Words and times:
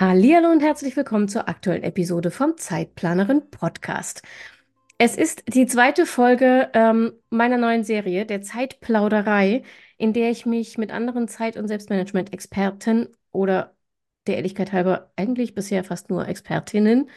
Hallo 0.00 0.48
und 0.52 0.62
herzlich 0.62 0.96
willkommen 0.96 1.26
zur 1.26 1.48
aktuellen 1.48 1.82
Episode 1.82 2.30
vom 2.30 2.56
Zeitplanerin 2.56 3.50
Podcast. 3.50 4.22
Es 4.96 5.16
ist 5.16 5.42
die 5.52 5.66
zweite 5.66 6.06
Folge 6.06 6.70
ähm, 6.72 7.14
meiner 7.30 7.56
neuen 7.58 7.82
Serie, 7.82 8.24
der 8.24 8.40
Zeitplauderei, 8.40 9.64
in 9.96 10.12
der 10.12 10.30
ich 10.30 10.46
mich 10.46 10.78
mit 10.78 10.92
anderen 10.92 11.26
Zeit- 11.26 11.56
und 11.56 11.66
Selbstmanagement-Experten 11.66 13.08
oder 13.32 13.74
der 14.28 14.36
Ehrlichkeit 14.36 14.72
halber 14.72 15.10
eigentlich 15.16 15.56
bisher 15.56 15.82
fast 15.82 16.10
nur 16.10 16.28
Expertinnen 16.28 17.10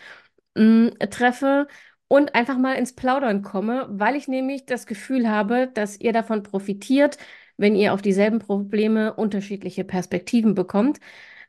mh, 0.55 0.63
mm, 0.63 0.97
treffe 1.11 1.67
und 2.07 2.33
einfach 2.33 2.57
mal 2.57 2.73
ins 2.73 2.95
Plaudern 2.95 3.43
komme, 3.43 3.85
weil 3.91 4.15
ich 4.15 4.27
nämlich 4.27 4.65
das 4.65 4.87
Gefühl 4.87 5.29
habe, 5.29 5.67
dass 5.71 5.99
ihr 5.99 6.13
davon 6.13 6.41
profitiert, 6.41 7.19
wenn 7.57 7.75
ihr 7.75 7.93
auf 7.93 8.01
dieselben 8.01 8.39
Probleme 8.39 9.13
unterschiedliche 9.13 9.83
Perspektiven 9.83 10.55
bekommt 10.55 10.99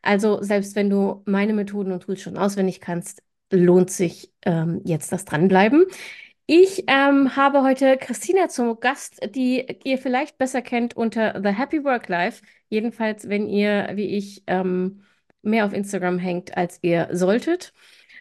also 0.02 0.42
selbst 0.42 0.76
wenn 0.76 0.90
du 0.90 1.22
meine 1.24 1.52
Methoden 1.52 1.92
und 1.92 2.02
Tools 2.02 2.20
schon 2.20 2.36
auswendig 2.36 2.80
kannst, 2.80 3.22
lohnt 3.50 3.90
sich 3.90 4.32
ähm, 4.44 4.80
jetzt 4.84 5.12
das 5.12 5.24
Dranbleiben. 5.24 5.84
Ich 6.46 6.84
ähm, 6.88 7.36
habe 7.36 7.62
heute 7.62 7.96
Christina 7.96 8.48
zum 8.48 8.80
Gast, 8.80 9.20
die 9.34 9.64
ihr 9.84 9.96
vielleicht 9.98 10.38
besser 10.38 10.60
kennt 10.60 10.96
unter 10.96 11.40
The 11.42 11.50
Happy 11.50 11.84
Work 11.84 12.08
Life. 12.08 12.42
Jedenfalls, 12.68 13.28
wenn 13.28 13.48
ihr, 13.48 13.90
wie 13.94 14.16
ich, 14.16 14.42
ähm, 14.48 15.02
mehr 15.42 15.66
auf 15.66 15.72
Instagram 15.72 16.18
hängt, 16.18 16.56
als 16.56 16.78
ihr 16.82 17.08
solltet. 17.12 17.72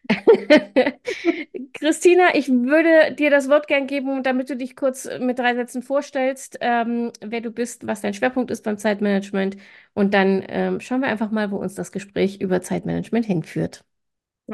Christina, 1.74 2.36
ich 2.36 2.50
würde 2.50 3.14
dir 3.16 3.30
das 3.30 3.50
Wort 3.50 3.68
gern 3.68 3.88
geben, 3.88 4.24
damit 4.24 4.50
du 4.50 4.58
dich 4.58 4.76
kurz 4.76 5.08
mit 5.20 5.40
drei 5.40 5.56
Sätzen 5.56 5.82
vorstellst, 5.84 6.58
ähm, 6.62 7.12
wer 7.22 7.42
du 7.42 7.52
bist, 7.52 7.88
was 7.88 8.02
dein 8.02 8.14
Schwerpunkt 8.14 8.52
ist 8.52 8.64
beim 8.64 8.78
Zeitmanagement. 8.78 9.58
Und 9.94 10.14
dann 10.14 10.44
ähm, 10.48 10.80
schauen 10.80 11.02
wir 11.02 11.08
einfach 11.10 11.32
mal, 11.32 11.52
wo 11.52 11.58
uns 11.58 11.76
das 11.76 11.92
Gespräch 11.92 12.42
über 12.42 12.62
Zeitmanagement 12.62 13.26
hinführt. 13.26 13.84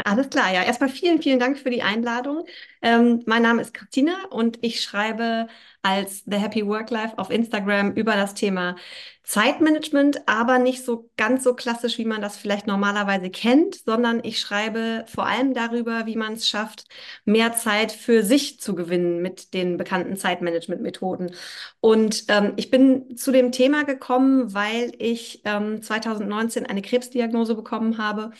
Alles 0.06 0.30
klar, 0.30 0.54
ja. 0.54 0.64
Erstmal 0.64 0.90
vielen, 0.90 1.22
vielen 1.22 1.40
Dank 1.40 1.58
für 1.58 1.72
die 1.72 1.82
Einladung. 1.82 2.46
Ähm, 2.84 3.24
mein 3.26 3.42
Name 3.42 3.62
ist 3.62 3.74
Christina 3.74 4.14
und 4.30 4.60
ich 4.64 4.82
schreibe 4.82 5.48
als 5.88 6.24
The 6.26 6.36
Happy 6.36 6.68
Work 6.68 6.90
Life 6.90 7.18
auf 7.18 7.30
Instagram 7.30 7.94
über 7.94 8.14
das 8.16 8.34
Thema 8.34 8.76
Zeitmanagement, 9.28 10.26
aber 10.26 10.58
nicht 10.58 10.86
so 10.86 11.10
ganz 11.18 11.44
so 11.44 11.54
klassisch, 11.54 11.98
wie 11.98 12.06
man 12.06 12.22
das 12.22 12.38
vielleicht 12.38 12.66
normalerweise 12.66 13.30
kennt, 13.30 13.76
sondern 13.76 14.22
ich 14.24 14.40
schreibe 14.40 15.04
vor 15.08 15.26
allem 15.26 15.54
darüber, 15.54 16.06
wie 16.06 16.16
man 16.16 16.34
es 16.34 16.48
schafft, 16.48 16.86
mehr 17.26 17.52
Zeit 17.52 17.92
für 17.92 18.24
sich 18.24 18.62
zu 18.62 18.74
gewinnen 18.74 19.22
mit 19.22 19.54
den 19.54 19.76
bekannten 19.76 20.16
Zeitmanagement-Methoden. 20.16 21.32
Und 21.82 22.24
ähm, 22.30 22.54
ich 22.56 22.72
bin 22.72 23.18
zu 23.18 23.34
dem 23.34 23.52
Thema 23.52 23.84
gekommen, 23.84 24.54
weil 24.54 24.94
ich 24.98 25.42
ähm, 25.44 25.82
2019 25.82 26.66
eine 26.66 26.82
Krebsdiagnose 26.82 27.54
bekommen 27.54 27.98
habe 27.98 28.32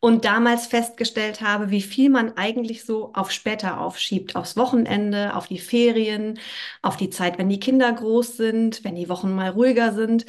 und 0.00 0.24
damals 0.24 0.66
festgestellt 0.66 1.40
habe, 1.40 1.70
wie 1.70 1.82
viel 1.82 2.10
man 2.10 2.36
eigentlich 2.36 2.84
so 2.84 3.12
auf 3.14 3.30
später 3.30 3.80
aufschiebt, 3.80 4.34
aufs 4.34 4.56
Wochenende, 4.56 5.36
auf 5.36 5.46
die 5.46 5.60
Ferien, 5.60 6.40
auf 6.82 6.91
die 6.96 7.10
Zeit, 7.10 7.38
wenn 7.38 7.48
die 7.48 7.60
Kinder 7.60 7.92
groß 7.92 8.36
sind, 8.36 8.84
wenn 8.84 8.94
die 8.96 9.08
Wochen 9.08 9.34
mal 9.34 9.50
ruhiger 9.50 9.92
sind. 9.92 10.26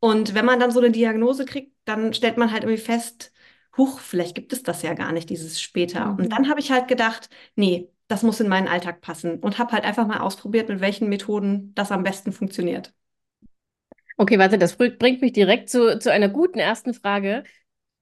Und 0.00 0.34
wenn 0.34 0.44
man 0.44 0.60
dann 0.60 0.70
so 0.70 0.80
eine 0.80 0.90
Diagnose 0.90 1.44
kriegt, 1.44 1.72
dann 1.84 2.14
stellt 2.14 2.36
man 2.36 2.52
halt 2.52 2.64
irgendwie 2.64 2.80
fest, 2.82 3.32
huch, 3.76 4.00
vielleicht 4.00 4.34
gibt 4.34 4.52
es 4.52 4.62
das 4.62 4.82
ja 4.82 4.94
gar 4.94 5.12
nicht, 5.12 5.30
dieses 5.30 5.60
später. 5.60 6.06
Mhm. 6.12 6.18
Und 6.18 6.32
dann 6.32 6.48
habe 6.48 6.60
ich 6.60 6.70
halt 6.70 6.88
gedacht, 6.88 7.28
nee, 7.56 7.90
das 8.08 8.22
muss 8.22 8.40
in 8.40 8.48
meinen 8.48 8.68
Alltag 8.68 9.00
passen 9.00 9.38
und 9.40 9.58
habe 9.58 9.72
halt 9.72 9.84
einfach 9.84 10.06
mal 10.06 10.20
ausprobiert, 10.20 10.68
mit 10.68 10.80
welchen 10.80 11.08
Methoden 11.08 11.74
das 11.74 11.92
am 11.92 12.02
besten 12.04 12.32
funktioniert. 12.32 12.92
Okay, 14.16 14.38
warte, 14.38 14.58
das 14.58 14.76
bringt 14.76 15.20
mich 15.22 15.32
direkt 15.32 15.70
zu, 15.70 15.98
zu 15.98 16.10
einer 16.10 16.28
guten 16.28 16.58
ersten 16.58 16.92
Frage. 16.92 17.44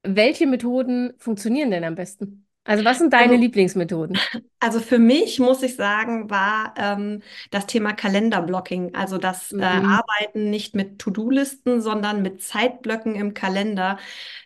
Welche 0.02 0.46
Methoden 0.46 1.12
funktionieren 1.18 1.70
denn 1.70 1.84
am 1.84 1.94
besten? 1.94 2.45
Also 2.66 2.84
was 2.84 2.98
sind 2.98 3.12
deine 3.12 3.32
also, 3.32 3.42
Lieblingsmethoden? 3.42 4.18
Also 4.58 4.80
für 4.80 4.98
mich, 4.98 5.38
muss 5.38 5.62
ich 5.62 5.76
sagen, 5.76 6.28
war 6.28 6.74
ähm, 6.76 7.22
das 7.50 7.66
Thema 7.66 7.92
Kalenderblocking, 7.92 8.94
also 8.94 9.18
das 9.18 9.52
äh, 9.52 9.56
mhm. 9.56 9.62
äh, 9.62 9.66
Arbeiten 9.66 10.50
nicht 10.50 10.74
mit 10.74 10.98
To-Do-Listen, 10.98 11.80
sondern 11.80 12.22
mit 12.22 12.42
Zeitblöcken 12.42 13.14
im 13.14 13.34
Kalender 13.34 13.98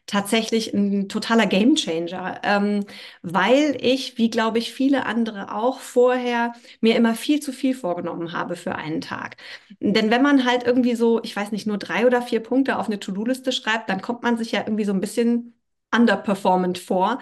tatsächlich 0.07 0.75
ein 0.75 1.09
totaler 1.09 1.47
Gamechanger, 1.47 2.41
ähm, 2.43 2.85
weil 3.23 3.79
ich, 3.81 4.19
wie 4.19 4.29
glaube 4.29 4.59
ich 4.59 4.73
viele 4.73 5.07
andere 5.07 5.55
auch 5.55 5.79
vorher, 5.79 6.53
mir 6.81 6.97
immer 6.97 7.15
viel 7.15 7.41
zu 7.41 7.53
viel 7.53 7.75
vorgenommen 7.75 8.33
habe 8.33 8.57
für 8.57 8.75
einen 8.75 9.01
Tag. 9.01 9.37
Denn 9.81 10.11
wenn 10.11 10.23
man 10.23 10.45
halt 10.45 10.65
irgendwie 10.65 10.97
so, 10.97 11.23
ich 11.23 11.35
weiß 11.35 11.53
nicht, 11.53 11.67
nur 11.67 11.79
drei 11.79 12.07
oder 12.07 12.21
vier 12.21 12.41
Punkte 12.41 12.79
auf 12.79 12.87
eine 12.87 13.01
To-Do-Liste 13.01 13.53
schreibt, 13.53 13.89
dann 13.89 14.03
kommt 14.03 14.23
man 14.23 14.37
sich 14.37 14.53
ja 14.53 14.61
irgendwie 14.61 14.85
so 14.85 14.93
ein 14.93 15.01
bisschen 15.01 15.55
underperformant 15.95 16.79
vor. 16.79 17.19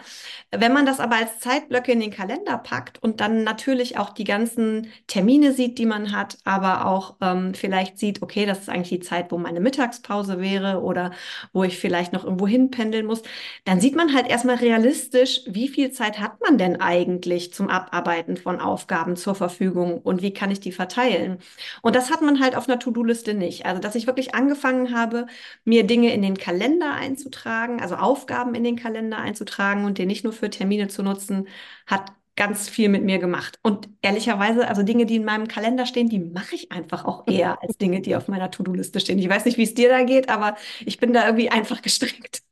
Wenn 0.50 0.72
man 0.72 0.84
das 0.84 1.00
aber 1.00 1.16
als 1.16 1.40
Zeitblöcke 1.40 1.92
in 1.92 2.00
den 2.00 2.10
Kalender 2.10 2.58
packt 2.58 3.02
und 3.02 3.20
dann 3.20 3.44
natürlich 3.44 3.98
auch 3.98 4.10
die 4.10 4.24
ganzen 4.24 4.88
Termine 5.06 5.52
sieht, 5.52 5.78
die 5.78 5.86
man 5.86 6.12
hat, 6.12 6.38
aber 6.44 6.86
auch 6.86 7.16
ähm, 7.20 7.54
vielleicht 7.54 7.98
sieht, 7.98 8.22
okay, 8.22 8.46
das 8.46 8.60
ist 8.60 8.68
eigentlich 8.68 9.00
die 9.00 9.06
Zeit, 9.06 9.32
wo 9.32 9.38
meine 9.38 9.60
Mittagspause 9.60 10.40
wäre 10.40 10.82
oder 10.82 11.12
wo 11.52 11.64
ich 11.64 11.78
vielleicht 11.78 12.12
noch 12.12 12.24
irgendwo 12.24 12.46
hinpendeln 12.46 13.06
muss, 13.06 13.22
dann 13.64 13.80
sieht 13.80 13.96
man 13.96 14.14
halt 14.14 14.28
erstmal 14.28 14.56
realistisch, 14.56 15.40
wie 15.46 15.68
viel 15.68 15.90
Zeit 15.92 16.20
hat 16.20 16.40
man 16.40 16.58
denn 16.58 16.80
eigentlich 16.80 17.52
zum 17.52 17.68
Abarbeiten 17.68 18.36
von 18.36 18.60
Aufgaben 18.60 19.16
zur 19.16 19.34
Verfügung 19.34 19.98
und 19.98 20.22
wie 20.22 20.32
kann 20.32 20.50
ich 20.50 20.60
die 20.60 20.72
verteilen. 20.72 21.38
Und 21.82 21.96
das 21.96 22.10
hat 22.10 22.20
man 22.22 22.40
halt 22.40 22.56
auf 22.56 22.68
einer 22.68 22.78
To-Do-Liste 22.78 23.34
nicht. 23.34 23.66
Also, 23.66 23.80
dass 23.80 23.94
ich 23.94 24.06
wirklich 24.06 24.34
angefangen 24.34 24.94
habe, 24.94 25.26
mir 25.64 25.86
Dinge 25.86 26.12
in 26.12 26.22
den 26.22 26.36
Kalender 26.36 26.92
einzutragen, 26.92 27.80
also 27.80 27.96
Aufgaben 27.96 28.54
in 28.58 28.64
den 28.64 28.76
Kalender 28.76 29.18
einzutragen 29.18 29.86
und 29.86 29.98
den 29.98 30.08
nicht 30.08 30.24
nur 30.24 30.34
für 30.34 30.50
Termine 30.50 30.88
zu 30.88 31.02
nutzen, 31.02 31.48
hat 31.86 32.12
ganz 32.36 32.68
viel 32.68 32.88
mit 32.88 33.04
mir 33.04 33.18
gemacht. 33.18 33.58
Und 33.62 33.88
ehrlicherweise, 34.02 34.68
also 34.68 34.82
Dinge, 34.84 35.06
die 35.06 35.16
in 35.16 35.24
meinem 35.24 35.48
Kalender 35.48 35.86
stehen, 35.86 36.08
die 36.08 36.20
mache 36.20 36.54
ich 36.54 36.70
einfach 36.72 37.04
auch 37.04 37.26
eher 37.28 37.62
als 37.62 37.78
Dinge, 37.78 38.00
die 38.02 38.16
auf 38.16 38.28
meiner 38.28 38.50
To-Do-Liste 38.50 39.00
stehen. 39.00 39.18
Ich 39.18 39.28
weiß 39.28 39.44
nicht, 39.46 39.58
wie 39.58 39.64
es 39.64 39.74
dir 39.74 39.88
da 39.88 40.04
geht, 40.04 40.28
aber 40.28 40.56
ich 40.86 40.98
bin 40.98 41.12
da 41.12 41.26
irgendwie 41.26 41.50
einfach 41.50 41.82
gestrickt. 41.82 42.42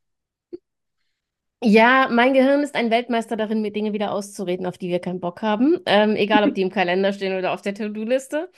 Ja, 1.62 2.09
mein 2.11 2.34
Gehirn 2.34 2.62
ist 2.62 2.75
ein 2.75 2.91
Weltmeister 2.91 3.37
darin, 3.37 3.62
mir 3.62 3.73
Dinge 3.73 3.93
wieder 3.93 4.12
auszureden, 4.12 4.67
auf 4.67 4.77
die 4.78 4.88
wir 4.88 5.00
keinen 5.00 5.21
Bock 5.21 5.43
haben. 5.43 5.81
Ähm, 5.87 6.15
egal, 6.17 6.44
ob 6.44 6.55
die 6.55 6.62
im 6.62 6.71
Kalender 6.71 7.12
stehen 7.12 7.37
oder 7.37 7.53
auf 7.53 7.62
der 7.62 7.75
To-Do-Liste. 7.75 8.50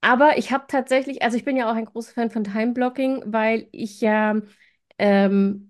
Aber 0.00 0.38
ich 0.38 0.52
habe 0.52 0.64
tatsächlich, 0.68 1.22
also 1.22 1.36
ich 1.36 1.44
bin 1.44 1.56
ja 1.56 1.70
auch 1.70 1.76
ein 1.76 1.86
großer 1.86 2.12
Fan 2.14 2.30
von 2.30 2.44
Time-Blocking, 2.44 3.24
weil 3.26 3.68
ich 3.72 4.00
ja 4.00 4.36
ähm, 4.98 5.67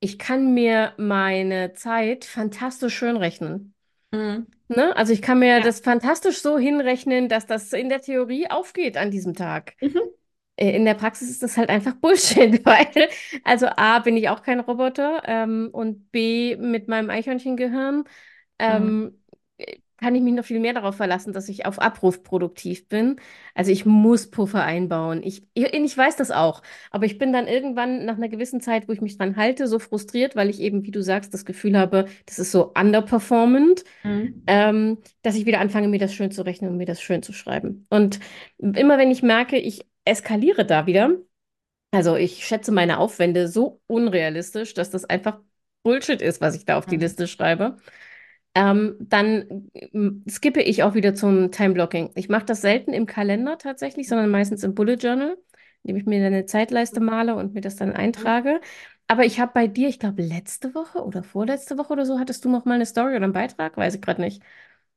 ich 0.00 0.18
kann 0.18 0.54
mir 0.54 0.92
meine 0.96 1.72
Zeit 1.72 2.24
fantastisch 2.24 2.96
schön 2.96 3.16
rechnen. 3.16 3.74
Mhm. 4.12 4.46
Ne? 4.68 4.96
Also 4.96 5.12
ich 5.12 5.22
kann 5.22 5.38
mir 5.38 5.58
ja. 5.58 5.60
das 5.60 5.80
fantastisch 5.80 6.40
so 6.42 6.58
hinrechnen, 6.58 7.28
dass 7.28 7.46
das 7.46 7.72
in 7.72 7.88
der 7.88 8.00
Theorie 8.00 8.50
aufgeht 8.50 8.96
an 8.96 9.10
diesem 9.10 9.34
Tag. 9.34 9.74
Mhm. 9.80 10.00
Äh, 10.56 10.76
in 10.76 10.84
der 10.84 10.94
Praxis 10.94 11.30
ist 11.30 11.42
das 11.42 11.56
halt 11.56 11.70
einfach 11.70 11.94
Bullshit, 12.00 12.64
weil, 12.64 13.08
also 13.44 13.66
A, 13.76 13.98
bin 14.00 14.16
ich 14.16 14.28
auch 14.28 14.42
kein 14.42 14.60
Roboter 14.60 15.22
ähm, 15.24 15.70
und 15.72 16.10
B, 16.12 16.56
mit 16.56 16.88
meinem 16.88 17.10
Eichhörnchengehirn 17.10 18.04
ähm, 18.58 19.00
mhm 19.00 19.18
kann 19.98 20.14
ich 20.14 20.22
mich 20.22 20.32
noch 20.32 20.44
viel 20.44 20.60
mehr 20.60 20.74
darauf 20.74 20.96
verlassen, 20.96 21.32
dass 21.32 21.48
ich 21.48 21.66
auf 21.66 21.80
Abruf 21.80 22.22
produktiv 22.22 22.88
bin. 22.88 23.16
Also 23.54 23.72
ich 23.72 23.84
muss 23.84 24.30
Puffer 24.30 24.62
einbauen. 24.62 25.22
Ich, 25.22 25.42
ich, 25.54 25.74
ich 25.74 25.98
weiß 25.98 26.16
das 26.16 26.30
auch. 26.30 26.62
Aber 26.90 27.04
ich 27.04 27.18
bin 27.18 27.32
dann 27.32 27.48
irgendwann 27.48 28.04
nach 28.04 28.16
einer 28.16 28.28
gewissen 28.28 28.60
Zeit, 28.60 28.88
wo 28.88 28.92
ich 28.92 29.00
mich 29.00 29.18
dran 29.18 29.36
halte, 29.36 29.66
so 29.66 29.78
frustriert, 29.78 30.36
weil 30.36 30.50
ich 30.50 30.60
eben, 30.60 30.84
wie 30.84 30.92
du 30.92 31.02
sagst, 31.02 31.34
das 31.34 31.44
Gefühl 31.44 31.76
habe, 31.76 32.06
das 32.26 32.38
ist 32.38 32.52
so 32.52 32.72
underperformant, 32.72 33.84
mhm. 34.04 34.42
ähm, 34.46 34.98
dass 35.22 35.34
ich 35.34 35.46
wieder 35.46 35.60
anfange, 35.60 35.88
mir 35.88 35.98
das 35.98 36.14
schön 36.14 36.30
zu 36.30 36.42
rechnen 36.42 36.70
und 36.70 36.76
mir 36.76 36.86
das 36.86 37.02
schön 37.02 37.22
zu 37.22 37.32
schreiben. 37.32 37.86
Und 37.90 38.20
immer 38.58 38.98
wenn 38.98 39.10
ich 39.10 39.22
merke, 39.22 39.58
ich 39.58 39.84
eskaliere 40.04 40.64
da 40.64 40.86
wieder, 40.86 41.10
also 41.90 42.14
ich 42.14 42.46
schätze 42.46 42.70
meine 42.70 42.98
Aufwände 42.98 43.48
so 43.48 43.80
unrealistisch, 43.88 44.74
dass 44.74 44.90
das 44.90 45.04
einfach 45.04 45.40
Bullshit 45.82 46.22
ist, 46.22 46.40
was 46.40 46.54
ich 46.54 46.66
da 46.66 46.78
auf 46.78 46.86
die 46.86 46.96
mhm. 46.96 47.02
Liste 47.02 47.26
schreibe 47.26 47.78
ähm, 48.54 48.96
dann 49.00 49.70
äh, 49.74 50.30
skippe 50.30 50.62
ich 50.62 50.82
auch 50.82 50.94
wieder 50.94 51.14
zum 51.14 51.50
Time-Blocking. 51.52 52.10
Ich 52.14 52.28
mache 52.28 52.44
das 52.46 52.60
selten 52.60 52.92
im 52.92 53.06
Kalender 53.06 53.58
tatsächlich, 53.58 54.08
sondern 54.08 54.30
meistens 54.30 54.64
im 54.64 54.74
Bullet 54.74 54.94
Journal, 54.96 55.36
indem 55.84 55.96
ich 55.96 56.06
mir 56.06 56.18
dann 56.22 56.34
eine 56.34 56.46
Zeitleiste 56.46 57.00
male 57.00 57.36
und 57.36 57.54
mir 57.54 57.60
das 57.60 57.76
dann 57.76 57.92
eintrage. 57.92 58.60
aber 59.06 59.24
ich 59.24 59.40
habe 59.40 59.52
bei 59.54 59.66
dir, 59.68 59.88
ich 59.88 59.98
glaube, 59.98 60.22
letzte 60.22 60.74
Woche 60.74 61.02
oder 61.04 61.22
vorletzte 61.22 61.78
Woche 61.78 61.92
oder 61.94 62.04
so, 62.06 62.18
hattest 62.18 62.44
du 62.44 62.50
noch 62.50 62.64
mal 62.64 62.74
eine 62.74 62.86
Story 62.86 63.14
oder 63.16 63.24
einen 63.24 63.32
Beitrag, 63.32 63.76
weiß 63.76 63.94
ich 63.94 64.02
gerade 64.02 64.20
nicht, 64.20 64.42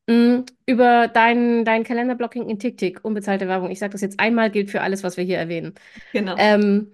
mm, 0.07 0.41
über 0.65 1.07
dein, 1.07 1.65
dein 1.65 1.83
Kalenderblocking 1.83 2.49
in 2.49 2.59
TickTick, 2.59 3.03
unbezahlte 3.05 3.47
Werbung. 3.47 3.71
Ich 3.71 3.79
sage 3.79 3.91
das 3.93 4.01
jetzt 4.01 4.19
einmal, 4.19 4.51
gilt 4.51 4.69
für 4.71 4.81
alles, 4.81 5.03
was 5.03 5.17
wir 5.17 5.23
hier 5.23 5.37
erwähnen. 5.37 5.75
Genau. 6.13 6.35
Ähm, 6.37 6.93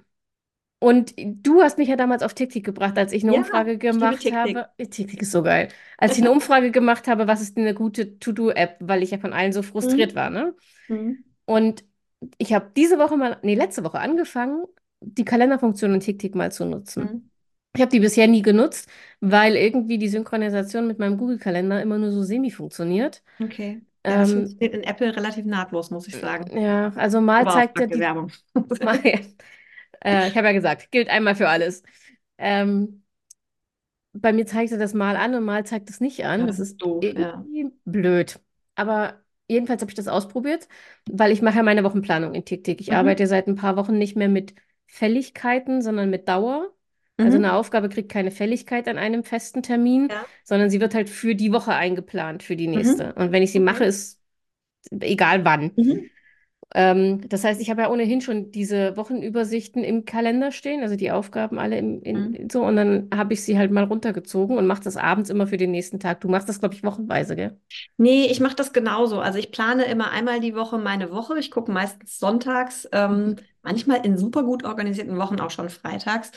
und 0.79 1.13
du 1.17 1.61
hast 1.61 1.77
mich 1.77 1.87
ja 1.89 1.95
damals 1.95 2.23
auf 2.23 2.33
TickTick 2.33 2.65
gebracht, 2.65 2.97
als 2.97 3.11
ich 3.13 3.23
eine 3.23 3.33
Ja, 3.33 3.35
Umfrage 3.35 3.77
ich 3.89 3.99
liebe 3.99 4.17
gemacht 4.17 4.19
TickTick. 4.19 4.63
habe. 4.63 4.69
TickTick 4.77 5.21
ist 5.21 5.31
so 5.31 5.43
geil. 5.43 5.69
Als 5.97 6.15
ich 6.17 6.21
eine 6.23 6.31
Umfrage 6.31 6.71
gemacht 6.71 7.07
habe, 7.07 7.27
was 7.27 7.41
ist 7.41 7.57
denn 7.57 7.63
eine 7.65 7.73
gute 7.73 8.19
To-Do-App, 8.19 8.77
weil 8.81 9.03
ich 9.03 9.11
ja 9.11 9.17
von 9.19 9.33
allen 9.33 9.53
so 9.53 9.61
frustriert 9.63 10.15
war, 10.15 10.29
ne? 10.29 10.55
Mhm. 10.89 11.23
Und 11.45 11.83
ich 12.37 12.53
habe 12.53 12.71
diese 12.75 12.99
Woche 12.99 13.17
mal, 13.17 13.39
nee, 13.43 13.55
letzte 13.55 13.83
Woche 13.83 13.99
angefangen, 13.99 14.65
die 15.01 15.25
Kalenderfunktion 15.25 15.93
in 15.95 15.99
TickTick 16.01 16.35
mal 16.35 16.51
zu 16.51 16.65
nutzen. 16.65 17.09
Mhm. 17.09 17.29
Ich 17.75 17.81
habe 17.81 17.91
die 17.91 17.99
bisher 17.99 18.27
nie 18.27 18.41
genutzt, 18.43 18.89
weil 19.21 19.55
irgendwie 19.55 19.97
die 19.99 20.09
Synchronisation 20.09 20.87
mit 20.87 20.99
meinem 20.99 21.17
Google-Kalender 21.17 21.81
immer 21.81 21.97
nur 21.99 22.11
so 22.11 22.23
semi 22.23 22.51
funktioniert. 22.51 23.23
Okay. 23.41 23.81
Ja, 24.05 24.17
das 24.17 24.31
Ähm, 24.31 24.33
funktioniert 24.33 24.73
in 24.73 24.83
Apple 24.83 25.15
relativ 25.15 25.45
nahtlos, 25.45 25.91
muss 25.91 26.07
ich 26.07 26.17
sagen. 26.17 26.51
ja, 26.51 26.89
also 26.95 27.21
mal 27.21 27.47
Aber 27.47 27.51
zeigt 27.51 27.79
er 27.79 27.87
danke 27.87 27.97
die 27.97 27.99
Werbung. 27.99 28.31
Mal, 28.81 28.99
äh, 30.03 30.27
ich 30.29 30.37
habe 30.37 30.47
ja 30.47 30.53
gesagt, 30.53 30.91
gilt 30.91 31.09
einmal 31.09 31.35
für 31.35 31.49
alles. 31.49 31.83
Ähm, 32.37 33.03
bei 34.13 34.33
mir 34.33 34.45
zeigt 34.45 34.71
er 34.71 34.77
das 34.77 34.93
mal 34.93 35.15
an 35.15 35.35
und 35.35 35.43
mal 35.45 35.65
zeigt 35.65 35.89
es 35.89 35.99
nicht 35.99 36.25
an. 36.25 36.41
Ja, 36.41 36.47
Das 36.47 36.59
ist 36.59 36.77
doof, 36.81 37.13
ja. 37.15 37.43
irgendwie 37.43 37.71
blöd. 37.85 38.39
Aber 38.75 39.21
jedenfalls 39.47 39.81
habe 39.81 39.91
ich 39.91 39.95
das 39.95 40.07
ausprobiert, 40.07 40.67
weil 41.09 41.31
ich 41.31 41.41
mache 41.41 41.57
ja 41.57 41.63
meine 41.63 41.83
Wochenplanung 41.83 42.33
in 42.33 42.45
TickTick. 42.45 42.81
Ich 42.81 42.89
Mhm. 42.89 42.97
arbeite 42.97 43.27
seit 43.27 43.47
ein 43.47 43.55
paar 43.55 43.75
Wochen 43.77 43.97
nicht 43.97 44.15
mehr 44.15 44.29
mit 44.29 44.55
Fälligkeiten, 44.87 45.81
sondern 45.81 46.09
mit 46.09 46.27
Dauer. 46.27 46.71
Also 47.19 47.37
Mhm. 47.37 47.37
eine 47.37 47.53
Aufgabe 47.53 47.89
kriegt 47.89 48.11
keine 48.11 48.31
Fälligkeit 48.31 48.87
an 48.87 48.97
einem 48.97 49.23
festen 49.23 49.63
Termin, 49.63 50.09
Ja. 50.09 50.27
sondern 50.43 50.69
sie 50.69 50.79
wird 50.79 50.93
halt 50.95 51.09
für 51.09 51.35
die 51.35 51.51
Woche 51.51 51.73
eingeplant, 51.73 52.43
für 52.43 52.55
die 52.55 52.67
Mhm. 52.73 52.77
nächste. 52.77 53.13
Und 53.15 53.31
wenn 53.31 53.43
ich 53.43 53.51
sie 53.51 53.59
mache, 53.59 53.85
ist 53.85 54.21
egal 55.01 55.45
wann. 55.45 55.77
Ähm, 56.75 57.27
das 57.29 57.43
heißt, 57.43 57.61
ich 57.61 57.69
habe 57.69 57.83
ja 57.83 57.89
ohnehin 57.89 58.21
schon 58.21 58.51
diese 58.51 58.97
Wochenübersichten 58.97 59.83
im 59.83 60.05
Kalender 60.05 60.51
stehen, 60.51 60.81
also 60.83 60.95
die 60.97 61.11
Aufgaben 61.11 61.59
alle 61.59 61.77
im, 61.77 62.01
in, 62.03 62.35
Mhm. 62.35 62.49
so, 62.51 62.63
und 62.65 62.75
dann 62.75 63.09
habe 63.15 63.33
ich 63.33 63.43
sie 63.43 63.57
halt 63.57 63.71
mal 63.71 63.85
runtergezogen 63.85 64.57
und 64.57 64.67
mache 64.67 64.83
das 64.83 64.97
abends 64.97 65.29
immer 65.29 65.47
für 65.47 65.57
den 65.57 65.71
nächsten 65.71 65.99
Tag. 65.99 66.19
Du 66.21 66.27
machst 66.29 66.49
das, 66.49 66.59
glaube 66.59 66.75
ich, 66.75 66.83
wochenweise, 66.83 67.35
gell? 67.35 67.57
Nee, 67.97 68.25
ich 68.27 68.39
mache 68.39 68.55
das 68.55 68.73
genauso. 68.73 69.19
Also 69.19 69.39
ich 69.39 69.51
plane 69.51 69.85
immer 69.85 70.11
einmal 70.11 70.39
die 70.39 70.55
Woche 70.55 70.77
meine 70.77 71.11
Woche. 71.11 71.37
Ich 71.39 71.51
gucke 71.51 71.71
meistens 71.71 72.19
sonntags, 72.19 72.87
ähm, 72.91 73.35
Mhm. 73.35 73.47
manchmal 73.61 74.05
in 74.05 74.17
super 74.17 74.43
gut 74.43 74.63
organisierten 74.63 75.17
Wochen 75.17 75.39
auch 75.39 75.51
schon 75.51 75.69
freitags, 75.69 76.31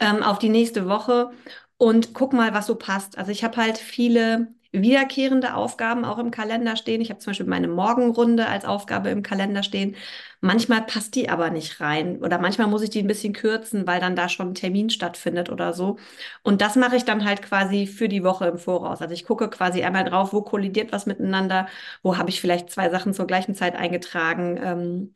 ähm, 0.00 0.22
auf 0.22 0.38
die 0.38 0.48
nächste 0.48 0.88
Woche 0.88 1.30
und 1.76 2.14
guck 2.14 2.32
mal, 2.32 2.52
was 2.54 2.66
so 2.66 2.74
passt. 2.76 3.18
Also 3.18 3.30
ich 3.32 3.44
habe 3.44 3.56
halt 3.56 3.78
viele 3.78 4.48
wiederkehrende 4.82 5.54
Aufgaben 5.54 6.04
auch 6.04 6.18
im 6.18 6.30
Kalender 6.30 6.76
stehen. 6.76 7.00
Ich 7.00 7.10
habe 7.10 7.20
zum 7.20 7.30
Beispiel 7.30 7.46
meine 7.46 7.68
Morgenrunde 7.68 8.46
als 8.48 8.64
Aufgabe 8.66 9.10
im 9.10 9.22
Kalender 9.22 9.62
stehen. 9.62 9.96
Manchmal 10.40 10.82
passt 10.82 11.14
die 11.14 11.28
aber 11.30 11.50
nicht 11.50 11.80
rein 11.80 12.18
oder 12.22 12.38
manchmal 12.38 12.66
muss 12.68 12.82
ich 12.82 12.90
die 12.90 13.00
ein 13.00 13.06
bisschen 13.06 13.32
kürzen, 13.32 13.86
weil 13.86 14.00
dann 14.00 14.16
da 14.16 14.28
schon 14.28 14.50
ein 14.50 14.54
Termin 14.54 14.90
stattfindet 14.90 15.50
oder 15.50 15.72
so. 15.72 15.98
Und 16.42 16.60
das 16.60 16.76
mache 16.76 16.96
ich 16.96 17.04
dann 17.04 17.24
halt 17.24 17.42
quasi 17.42 17.86
für 17.86 18.08
die 18.08 18.24
Woche 18.24 18.46
im 18.46 18.58
Voraus. 18.58 19.00
Also 19.00 19.14
ich 19.14 19.24
gucke 19.24 19.48
quasi 19.50 19.82
einmal 19.82 20.04
drauf, 20.04 20.32
wo 20.32 20.42
kollidiert 20.42 20.92
was 20.92 21.06
miteinander, 21.06 21.66
wo 22.02 22.16
habe 22.18 22.30
ich 22.30 22.40
vielleicht 22.40 22.70
zwei 22.70 22.90
Sachen 22.90 23.14
zur 23.14 23.26
gleichen 23.26 23.54
Zeit 23.54 23.74
eingetragen, 23.76 24.58
ähm, 24.62 25.14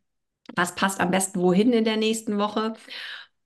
was 0.57 0.75
passt 0.75 1.01
am 1.01 1.11
besten 1.11 1.41
wohin 1.43 1.73
in 1.73 1.85
der 1.85 1.97
nächsten 1.99 2.39
Woche. 2.39 2.75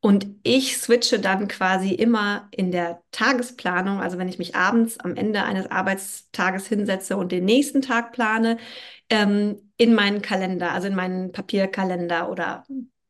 Und 0.05 0.27
ich 0.43 0.79
switche 0.79 1.21
dann 1.21 1.47
quasi 1.47 1.91
immer 1.95 2.49
in 2.51 2.73
der 2.73 3.03
Tagesplanung, 3.13 4.01
also 4.01 4.19
wenn 4.19 4.29
ich 4.29 4.37
mich 4.37 4.57
abends 4.57 4.99
am 4.99 5.15
Ende 5.15 5.45
eines 5.45 5.71
Arbeitstages 5.71 6.67
hinsetze 6.67 7.17
und 7.17 7.31
den 7.31 7.45
nächsten 7.45 7.83
Tag 7.83 8.11
plane, 8.11 8.59
ähm, 9.09 9.71
in 9.77 9.95
meinen 9.95 10.21
Kalender, 10.21 10.73
also 10.73 10.89
in 10.89 10.97
meinen 10.97 11.31
Papierkalender 11.31 12.29
oder 12.31 12.65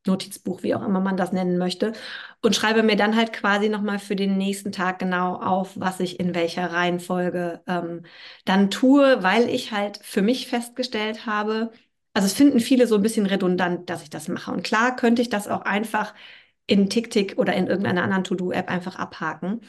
Notizbuch, 0.07 0.63
wie 0.63 0.75
auch 0.75 0.85
immer 0.85 1.01
man 1.01 1.17
das 1.17 1.33
nennen 1.33 1.57
möchte, 1.57 1.95
und 2.43 2.55
schreibe 2.55 2.83
mir 2.83 2.97
dann 2.97 3.17
halt 3.17 3.33
quasi 3.33 3.71
nochmal 3.71 3.99
für 3.99 4.17
den 4.17 4.37
nächsten 4.37 4.71
Tag 4.71 4.99
genau 4.99 5.37
auf, 5.37 5.73
was 5.81 5.99
ich 5.99 6.21
in 6.21 6.35
welcher 6.35 6.73
Reihenfolge 6.73 7.63
ähm, 7.67 8.03
dann 8.45 8.71
tue, 8.71 9.23
weil 9.23 9.49
ich 9.49 9.73
halt 9.73 9.99
für 10.03 10.21
mich 10.21 10.47
festgestellt 10.47 11.25
habe, 11.25 11.73
also 12.13 12.27
es 12.27 12.35
finden 12.35 12.61
viele 12.61 12.87
so 12.87 12.97
ein 12.97 13.03
bisschen 13.03 13.25
redundant, 13.25 13.89
dass 13.89 14.03
ich 14.03 14.11
das 14.11 14.29
mache. 14.29 14.51
Und 14.53 14.63
klar 14.63 14.95
könnte 14.97 15.23
ich 15.23 15.31
das 15.31 15.49
auch 15.49 15.63
einfach 15.63 16.13
in 16.73 16.89
TickTick 16.91 17.39
oder 17.39 17.55
in 17.55 17.67
irgendeiner 17.67 18.03
anderen 18.03 18.25
To-Do-App 18.25 18.69
einfach 18.71 18.97
abhaken. 18.97 19.61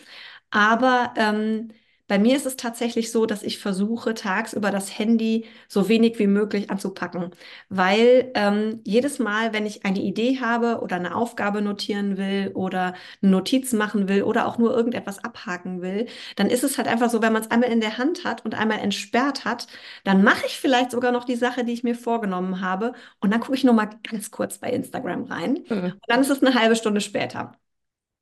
Aber 0.51 1.13
ähm, 1.17 1.69
bei 2.07 2.19
mir 2.19 2.35
ist 2.35 2.45
es 2.45 2.55
tatsächlich 2.57 3.11
so, 3.11 3.25
dass 3.25 3.43
ich 3.43 3.59
versuche, 3.59 4.13
tagsüber 4.13 4.71
das 4.71 4.97
Handy 4.99 5.45
so 5.67 5.87
wenig 5.89 6.19
wie 6.19 6.27
möglich 6.27 6.69
anzupacken, 6.69 7.31
weil 7.69 8.31
ähm, 8.35 8.81
jedes 8.85 9.19
Mal, 9.19 9.53
wenn 9.53 9.65
ich 9.65 9.85
eine 9.85 9.99
Idee 10.01 10.39
habe 10.41 10.81
oder 10.81 10.97
eine 10.97 11.15
Aufgabe 11.15 11.61
notieren 11.61 12.17
will 12.17 12.51
oder 12.53 12.93
eine 13.21 13.31
Notiz 13.31 13.73
machen 13.73 14.07
will 14.09 14.23
oder 14.23 14.47
auch 14.47 14.57
nur 14.57 14.75
irgendetwas 14.75 15.23
abhaken 15.23 15.81
will, 15.81 16.07
dann 16.35 16.49
ist 16.49 16.63
es 16.63 16.77
halt 16.77 16.87
einfach 16.87 17.09
so, 17.09 17.21
wenn 17.21 17.33
man 17.33 17.41
es 17.43 17.51
einmal 17.51 17.71
in 17.71 17.81
der 17.81 17.97
Hand 17.97 18.23
hat 18.25 18.43
und 18.45 18.55
einmal 18.55 18.79
entsperrt 18.79 19.45
hat, 19.45 19.67
dann 20.03 20.23
mache 20.23 20.45
ich 20.45 20.57
vielleicht 20.59 20.91
sogar 20.91 21.11
noch 21.11 21.23
die 21.25 21.35
Sache, 21.35 21.63
die 21.65 21.73
ich 21.73 21.83
mir 21.83 21.95
vorgenommen 21.95 22.61
habe 22.61 22.93
und 23.21 23.31
dann 23.31 23.39
gucke 23.39 23.55
ich 23.57 23.63
nur 23.63 23.73
mal 23.73 23.89
ganz 24.09 24.31
kurz 24.31 24.57
bei 24.59 24.69
Instagram 24.71 25.23
rein 25.25 25.57
Mhm. 25.69 26.01
und 26.01 26.09
dann 26.09 26.21
ist 26.21 26.29
es 26.29 26.41
eine 26.43 26.53
halbe 26.59 26.75
Stunde 26.75 27.01
später. 27.01 27.53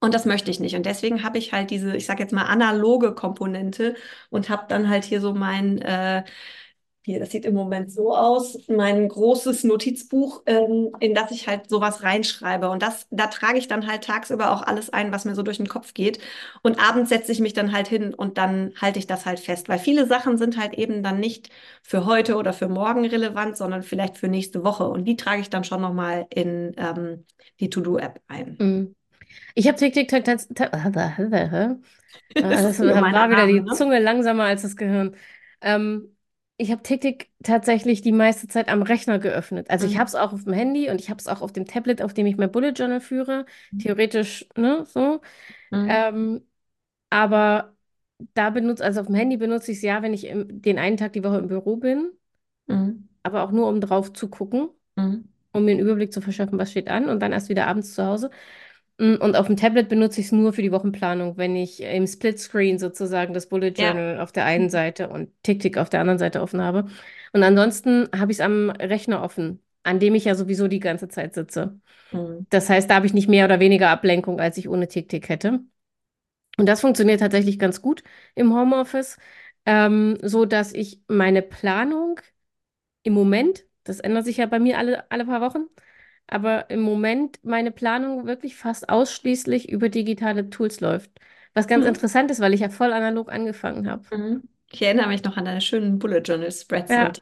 Und 0.01 0.13
das 0.15 0.25
möchte 0.25 0.49
ich 0.51 0.59
nicht. 0.59 0.75
Und 0.75 0.85
deswegen 0.87 1.23
habe 1.23 1.37
ich 1.37 1.53
halt 1.53 1.69
diese, 1.69 1.95
ich 1.95 2.07
sage 2.07 2.23
jetzt 2.23 2.33
mal, 2.33 2.45
analoge 2.45 3.13
Komponente 3.13 3.95
und 4.31 4.49
habe 4.49 4.65
dann 4.67 4.89
halt 4.89 5.03
hier 5.05 5.21
so 5.21 5.33
mein, 5.33 5.79
äh, 5.81 6.23
hier, 7.03 7.19
das 7.19 7.31
sieht 7.31 7.45
im 7.45 7.55
Moment 7.55 7.91
so 7.91 8.15
aus, 8.15 8.67
mein 8.67 9.07
großes 9.09 9.63
Notizbuch, 9.63 10.43
ähm, 10.45 10.91
in 10.99 11.15
das 11.15 11.31
ich 11.31 11.47
halt 11.47 11.69
sowas 11.69 12.03
reinschreibe. 12.03 12.69
Und 12.69 12.83
das, 12.83 13.07
da 13.11 13.27
trage 13.27 13.57
ich 13.59 13.67
dann 13.67 13.87
halt 13.87 14.03
tagsüber 14.03 14.51
auch 14.51 14.61
alles 14.63 14.91
ein, 14.91 15.11
was 15.11 15.25
mir 15.25 15.35
so 15.35 15.43
durch 15.43 15.57
den 15.57 15.67
Kopf 15.67 15.93
geht. 15.95 16.19
Und 16.63 16.79
abends 16.79 17.09
setze 17.09 17.31
ich 17.31 17.39
mich 17.39 17.53
dann 17.53 17.71
halt 17.71 17.87
hin 17.87 18.13
und 18.13 18.37
dann 18.37 18.73
halte 18.79 18.99
ich 18.99 19.07
das 19.07 19.25
halt 19.25 19.39
fest. 19.39 19.69
Weil 19.69 19.79
viele 19.79 20.07
Sachen 20.07 20.37
sind 20.37 20.57
halt 20.57 20.73
eben 20.75 21.03
dann 21.03 21.19
nicht 21.19 21.49
für 21.83 22.05
heute 22.05 22.35
oder 22.37 22.53
für 22.53 22.67
morgen 22.69 23.05
relevant, 23.05 23.57
sondern 23.57 23.83
vielleicht 23.83 24.17
für 24.17 24.27
nächste 24.27 24.63
Woche. 24.63 24.87
Und 24.87 25.05
die 25.05 25.15
trage 25.15 25.41
ich 25.41 25.49
dann 25.49 25.63
schon 25.63 25.81
nochmal 25.81 26.27
in 26.29 26.73
ähm, 26.77 27.25
die 27.59 27.69
To-Do-App 27.69 28.21
ein. 28.27 28.57
Mhm. 28.59 28.95
Ich 29.55 29.67
habe 29.67 29.77
tat- 29.77 30.07
tat- 30.09 30.25
tat- 30.55 30.71
Das 32.33 32.79
Das 32.79 33.11
war 33.11 33.29
wieder 33.29 33.47
die 33.47 33.65
ne? 33.65 33.71
Zunge 33.75 33.99
langsamer 33.99 34.43
als 34.45 34.61
das 34.63 34.75
Gehirn. 34.75 35.15
Ähm, 35.61 36.15
ich 36.57 36.71
habe 36.71 36.83
TickTick 36.83 37.31
tatsächlich 37.43 38.01
die 38.01 38.11
meiste 38.11 38.47
Zeit 38.47 38.69
am 38.69 38.81
Rechner 38.83 39.19
geöffnet. 39.19 39.69
Also 39.69 39.87
ich 39.87 39.93
Mhm. 39.93 39.99
habe 39.99 40.07
es 40.07 40.15
auch 40.15 40.33
auf 40.33 40.43
dem 40.43 40.53
Handy 40.53 40.89
und 40.89 41.01
ich 41.01 41.09
habe 41.09 41.19
es 41.19 41.27
auch 41.27 41.41
auf 41.41 41.51
dem 41.53 41.65
Tablet, 41.65 42.01
auf 42.01 42.13
dem 42.13 42.25
ich 42.27 42.37
mein 42.37 42.51
Bullet 42.51 42.71
Journal 42.71 43.01
führe. 43.01 43.45
Theoretisch, 43.77 44.47
ne, 44.55 44.85
so. 44.85 45.21
Mhm. 45.71 45.87
Ähm, 45.87 46.47
aber 47.09 47.75
da 48.35 48.49
benutze, 48.51 48.83
also 48.85 49.01
auf 49.01 49.07
dem 49.07 49.15
Handy 49.15 49.37
benutze 49.37 49.71
ich 49.71 49.77
es 49.79 49.83
ja, 49.83 50.01
wenn 50.03 50.13
ich 50.13 50.25
im, 50.25 50.61
den 50.61 50.79
einen 50.79 50.97
Tag 50.97 51.13
die 51.13 51.23
Woche 51.23 51.39
im 51.39 51.47
Büro 51.47 51.77
bin, 51.77 52.11
Mhm. 52.67 53.07
aber 53.23 53.43
auch 53.43 53.51
nur 53.51 53.67
um 53.67 53.81
drauf 53.81 54.13
zu 54.13 54.29
gucken, 54.29 54.69
Mhm. 54.97 55.21
um 55.53 55.65
mir 55.65 55.71
einen 55.71 55.81
Überblick 55.81 56.13
zu 56.13 56.21
verschaffen, 56.21 56.59
was 56.59 56.71
steht 56.71 56.89
an 56.89 57.09
und 57.09 57.21
dann 57.21 57.33
erst 57.33 57.49
wieder 57.49 57.67
abends 57.67 57.93
zu 57.95 58.05
Hause. 58.05 58.31
Mm, 59.01 59.15
Und 59.19 59.35
auf 59.35 59.47
dem 59.47 59.57
Tablet 59.57 59.89
benutze 59.89 60.19
ich 60.21 60.27
es 60.27 60.31
nur 60.31 60.53
für 60.53 60.61
die 60.61 60.71
Wochenplanung, 60.71 61.37
wenn 61.37 61.55
ich 61.55 61.81
im 61.81 62.05
Splitscreen 62.05 62.77
sozusagen 62.77 63.33
das 63.33 63.47
Bullet 63.49 63.73
Ja. 63.77 63.87
Journal 63.93 64.19
auf 64.19 64.31
der 64.31 64.45
einen 64.45 64.69
Seite 64.69 65.09
und 65.09 65.29
TickTick 65.43 65.77
auf 65.77 65.89
der 65.89 66.01
anderen 66.01 66.19
Seite 66.19 66.41
offen 66.41 66.61
habe. 66.61 66.85
Und 67.33 67.43
ansonsten 67.43 68.07
habe 68.15 68.31
ich 68.31 68.37
es 68.37 68.41
am 68.41 68.69
Rechner 68.69 69.23
offen, 69.23 69.61
an 69.83 69.99
dem 69.99 70.13
ich 70.15 70.25
ja 70.25 70.35
sowieso 70.35 70.67
die 70.67 70.79
ganze 70.79 71.07
Zeit 71.07 71.33
sitze. 71.33 71.79
Mhm. 72.11 72.45
Das 72.49 72.69
heißt, 72.69 72.89
da 72.89 72.95
habe 72.95 73.05
ich 73.07 73.13
nicht 73.13 73.29
mehr 73.29 73.45
oder 73.45 73.59
weniger 73.59 73.89
Ablenkung, 73.89 74.39
als 74.39 74.57
ich 74.57 74.69
ohne 74.69 74.87
TickTick 74.87 75.29
hätte. 75.29 75.61
Und 76.57 76.65
das 76.67 76.81
funktioniert 76.81 77.19
tatsächlich 77.21 77.59
ganz 77.59 77.81
gut 77.81 78.03
im 78.35 78.53
Homeoffice, 78.53 79.17
ähm, 79.65 80.17
so 80.21 80.45
dass 80.45 80.73
ich 80.73 81.01
meine 81.07 81.41
Planung 81.41 82.19
im 83.03 83.13
Moment, 83.13 83.65
das 83.83 83.99
ändert 83.99 84.25
sich 84.25 84.37
ja 84.37 84.45
bei 84.47 84.59
mir 84.59 84.77
alle, 84.77 85.09
alle 85.11 85.25
paar 85.25 85.41
Wochen, 85.41 85.67
aber 86.31 86.69
im 86.69 86.81
Moment 86.81 87.39
meine 87.43 87.71
Planung 87.71 88.25
wirklich 88.27 88.55
fast 88.55 88.89
ausschließlich 88.89 89.69
über 89.71 89.89
digitale 89.89 90.49
Tools 90.49 90.79
läuft. 90.81 91.11
Was 91.53 91.67
ganz 91.67 91.85
Mhm. 91.85 91.87
interessant 91.87 92.31
ist, 92.31 92.39
weil 92.39 92.53
ich 92.53 92.61
ja 92.61 92.69
voll 92.69 92.93
analog 92.93 93.31
angefangen 93.31 93.87
habe. 93.89 94.05
Mhm. 94.11 94.47
Ich 94.71 94.81
erinnere 94.81 95.07
mich 95.09 95.23
noch 95.23 95.35
an 95.37 95.45
deine 95.45 95.59
schönen 95.61 95.99
Bullet 95.99 96.21
Journal 96.21 96.51
Spreads 96.51 96.97
Ja. 96.97 97.15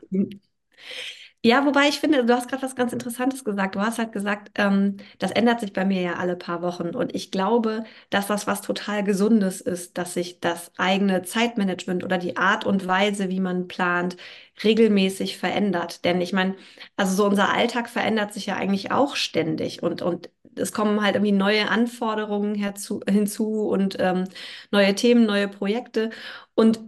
Ja, 1.41 1.65
wobei 1.65 1.87
ich 1.87 1.99
finde, 2.01 2.25
du 2.25 2.33
hast 2.35 2.49
gerade 2.49 2.63
was 2.63 2.75
ganz 2.75 2.91
Interessantes 2.91 3.45
gesagt. 3.45 3.75
Du 3.75 3.79
hast 3.79 3.97
halt 3.97 4.11
gesagt, 4.11 4.51
ähm, 4.55 4.97
das 5.19 5.31
ändert 5.31 5.61
sich 5.61 5.71
bei 5.71 5.85
mir 5.85 6.01
ja 6.01 6.13
alle 6.15 6.35
paar 6.35 6.61
Wochen. 6.61 6.89
Und 6.89 7.15
ich 7.15 7.31
glaube, 7.31 7.85
dass 8.09 8.27
das 8.27 8.45
was 8.45 8.61
total 8.61 9.05
Gesundes 9.05 9.61
ist, 9.61 9.97
dass 9.97 10.13
sich 10.15 10.41
das 10.41 10.71
eigene 10.77 11.21
Zeitmanagement 11.23 12.03
oder 12.03 12.17
die 12.17 12.35
Art 12.35 12.65
und 12.65 12.85
Weise, 12.87 13.29
wie 13.29 13.39
man 13.39 13.69
plant, 13.69 14.17
regelmäßig 14.65 15.37
verändert. 15.37 16.03
Denn 16.03 16.19
ich 16.19 16.33
meine, 16.33 16.55
also 16.97 17.15
so 17.15 17.25
unser 17.25 17.53
Alltag 17.53 17.89
verändert 17.89 18.33
sich 18.33 18.47
ja 18.47 18.55
eigentlich 18.57 18.91
auch 18.91 19.15
ständig. 19.15 19.81
Und, 19.81 20.01
und 20.01 20.29
es 20.55 20.73
kommen 20.73 21.01
halt 21.01 21.15
irgendwie 21.15 21.31
neue 21.31 21.69
Anforderungen 21.69 22.53
herzu, 22.55 22.99
hinzu 23.09 23.69
und 23.69 23.95
ähm, 23.99 24.25
neue 24.71 24.93
Themen, 24.95 25.25
neue 25.25 25.47
Projekte. 25.47 26.09
Und 26.55 26.79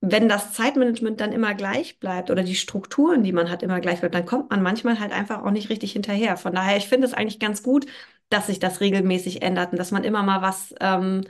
wenn 0.00 0.28
das 0.28 0.52
Zeitmanagement 0.52 1.20
dann 1.20 1.32
immer 1.32 1.54
gleich 1.54 1.98
bleibt 1.98 2.30
oder 2.30 2.44
die 2.44 2.54
Strukturen, 2.54 3.22
die 3.24 3.32
man 3.32 3.50
hat, 3.50 3.62
immer 3.62 3.80
gleich 3.80 4.00
bleibt, 4.00 4.14
dann 4.14 4.26
kommt 4.26 4.50
man 4.50 4.62
manchmal 4.62 5.00
halt 5.00 5.12
einfach 5.12 5.42
auch 5.44 5.50
nicht 5.50 5.70
richtig 5.70 5.92
hinterher. 5.92 6.36
Von 6.36 6.54
daher, 6.54 6.76
ich 6.76 6.88
finde 6.88 7.06
es 7.06 7.14
eigentlich 7.14 7.40
ganz 7.40 7.62
gut, 7.62 7.86
dass 8.28 8.46
sich 8.46 8.58
das 8.60 8.80
regelmäßig 8.80 9.42
ändert 9.42 9.72
und 9.72 9.78
dass 9.78 9.90
man 9.90 10.04
immer 10.04 10.22
mal 10.22 10.42
was 10.42 10.74
ähm, 10.80 11.22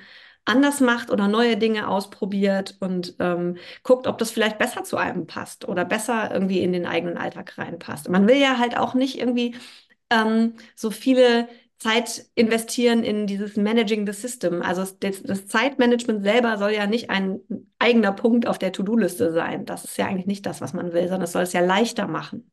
anders 0.45 0.81
macht 0.81 1.11
oder 1.11 1.29
neue 1.29 1.57
Dinge 1.57 1.89
ausprobiert 1.89 2.77
und 2.81 3.15
ähm, 3.21 3.57
guckt, 3.83 4.07
ob 4.07 4.19
das 4.19 4.31
vielleicht 4.31 4.59
besser 4.59 4.85
zu 4.85 4.97
einem 4.97 5.27
passt 5.27 5.69
oder 5.69 5.85
besser 5.85 6.31
irgendwie 6.33 6.61
in 6.61 6.73
den 6.73 6.87
eigenen 6.87 7.17
Alltag 7.19 7.57
reinpasst. 7.59 8.09
Man 8.09 8.27
will 8.29 8.37
ja 8.37 8.59
halt 8.59 8.77
auch 8.77 8.95
nicht 8.95 9.19
irgendwie 9.19 9.57
ähm, 10.11 10.55
so 10.75 10.91
viele 10.91 11.49
Zeit 11.79 12.27
investieren 12.35 13.05
in 13.05 13.27
dieses 13.27 13.57
Managing 13.57 14.05
the 14.07 14.13
System. 14.13 14.63
Also 14.63 14.85
das, 14.99 15.23
das, 15.23 15.47
Zeitmanagement 15.47 16.25
selber 16.25 16.59
soll 16.59 16.73
ja 16.73 16.87
nicht 16.87 17.09
ein 17.09 17.41
eigener 17.79 18.13
Punkt 18.13 18.49
auf 18.49 18.59
der 18.59 18.73
To-Do-Liste 18.73 19.33
sein. 19.33 19.65
Das 19.65 19.85
ist 19.85 19.97
ja 19.97 20.07
eigentlich 20.07 20.27
nicht 20.27 20.45
das, 20.45 20.61
was 20.61 20.73
man 20.73 20.93
will, 20.93 21.05
sondern 21.05 21.23
es 21.23 21.33
soll 21.33 21.43
es 21.43 21.53
ja 21.53 21.61
leichter 21.61 22.09
machen. 22.09 22.51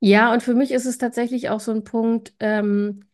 Ja, 0.00 0.32
und 0.32 0.42
für 0.42 0.54
mich 0.54 0.70
ist 0.70 0.86
es 0.86 0.96
tatsächlich 0.96 1.50
auch 1.50 1.60
so 1.60 1.72
ein 1.72 1.84
Punkt, 1.84 2.32
ähm, 2.40 3.04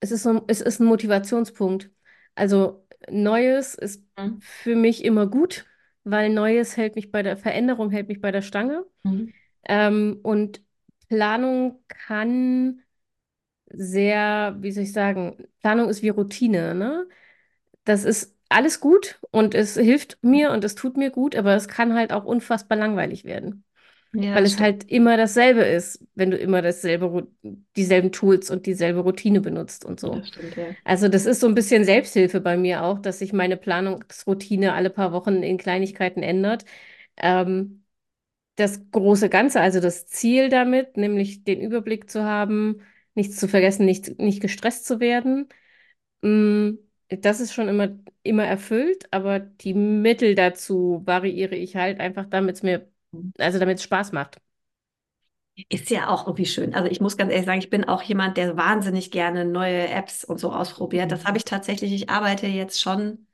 es 0.00 0.10
ist 0.10 0.22
so, 0.22 0.42
es 0.46 0.62
ist 0.62 0.80
ein 0.80 0.86
Motivationspunkt. 0.86 1.90
Also 2.34 2.86
Neues 3.10 3.74
ist 3.74 4.02
mhm. 4.18 4.40
für 4.40 4.76
mich 4.76 5.04
immer 5.04 5.26
gut, 5.26 5.66
weil 6.04 6.30
Neues 6.30 6.78
hält 6.78 6.96
mich 6.96 7.10
bei 7.10 7.22
der 7.22 7.36
Veränderung, 7.36 7.90
hält 7.90 8.08
mich 8.08 8.22
bei 8.22 8.32
der 8.32 8.40
Stange. 8.40 8.86
Mhm. 9.02 9.34
Ähm, 9.68 10.20
und 10.22 10.62
Planung 11.08 11.84
kann 11.88 12.80
sehr, 13.72 14.56
wie 14.60 14.72
soll 14.72 14.84
ich 14.84 14.92
sagen, 14.92 15.36
Planung 15.60 15.88
ist 15.88 16.02
wie 16.02 16.08
Routine, 16.10 16.74
ne? 16.74 17.08
Das 17.84 18.04
ist 18.04 18.36
alles 18.48 18.80
gut 18.80 19.20
und 19.30 19.54
es 19.54 19.74
hilft 19.76 20.18
mir 20.22 20.52
und 20.52 20.64
es 20.64 20.74
tut 20.74 20.96
mir 20.96 21.10
gut, 21.10 21.36
aber 21.36 21.54
es 21.56 21.68
kann 21.68 21.94
halt 21.94 22.12
auch 22.12 22.24
unfassbar 22.24 22.78
langweilig 22.78 23.24
werden. 23.24 23.64
Ja, 24.12 24.32
weil 24.32 24.44
es 24.44 24.52
stimmt. 24.52 24.60
halt 24.60 24.84
immer 24.90 25.16
dasselbe 25.16 25.62
ist, 25.62 26.04
wenn 26.14 26.30
du 26.30 26.36
immer 26.36 26.62
dasselbe, 26.62 27.28
dieselben 27.76 28.12
Tools 28.12 28.50
und 28.50 28.66
dieselbe 28.66 29.00
Routine 29.00 29.40
benutzt 29.40 29.84
und 29.84 29.98
so. 30.00 30.22
Das 30.22 30.28
stimmt, 30.28 30.56
ja. 30.56 30.76
Also 30.84 31.08
das 31.08 31.26
ist 31.26 31.40
so 31.40 31.48
ein 31.48 31.54
bisschen 31.54 31.84
Selbsthilfe 31.84 32.40
bei 32.40 32.56
mir 32.56 32.84
auch, 32.84 32.98
dass 33.00 33.18
sich 33.20 33.32
meine 33.32 33.56
Planungsroutine 33.56 34.72
alle 34.74 34.90
paar 34.90 35.12
Wochen 35.12 35.42
in 35.42 35.58
Kleinigkeiten 35.58 36.22
ändert. 36.22 36.64
Ähm, 37.16 37.84
das 38.56 38.90
große 38.90 39.28
Ganze, 39.30 39.60
also 39.60 39.80
das 39.80 40.06
Ziel 40.06 40.48
damit, 40.50 40.96
nämlich 40.96 41.44
den 41.44 41.60
Überblick 41.60 42.10
zu 42.10 42.24
haben, 42.24 42.82
nichts 43.14 43.36
zu 43.36 43.48
vergessen, 43.48 43.84
nicht, 43.86 44.18
nicht 44.18 44.40
gestresst 44.40 44.86
zu 44.86 45.00
werden, 45.00 45.48
mm, 46.22 46.72
das 47.08 47.40
ist 47.40 47.52
schon 47.52 47.68
immer, 47.68 47.88
immer 48.22 48.44
erfüllt, 48.44 49.12
aber 49.12 49.40
die 49.40 49.74
Mittel 49.74 50.34
dazu 50.34 51.02
variiere 51.04 51.56
ich 51.56 51.76
halt 51.76 52.00
einfach, 52.00 52.26
damit 52.26 52.56
es 52.56 52.62
mir, 52.62 52.88
also 53.38 53.58
damit 53.58 53.78
es 53.78 53.84
Spaß 53.84 54.12
macht. 54.12 54.40
Ist 55.68 55.90
ja 55.90 56.08
auch 56.08 56.26
irgendwie 56.26 56.46
schön. 56.46 56.74
Also 56.74 56.88
ich 56.88 57.00
muss 57.00 57.16
ganz 57.16 57.30
ehrlich 57.30 57.46
sagen, 57.46 57.58
ich 57.58 57.70
bin 57.70 57.84
auch 57.84 58.02
jemand, 58.02 58.36
der 58.36 58.56
wahnsinnig 58.56 59.10
gerne 59.10 59.44
neue 59.44 59.88
Apps 59.88 60.24
und 60.24 60.38
so 60.38 60.52
ausprobiert. 60.52 61.12
Das 61.12 61.24
mhm. 61.24 61.26
habe 61.28 61.38
ich 61.38 61.44
tatsächlich, 61.44 61.92
ich 61.92 62.08
arbeite 62.08 62.46
jetzt 62.46 62.80
schon 62.80 63.26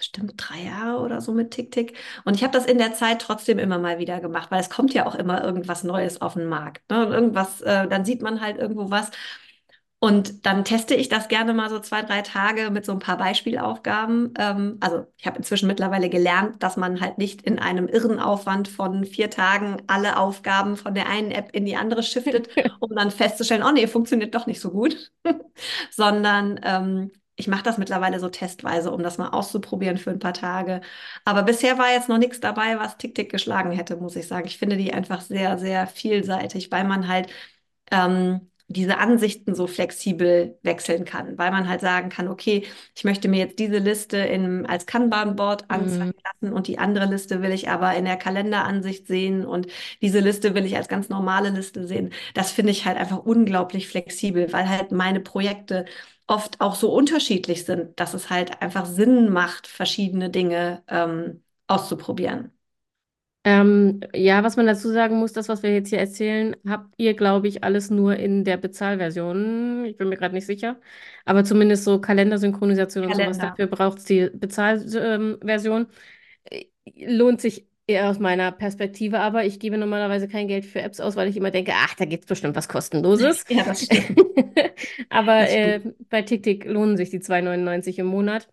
bestimmt 0.00 0.34
drei 0.36 0.64
Jahre 0.64 1.00
oder 1.00 1.20
so 1.20 1.32
mit 1.32 1.50
TickTick. 1.52 1.96
Und 2.24 2.34
ich 2.34 2.42
habe 2.42 2.52
das 2.52 2.66
in 2.66 2.78
der 2.78 2.94
Zeit 2.94 3.20
trotzdem 3.20 3.58
immer 3.58 3.78
mal 3.78 3.98
wieder 3.98 4.20
gemacht, 4.20 4.50
weil 4.50 4.60
es 4.60 4.70
kommt 4.70 4.94
ja 4.94 5.06
auch 5.06 5.14
immer 5.14 5.44
irgendwas 5.44 5.84
Neues 5.84 6.20
auf 6.20 6.34
den 6.34 6.46
Markt. 6.46 6.90
Ne? 6.90 7.06
Und 7.06 7.12
irgendwas, 7.12 7.60
äh, 7.60 7.86
dann 7.86 8.04
sieht 8.04 8.22
man 8.22 8.40
halt 8.40 8.58
irgendwo 8.58 8.90
was. 8.90 9.10
Und 10.02 10.46
dann 10.46 10.64
teste 10.64 10.94
ich 10.94 11.10
das 11.10 11.28
gerne 11.28 11.52
mal 11.52 11.68
so 11.68 11.78
zwei, 11.78 12.00
drei 12.00 12.22
Tage 12.22 12.70
mit 12.70 12.86
so 12.86 12.92
ein 12.92 13.00
paar 13.00 13.18
Beispielaufgaben. 13.18 14.32
Ähm, 14.38 14.78
also 14.80 15.06
ich 15.18 15.26
habe 15.26 15.36
inzwischen 15.36 15.66
mittlerweile 15.66 16.08
gelernt, 16.08 16.62
dass 16.62 16.78
man 16.78 17.02
halt 17.02 17.18
nicht 17.18 17.42
in 17.42 17.58
einem 17.58 17.86
irren 17.86 18.18
Aufwand 18.18 18.68
von 18.68 19.04
vier 19.04 19.28
Tagen 19.28 19.76
alle 19.88 20.16
Aufgaben 20.16 20.78
von 20.78 20.94
der 20.94 21.06
einen 21.10 21.30
App 21.30 21.50
in 21.52 21.66
die 21.66 21.76
andere 21.76 22.02
shiftet, 22.02 22.48
um 22.80 22.96
dann 22.96 23.10
festzustellen, 23.10 23.62
oh 23.62 23.72
nee, 23.72 23.86
funktioniert 23.86 24.34
doch 24.34 24.46
nicht 24.46 24.60
so 24.60 24.70
gut, 24.70 25.12
sondern 25.90 26.58
ähm, 26.64 27.10
ich 27.40 27.48
mache 27.48 27.62
das 27.62 27.78
mittlerweile 27.78 28.20
so 28.20 28.28
testweise, 28.28 28.92
um 28.92 29.02
das 29.02 29.18
mal 29.18 29.30
auszuprobieren 29.30 29.98
für 29.98 30.10
ein 30.10 30.18
paar 30.18 30.34
Tage. 30.34 30.82
Aber 31.24 31.42
bisher 31.42 31.78
war 31.78 31.90
jetzt 31.92 32.08
noch 32.08 32.18
nichts 32.18 32.40
dabei, 32.40 32.78
was 32.78 32.98
TickTick 32.98 33.30
geschlagen 33.30 33.72
hätte, 33.72 33.96
muss 33.96 34.16
ich 34.16 34.28
sagen. 34.28 34.46
Ich 34.46 34.58
finde 34.58 34.76
die 34.76 34.92
einfach 34.92 35.22
sehr, 35.22 35.58
sehr 35.58 35.86
vielseitig, 35.86 36.70
weil 36.70 36.84
man 36.84 37.08
halt 37.08 37.30
ähm, 37.90 38.50
diese 38.70 38.98
Ansichten 38.98 39.54
so 39.56 39.66
flexibel 39.66 40.56
wechseln 40.62 41.04
kann, 41.04 41.36
weil 41.38 41.50
man 41.50 41.68
halt 41.68 41.80
sagen 41.80 42.08
kann, 42.08 42.28
okay, 42.28 42.64
ich 42.94 43.02
möchte 43.02 43.26
mir 43.26 43.38
jetzt 43.40 43.58
diese 43.58 43.78
Liste 43.78 44.18
in, 44.18 44.64
als 44.64 44.86
Kanban-Board 44.86 45.64
anzeigen 45.68 46.06
mhm. 46.08 46.42
lassen 46.42 46.54
und 46.54 46.68
die 46.68 46.78
andere 46.78 47.06
Liste 47.06 47.42
will 47.42 47.50
ich 47.50 47.68
aber 47.68 47.94
in 47.96 48.04
der 48.04 48.16
Kalenderansicht 48.16 49.08
sehen 49.08 49.44
und 49.44 49.66
diese 50.02 50.20
Liste 50.20 50.54
will 50.54 50.64
ich 50.66 50.76
als 50.76 50.86
ganz 50.86 51.08
normale 51.08 51.50
Liste 51.50 51.84
sehen. 51.86 52.12
Das 52.34 52.52
finde 52.52 52.70
ich 52.70 52.86
halt 52.86 52.96
einfach 52.96 53.18
unglaublich 53.18 53.88
flexibel, 53.88 54.52
weil 54.52 54.68
halt 54.68 54.92
meine 54.92 55.18
Projekte 55.20 55.84
oft 56.30 56.60
auch 56.60 56.76
so 56.76 56.92
unterschiedlich 56.92 57.64
sind, 57.64 57.98
dass 57.98 58.14
es 58.14 58.30
halt 58.30 58.62
einfach 58.62 58.86
Sinn 58.86 59.30
macht, 59.30 59.66
verschiedene 59.66 60.30
Dinge 60.30 60.82
ähm, 60.88 61.42
auszuprobieren. 61.66 62.52
Ähm, 63.42 64.00
ja, 64.14 64.44
was 64.44 64.56
man 64.56 64.66
dazu 64.66 64.92
sagen 64.92 65.16
muss, 65.18 65.32
das, 65.32 65.48
was 65.48 65.62
wir 65.62 65.72
jetzt 65.72 65.88
hier 65.88 65.98
erzählen, 65.98 66.54
habt 66.68 66.94
ihr, 66.98 67.14
glaube 67.14 67.48
ich, 67.48 67.64
alles 67.64 67.90
nur 67.90 68.16
in 68.16 68.44
der 68.44 68.58
Bezahlversion. 68.58 69.86
Ich 69.86 69.96
bin 69.96 70.08
mir 70.08 70.16
gerade 70.16 70.34
nicht 70.34 70.46
sicher. 70.46 70.78
Aber 71.24 71.42
zumindest 71.42 71.84
so 71.84 72.00
Kalendersynchronisation 72.00 73.08
Kalender. 73.08 73.28
und 73.28 73.34
sowas, 73.34 73.48
dafür 73.50 73.66
braucht 73.66 73.98
es 73.98 74.04
die 74.04 74.30
Bezahlversion. 74.32 75.86
Ähm, 76.50 76.66
lohnt 77.18 77.40
sich 77.40 77.66
eher 77.90 78.08
aus 78.08 78.18
meiner 78.18 78.52
Perspektive, 78.52 79.20
aber 79.20 79.44
ich 79.44 79.58
gebe 79.58 79.76
normalerweise 79.76 80.28
kein 80.28 80.48
Geld 80.48 80.64
für 80.64 80.80
Apps 80.80 81.00
aus, 81.00 81.16
weil 81.16 81.28
ich 81.28 81.36
immer 81.36 81.50
denke, 81.50 81.72
ach, 81.74 81.94
da 81.94 82.04
gibt 82.04 82.24
es 82.24 82.28
bestimmt 82.28 82.56
was 82.56 82.68
Kostenloses. 82.68 83.44
Ja, 83.50 83.64
das 83.64 83.84
stimmt. 83.84 84.18
aber 85.10 85.40
das 85.40 85.50
stimmt. 85.50 85.86
Äh, 85.86 85.92
bei 86.08 86.22
TickTick 86.22 86.64
lohnen 86.64 86.96
sich 86.96 87.10
die 87.10 87.20
2,99 87.20 87.98
im 87.98 88.06
Monat. 88.06 88.48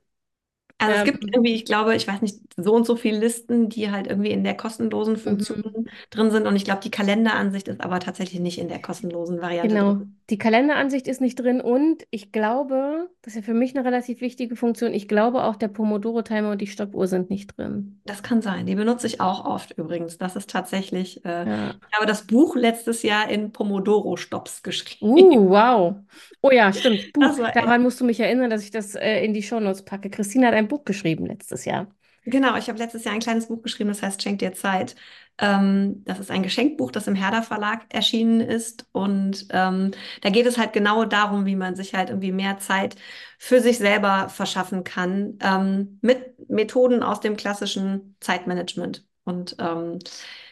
Also 0.79 0.94
es 0.96 1.03
gibt 1.06 1.24
ähm, 1.24 1.29
irgendwie, 1.34 1.56
ich 1.56 1.65
glaube, 1.65 1.96
ich 1.96 2.08
weiß 2.08 2.22
nicht, 2.22 2.38
so 2.56 2.74
und 2.74 2.86
so 2.86 2.96
viele 2.96 3.17
Listen, 3.17 3.70
die 3.70 3.89
halt 3.91 4.08
irgendwie 4.08 4.32
in 4.32 4.44
der 4.44 4.56
kostenlosen 4.56 5.13
mhm. 5.13 5.20
Funktion 5.20 5.63
mhm. 5.75 5.88
drin 6.10 6.32
sind. 6.32 6.46
Und 6.46 6.56
ich 6.56 6.65
glaube, 6.65 6.82
die 6.84 6.91
Kalenderansicht 6.91 7.67
ist 7.67 7.82
aber 7.82 8.00
tatsächlich 8.00 8.39
nicht 8.39 8.60
in 8.60 8.67
der 8.67 8.82
kostenlosen 8.82 9.41
Variante 9.41 9.75
genau. 9.75 9.94
drin. 9.96 10.16
Die 10.29 10.38
Kalenderansicht 10.38 11.07
ist 11.07 11.22
nicht 11.22 11.39
drin 11.39 11.62
und 11.62 12.05
ich 12.10 12.34
glaube, 12.34 13.10
das 13.22 13.34
ist 13.34 13.38
ja 13.38 13.41
für 13.43 13.53
mich 13.53 13.75
eine 13.77 13.86
relativ 13.86 14.19
wichtige 14.19 14.57
Funktion, 14.57 14.93
ich 14.93 15.07
glaube 15.07 15.43
auch 15.43 15.55
der 15.55 15.69
Pomodoro-Timer 15.69 16.51
und 16.51 16.60
die 16.60 16.67
Stoppuhr 16.67 17.07
sind 17.07 17.29
nicht 17.29 17.57
drin. 17.57 18.01
Das 18.03 18.24
kann 18.24 18.41
sein. 18.41 18.65
Die 18.65 18.75
benutze 18.75 19.07
ich 19.07 19.22
auch 19.22 19.46
oft 19.46 19.77
übrigens. 19.77 20.17
Das 20.17 20.36
ist 20.36 20.50
tatsächlich, 20.50 21.24
äh, 21.24 21.29
ja. 21.29 21.69
ich 21.69 21.96
habe 21.96 22.05
das 22.05 22.27
Buch 22.27 22.57
letztes 22.57 23.03
Jahr 23.03 23.29
in 23.29 23.53
Pomodoro-Stops 23.53 24.63
geschrieben. 24.63 25.07
Uh, 25.07 25.50
wow. 25.50 25.96
Oh 26.41 26.51
ja, 26.51 26.74
stimmt. 26.74 27.13
Buch. 27.13 27.38
Daran 27.53 27.81
musst 27.81 28.01
du 28.01 28.05
mich 28.05 28.19
erinnern, 28.19 28.50
dass 28.50 28.63
ich 28.63 28.72
das 28.72 28.96
äh, 28.96 29.24
in 29.24 29.34
die 29.34 29.43
Shownotes 29.43 29.86
packe. 29.86 30.10
Christine 30.10 30.48
hat 30.48 30.55
ein 30.55 30.67
Buch 30.67 30.84
geschrieben 30.84 31.25
letztes 31.25 31.63
Jahr. 31.63 31.88
Genau, 32.29 32.57
ich 32.57 32.67
habe 32.67 32.77
letztes 32.77 33.05
Jahr 33.05 33.13
ein 33.13 33.22
kleines 33.22 33.48
Buch 33.48 33.62
geschrieben, 33.62 33.88
das 33.89 34.01
heißt 34.03 34.22
Schenk 34.22 34.39
dir 34.39 34.51
Zeit. 34.53 34.96
Ähm, 35.38 36.03
das 36.03 36.19
ist 36.19 36.29
ein 36.29 36.43
Geschenkbuch, 36.43 36.91
das 36.91 37.07
im 37.07 37.15
Herder 37.15 37.41
Verlag 37.41 37.86
erschienen 37.93 38.41
ist. 38.41 38.86
Und 38.91 39.48
ähm, 39.51 39.91
da 40.22 40.29
geht 40.29 40.46
es 40.46 40.57
halt 40.57 40.74
genau 40.74 41.05
darum, 41.05 41.46
wie 41.46 41.55
man 41.55 41.75
sich 41.77 41.93
halt 41.93 42.10
irgendwie 42.10 42.34
mehr 42.34 42.57
Zeit 42.60 42.98
für 43.38 43.62
sich 43.62 43.77
selber 43.77 44.27
verschaffen 44.27 44.84
kann, 44.84 45.38
ähm, 45.41 46.00
mit 46.01 46.50
Methoden 46.50 47.01
aus 47.01 47.22
dem 47.22 47.38
klassischen 47.38 48.17
Zeitmanagement. 48.19 49.05
Und 49.24 49.55
ähm, 49.60 50.00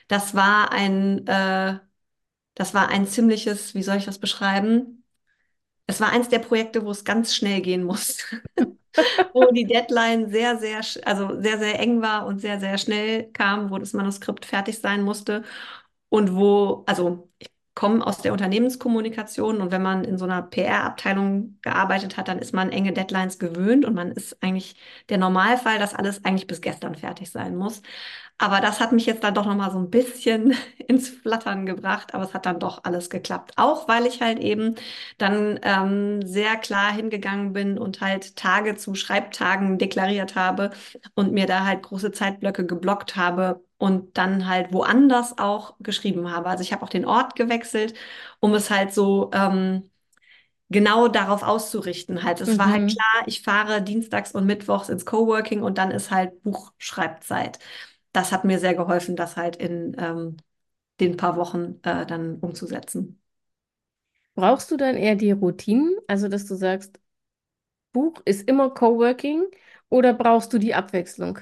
das 0.08 0.34
war 0.34 0.72
ein, 0.72 1.28
äh, 1.28 1.80
das 2.56 2.74
war 2.76 2.90
ein 2.90 3.08
ziemliches, 3.08 3.76
wie 3.76 3.84
soll 3.84 3.98
ich 3.98 4.06
das 4.06 4.20
beschreiben? 4.20 5.05
Es 5.88 6.02
war 6.02 6.10
eins 6.12 6.30
der 6.30 6.40
Projekte, 6.40 6.84
wo 6.86 6.92
es 6.92 7.04
ganz 7.06 7.36
schnell 7.36 7.62
gehen 7.62 7.84
muss. 7.84 8.24
wo 9.34 9.52
die 9.52 9.66
Deadline 9.66 10.30
sehr, 10.30 10.58
sehr, 10.58 10.82
also 11.06 11.42
sehr, 11.42 11.58
sehr 11.60 11.80
eng 11.80 12.02
war 12.02 12.26
und 12.26 12.40
sehr, 12.42 12.60
sehr 12.60 12.78
schnell 12.78 13.32
kam, 13.34 13.70
wo 13.72 13.78
das 13.78 13.94
Manuskript 13.94 14.46
fertig 14.46 14.80
sein 14.80 15.04
musste 15.04 15.44
und 16.10 16.36
wo, 16.36 16.84
also 16.88 17.30
ich 17.40 17.50
komme 17.76 18.06
aus 18.08 18.20
der 18.20 18.34
Unternehmenskommunikation 18.34 19.62
und 19.62 19.72
wenn 19.72 19.82
man 19.82 20.06
in 20.06 20.18
so 20.18 20.26
einer 20.26 20.42
PR-Abteilung 20.44 21.60
gearbeitet 21.62 22.18
hat, 22.18 22.28
dann 22.30 22.40
ist 22.40 22.54
man 22.54 22.72
enge 22.72 22.94
Deadlines 22.94 23.40
gewöhnt 23.40 23.86
und 23.86 23.96
man 23.96 24.12
ist 24.12 24.42
eigentlich 24.44 24.76
der 25.10 25.18
Normalfall, 25.18 25.80
dass 25.80 25.94
alles 25.94 26.24
eigentlich 26.26 26.48
bis 26.48 26.62
gestern 26.62 26.96
fertig 26.96 27.32
sein 27.32 27.56
muss. 27.58 27.82
Aber 28.38 28.60
das 28.60 28.82
hat 28.82 28.92
mich 28.92 29.06
jetzt 29.06 29.24
dann 29.24 29.34
doch 29.34 29.46
nochmal 29.46 29.72
so 29.72 29.78
ein 29.80 29.90
bisschen 29.90 30.54
ins 30.88 31.10
Flattern 31.10 31.66
gebracht, 31.66 32.14
aber 32.14 32.24
es 32.26 32.34
hat 32.34 32.46
dann 32.46 32.60
doch 32.60 32.84
alles 32.84 33.10
geklappt. 33.10 33.54
Auch 33.58 33.88
weil 33.88 34.06
ich 34.06 34.22
halt 34.22 34.40
eben 34.40 34.76
dann 35.18 35.60
ähm, 35.64 36.22
sehr 36.26 36.58
klar 36.58 36.92
hingegangen 36.94 37.54
bin 37.54 37.78
und 37.78 38.02
halt 38.02 38.36
Tage 38.36 38.76
zu 38.76 38.94
Schreibtagen 38.96 39.78
deklariert 39.78 40.36
habe 40.36 40.72
und 41.16 41.32
mir 41.32 41.46
da 41.48 41.66
halt 41.66 41.84
große 41.84 42.12
Zeitblöcke 42.12 42.66
geblockt 42.66 43.16
habe 43.16 43.64
und 43.78 44.18
dann 44.18 44.48
halt 44.48 44.74
woanders 44.74 45.38
auch 45.38 45.76
geschrieben 45.80 46.30
habe. 46.32 46.50
Also 46.50 46.62
ich 46.64 46.74
habe 46.74 46.84
auch 46.84 46.90
den 46.90 47.06
Ort 47.06 47.36
gewechselt, 47.36 47.94
um 48.42 48.54
es 48.54 48.70
halt 48.70 48.94
so 48.94 49.30
ähm, 49.34 49.90
genau 50.70 51.08
darauf 51.08 51.44
auszurichten 51.44 52.24
halt. 52.24 52.42
Es 52.42 52.58
war 52.58 52.72
halt 52.72 52.88
Mhm. 52.88 52.88
klar, 52.88 53.24
ich 53.28 53.42
fahre 53.44 53.82
dienstags 53.82 54.32
und 54.34 54.46
mittwochs 54.46 54.90
ins 54.90 55.06
Coworking 55.06 55.64
und 55.64 55.78
dann 55.78 55.92
ist 55.92 56.12
halt 56.12 56.42
Buchschreibzeit. 56.44 57.60
Das 58.16 58.32
hat 58.32 58.46
mir 58.46 58.60
sehr 58.60 58.74
geholfen, 58.76 59.16
das 59.16 59.36
halt 59.38 59.56
in 59.58 59.96
ähm, 60.00 60.38
den 61.02 61.18
paar 61.18 61.38
Wochen 61.38 61.80
äh, 61.84 62.06
dann 62.08 62.40
umzusetzen. 62.40 63.22
Brauchst 64.36 64.72
du 64.72 64.78
dann 64.78 64.96
eher 64.96 65.16
die 65.16 65.32
Routinen, 65.32 65.96
also 66.08 66.28
dass 66.30 66.46
du 66.46 66.56
sagst, 66.56 67.00
Buch 67.94 68.22
ist 68.26 68.48
immer 68.50 68.70
Coworking 68.74 69.46
oder 69.90 70.14
brauchst 70.14 70.54
du 70.54 70.60
die 70.60 70.76
Abwechslung? 70.76 71.40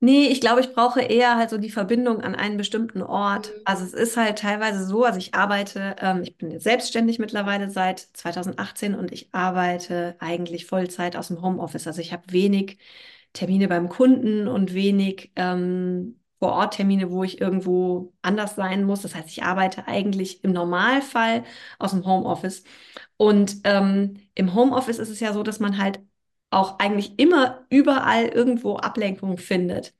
Nee, 0.00 0.26
ich 0.28 0.40
glaube, 0.42 0.60
ich 0.60 0.74
brauche 0.74 1.00
eher 1.00 1.36
halt 1.36 1.48
so 1.48 1.56
die 1.56 1.70
Verbindung 1.70 2.20
an 2.20 2.34
einen 2.34 2.58
bestimmten 2.58 3.00
Ort. 3.02 3.48
Mhm. 3.56 3.62
Also 3.64 3.84
es 3.84 3.94
ist 3.94 4.16
halt 4.18 4.38
teilweise 4.38 4.84
so, 4.86 5.04
also 5.04 5.18
ich 5.18 5.34
arbeite, 5.34 5.96
ähm, 5.98 6.22
ich 6.22 6.36
bin 6.36 6.50
jetzt 6.50 6.64
selbstständig 6.64 7.18
mittlerweile 7.18 7.70
seit 7.70 8.00
2018 8.12 8.94
und 8.94 9.12
ich 9.12 9.30
arbeite 9.34 10.14
eigentlich 10.18 10.66
Vollzeit 10.66 11.16
aus 11.16 11.28
dem 11.28 11.40
Homeoffice. 11.40 11.86
Also 11.86 12.02
ich 12.02 12.12
habe 12.12 12.22
wenig 12.32 12.78
Termine 13.34 13.68
beim 13.68 13.90
Kunden 13.90 14.48
und 14.48 14.74
wenig 14.74 15.32
ähm, 15.36 16.20
Vor-Ort-Termine, 16.40 17.10
wo 17.10 17.24
ich 17.24 17.40
irgendwo 17.40 18.14
anders 18.22 18.56
sein 18.56 18.84
muss. 18.84 19.02
Das 19.02 19.14
heißt, 19.14 19.28
ich 19.28 19.42
arbeite 19.44 19.88
eigentlich 19.88 20.44
im 20.44 20.52
Normalfall 20.52 21.44
aus 21.78 21.92
dem 21.92 22.06
Homeoffice. 22.06 22.64
Und 23.18 23.58
ähm, 23.64 24.16
im 24.34 24.54
Homeoffice 24.54 24.98
ist 24.98 25.10
es 25.10 25.20
ja 25.20 25.32
so, 25.34 25.42
dass 25.42 25.60
man 25.60 25.78
halt 25.78 26.00
auch 26.50 26.78
eigentlich 26.78 27.18
immer 27.18 27.66
überall 27.70 28.26
irgendwo 28.28 28.76
Ablenkung 28.76 29.38
findet. 29.38 29.94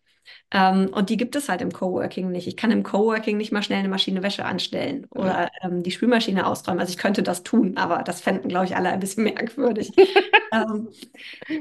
Ähm, 0.53 0.89
und 0.93 1.11
die 1.11 1.17
gibt 1.17 1.37
es 1.37 1.49
halt 1.49 1.61
im 1.63 1.73
Coworking 1.73 2.31
nicht. 2.31 2.47
Ich 2.47 2.57
kann 2.57 2.71
im 2.71 2.83
Coworking 2.83 3.37
nicht 3.37 3.53
mal 3.53 3.63
schnell 3.63 3.81
eine 3.81 3.89
Maschine 3.89 4.23
Wäsche 4.23 4.45
anstellen 4.45 5.07
oder 5.11 5.51
ähm, 5.63 5.83
die 5.83 5.91
Spülmaschine 5.91 6.47
ausräumen. 6.47 6.81
Also 6.81 6.91
ich 6.91 6.99
könnte 6.99 7.23
das 7.23 7.43
tun, 7.43 7.77
aber 7.77 8.03
das 8.03 8.21
fänden, 8.21 8.49
glaube 8.49 8.67
ich, 8.67 8.77
alle 8.77 8.91
ein 8.91 9.01
bisschen 9.01 9.25
merkwürdig. 9.35 9.93
ähm, 10.53 10.89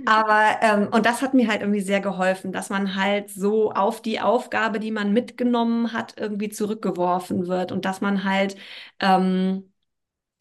aber, 0.05 0.57
ähm, 0.61 0.89
und 0.91 1.05
das 1.05 1.21
hat 1.21 1.33
mir 1.33 1.47
halt 1.49 1.61
irgendwie 1.61 1.81
sehr 1.81 2.01
geholfen, 2.01 2.51
dass 2.51 2.69
man 2.69 2.95
halt 2.95 3.29
so 3.31 3.71
auf 3.71 4.01
die 4.01 4.19
Aufgabe, 4.21 4.79
die 4.79 4.91
man 4.91 5.13
mitgenommen 5.13 5.93
hat, 5.93 6.15
irgendwie 6.17 6.49
zurückgeworfen 6.49 7.47
wird 7.47 7.71
und 7.71 7.85
dass 7.85 8.01
man 8.01 8.23
halt, 8.23 8.55
ähm, 8.99 9.72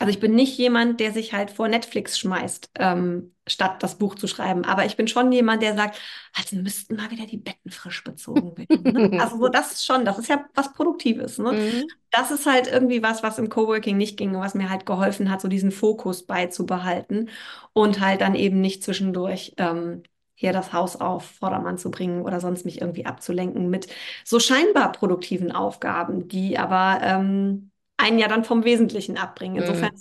also 0.02 0.10
ich 0.10 0.18
bin 0.18 0.34
nicht 0.34 0.58
jemand, 0.58 0.98
der 0.98 1.12
sich 1.12 1.32
halt 1.32 1.52
vor 1.52 1.68
Netflix 1.68 2.18
schmeißt, 2.18 2.70
ähm, 2.80 3.32
statt 3.46 3.84
das 3.84 3.98
Buch 3.98 4.16
zu 4.16 4.26
schreiben. 4.26 4.64
Aber 4.64 4.84
ich 4.84 4.96
bin 4.96 5.06
schon 5.06 5.30
jemand, 5.30 5.62
der 5.62 5.76
sagt, 5.76 5.96
also 6.34 6.56
müssten 6.56 6.96
mal 6.96 7.08
wieder 7.12 7.24
die 7.24 7.36
Betten 7.36 7.70
frisch 7.70 8.02
bezogen 8.02 8.58
werden. 8.58 8.82
Ne? 8.82 9.10
Also 9.22 9.38
so, 9.38 9.46
das 9.48 9.70
ist 9.70 9.86
schon, 9.86 10.04
das 10.04 10.18
ist 10.18 10.28
ja 10.28 10.44
was 10.54 10.72
Produktives. 10.72 11.38
Ne? 11.38 11.52
Mhm. 11.52 11.84
Das 12.10 12.32
ist 12.32 12.46
halt 12.46 12.66
irgendwie 12.66 13.00
was, 13.04 13.22
was 13.22 13.38
im 13.38 13.48
Coworking 13.48 13.96
nicht 13.96 14.16
ging 14.16 14.34
und 14.34 14.40
was 14.40 14.54
mir 14.54 14.70
halt 14.70 14.86
geholfen 14.86 15.30
hat, 15.30 15.40
so 15.40 15.46
diesen 15.46 15.70
Fokus 15.70 16.26
beizubehalten 16.26 17.30
und 17.72 18.00
halt 18.00 18.22
dann 18.22 18.34
eben 18.34 18.60
nicht 18.60 18.82
zwischendurch 18.82 19.54
ähm, 19.58 20.02
hier 20.34 20.52
das 20.52 20.72
Haus 20.72 20.96
auf 20.96 21.24
Vordermann 21.24 21.78
zu 21.78 21.92
bringen 21.92 22.22
oder 22.22 22.40
sonst 22.40 22.64
mich 22.64 22.80
irgendwie 22.80 23.06
abzulenken 23.06 23.70
mit 23.70 23.86
so 24.24 24.40
scheinbar 24.40 24.90
produktiven 24.90 25.52
Aufgaben, 25.52 26.26
die 26.26 26.58
aber 26.58 26.98
ähm, 27.02 27.71
einen 28.02 28.18
ja 28.18 28.28
dann 28.28 28.44
vom 28.44 28.64
Wesentlichen 28.64 29.16
abbringen. 29.18 29.56
Insofern 29.58 29.90
Mhm. 29.90 29.98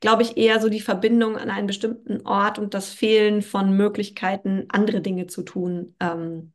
glaube 0.00 0.22
ich, 0.22 0.36
eher 0.36 0.60
so 0.60 0.68
die 0.68 0.80
Verbindung 0.80 1.36
an 1.36 1.50
einen 1.50 1.66
bestimmten 1.66 2.26
Ort 2.26 2.58
und 2.58 2.74
das 2.74 2.90
Fehlen 2.92 3.42
von 3.42 3.76
Möglichkeiten, 3.76 4.66
andere 4.68 5.00
Dinge 5.00 5.26
zu 5.26 5.42
tun, 5.42 5.94
ähm, 6.00 6.52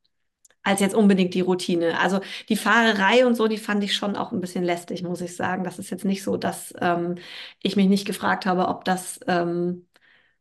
als 0.63 0.81
jetzt 0.81 0.95
unbedingt 0.95 1.33
die 1.33 1.41
Routine. 1.41 1.99
Also 1.99 2.19
die 2.49 2.57
Fahrerei 2.57 3.25
und 3.25 3.35
so, 3.35 3.47
die 3.47 3.57
fand 3.57 3.83
ich 3.83 3.95
schon 3.95 4.15
auch 4.15 4.31
ein 4.31 4.41
bisschen 4.41 4.63
lästig, 4.63 5.03
muss 5.03 5.21
ich 5.21 5.35
sagen. 5.35 5.63
Das 5.63 5.79
ist 5.79 5.89
jetzt 5.89 6.05
nicht 6.05 6.23
so, 6.23 6.37
dass 6.37 6.73
ähm, 6.81 7.15
ich 7.63 7.75
mich 7.75 7.87
nicht 7.87 8.05
gefragt 8.05 8.45
habe, 8.45 8.67
ob 8.67 8.85
das 8.85 9.19
ähm, 9.27 9.87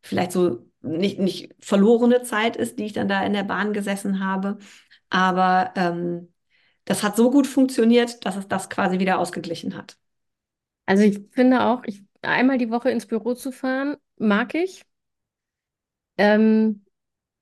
vielleicht 0.03 0.33
so 0.33 0.61
nicht, 0.83 1.19
nicht 1.19 1.55
verlorene 1.61 2.23
Zeit 2.23 2.57
ist, 2.57 2.79
die 2.79 2.87
ich 2.87 2.93
dann 2.93 3.09
da 3.09 3.25
in 3.25 3.33
der 3.33 3.45
Bahn 3.45 3.73
gesessen 3.73 4.21
habe. 4.25 4.59
Aber 5.11 5.73
ähm, 5.77 6.33
das 6.85 7.03
hat 7.03 7.17
so 7.17 7.31
gut 7.31 7.47
funktioniert, 7.47 8.25
dass 8.27 8.37
es 8.37 8.49
das 8.49 8.71
quasi 8.71 8.99
wieder 8.99 9.19
ausgeglichen 9.19 9.77
hat. 9.77 9.99
Also 10.89 11.05
ich 11.05 11.21
finde 11.33 11.63
auch, 11.67 11.83
ich, 11.87 12.03
einmal 12.23 12.59
die 12.59 12.71
Woche 12.71 12.91
ins 12.91 13.07
Büro 13.07 13.35
zu 13.35 13.53
fahren, 13.53 13.97
mag 14.19 14.55
ich. 14.55 14.85
Ähm, 16.17 16.85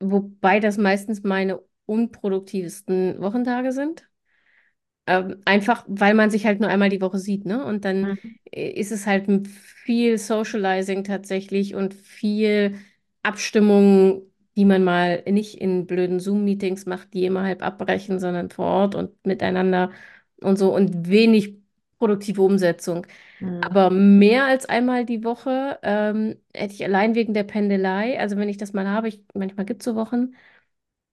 wobei 0.00 0.60
das 0.60 0.78
meistens 0.78 1.22
meine 1.22 1.60
unproduktivsten 1.86 3.20
Wochentage 3.20 3.72
sind. 3.72 4.08
Ähm, 5.06 5.40
einfach, 5.44 5.84
weil 5.88 6.14
man 6.14 6.30
sich 6.30 6.46
halt 6.46 6.60
nur 6.60 6.68
einmal 6.70 6.88
die 6.90 7.00
Woche 7.00 7.18
sieht, 7.18 7.44
ne? 7.46 7.64
Und 7.64 7.84
dann 7.84 8.12
Mhm. 8.22 8.36
ist 8.52 8.90
es 8.92 9.06
halt 9.06 9.28
viel 9.48 10.18
Socializing 10.18 11.04
tatsächlich 11.04 11.74
und 11.74 11.94
viel 11.94 12.76
Abstimmung, 13.22 14.22
die 14.56 14.64
man 14.64 14.82
mal 14.84 15.22
nicht 15.30 15.60
in 15.60 15.86
blöden 15.86 16.18
Zoom-Meetings 16.20 16.86
macht, 16.86 17.14
die 17.14 17.24
immer 17.26 17.42
halb 17.44 17.62
abbrechen, 17.62 18.18
sondern 18.18 18.50
vor 18.50 18.66
Ort 18.66 18.94
und 18.94 19.24
miteinander 19.26 19.92
und 20.42 20.58
so 20.58 20.74
und 20.74 21.08
wenig 21.08 21.56
produktive 21.98 22.42
Umsetzung. 22.42 23.06
Mhm. 23.40 23.60
Aber 23.62 23.90
mehr 23.90 24.44
als 24.46 24.66
einmal 24.66 25.04
die 25.06 25.24
Woche 25.24 25.78
ähm, 25.82 26.36
hätte 26.54 26.74
ich 26.74 26.84
allein 26.84 27.14
wegen 27.14 27.34
der 27.34 27.44
Pendelei, 27.44 28.18
also 28.20 28.36
wenn 28.36 28.48
ich 28.48 28.58
das 28.58 28.72
mal 28.72 28.88
habe, 28.88 29.08
ich, 29.08 29.22
manchmal 29.34 29.66
gibt 29.66 29.82
es 29.82 29.86
so 29.86 29.96
Wochen, 29.96 30.34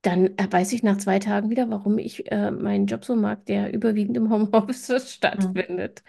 dann 0.02 0.38
äh, 0.38 0.48
weiß 0.52 0.74
ich 0.74 0.84
nach 0.84 0.98
zwei 0.98 1.19
Tagen 1.19 1.50
wieder, 1.50 1.69
warum 1.69 1.98
ich 1.98 2.30
äh, 2.32 2.52
meinen 2.52 2.88
Job 2.88 3.06
so 3.06 3.15
mag, 3.15 3.46
der 3.46 3.74
überwiegend 3.74 4.17
im 4.17 4.30
Homeoffice 4.30 5.12
stattfindet. 5.13 6.04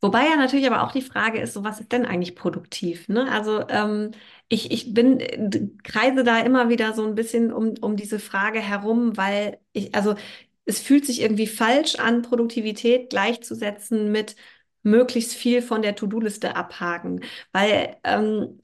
Wobei 0.00 0.24
ja 0.26 0.36
natürlich 0.36 0.66
aber 0.66 0.82
auch 0.82 0.92
die 0.92 1.02
Frage 1.02 1.40
ist, 1.40 1.54
so 1.54 1.64
was 1.64 1.80
ist 1.80 1.92
denn 1.92 2.06
eigentlich 2.06 2.34
produktiv? 2.36 3.08
Ne? 3.08 3.30
Also 3.30 3.68
ähm, 3.68 4.10
ich, 4.48 4.70
ich 4.72 4.94
bin, 4.94 5.20
äh, 5.20 5.68
kreise 5.84 6.24
da 6.24 6.40
immer 6.40 6.68
wieder 6.68 6.92
so 6.94 7.06
ein 7.06 7.14
bisschen 7.14 7.52
um, 7.52 7.74
um 7.80 7.96
diese 7.96 8.18
Frage 8.18 8.60
herum, 8.60 9.16
weil 9.16 9.58
ich, 9.72 9.94
also 9.94 10.14
es 10.64 10.80
fühlt 10.80 11.06
sich 11.06 11.20
irgendwie 11.20 11.46
falsch 11.46 11.96
an, 11.96 12.22
Produktivität 12.22 13.10
gleichzusetzen 13.10 14.12
mit 14.12 14.36
möglichst 14.82 15.34
viel 15.34 15.62
von 15.62 15.82
der 15.82 15.94
To-Do-Liste 15.96 16.56
abhaken. 16.56 17.20
Weil 17.52 17.96
ähm, 18.04 18.60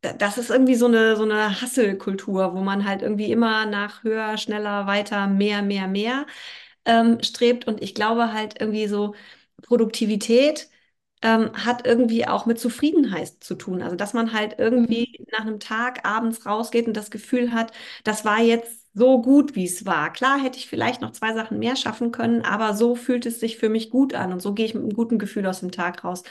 da- 0.00 0.12
das 0.14 0.38
ist 0.38 0.50
irgendwie 0.50 0.74
so 0.74 0.86
eine, 0.86 1.16
so 1.16 1.22
eine 1.24 1.60
Hustle-Kultur, 1.62 2.54
wo 2.54 2.60
man 2.62 2.86
halt 2.86 3.02
irgendwie 3.02 3.32
immer 3.32 3.66
nach 3.66 4.04
höher, 4.04 4.36
schneller, 4.38 4.86
weiter, 4.86 5.26
mehr, 5.28 5.62
mehr, 5.62 5.88
mehr 5.88 6.26
ähm, 6.84 7.22
strebt. 7.22 7.66
Und 7.66 7.82
ich 7.82 7.94
glaube 7.94 8.32
halt 8.32 8.60
irgendwie 8.60 8.86
so, 8.88 9.14
Produktivität 9.62 10.68
ähm, 11.22 11.52
hat 11.64 11.86
irgendwie 11.86 12.26
auch 12.26 12.46
mit 12.46 12.58
Zufriedenheit 12.58 13.28
zu 13.44 13.54
tun. 13.54 13.82
Also, 13.82 13.96
dass 13.96 14.12
man 14.14 14.32
halt 14.32 14.52
Mhm. 14.52 14.58
irgendwie 14.58 15.26
nach 15.32 15.40
einem 15.42 15.60
Tag 15.60 16.04
abends 16.06 16.46
rausgeht 16.46 16.86
und 16.88 16.96
das 16.96 17.10
Gefühl 17.10 17.52
hat, 17.52 17.72
das 18.04 18.24
war 18.24 18.40
jetzt 18.40 18.81
so 18.94 19.22
gut, 19.22 19.54
wie 19.56 19.64
es 19.64 19.86
war. 19.86 20.12
Klar 20.12 20.38
hätte 20.42 20.58
ich 20.58 20.68
vielleicht 20.68 21.00
noch 21.00 21.12
zwei 21.12 21.32
Sachen 21.34 21.58
mehr 21.58 21.76
schaffen 21.76 22.12
können, 22.12 22.42
aber 22.42 22.74
so 22.74 22.94
fühlt 22.94 23.24
es 23.26 23.40
sich 23.40 23.56
für 23.58 23.68
mich 23.70 23.90
gut 23.90 24.14
an 24.14 24.32
und 24.32 24.40
so 24.42 24.52
gehe 24.54 24.66
ich 24.66 24.74
mit 24.74 24.82
einem 24.82 24.92
guten 24.94 25.18
Gefühl 25.18 25.46
aus 25.46 25.60
dem 25.60 25.70
Tag 25.70 26.04
raus. 26.04 26.22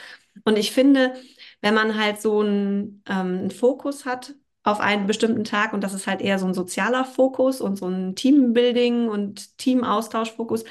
Und 0.44 0.56
ich 0.58 0.72
finde, 0.72 1.14
wenn 1.60 1.74
man 1.74 1.98
halt 1.98 2.20
so 2.20 2.40
einen, 2.40 3.02
ähm, 3.08 3.38
einen 3.40 3.50
Fokus 3.50 4.04
hat 4.06 4.34
auf 4.64 4.78
einen 4.80 5.06
bestimmten 5.08 5.44
Tag 5.44 5.72
und 5.72 5.82
das 5.82 5.92
ist 5.94 6.06
halt 6.06 6.20
eher 6.22 6.38
so 6.38 6.46
ein 6.46 6.54
sozialer 6.54 7.04
Fokus 7.04 7.60
und 7.60 7.76
so 7.76 7.88
ein 7.88 8.14
Teambuilding 8.14 9.08
und 9.08 9.58
Teamaustauschfokus, 9.58 10.64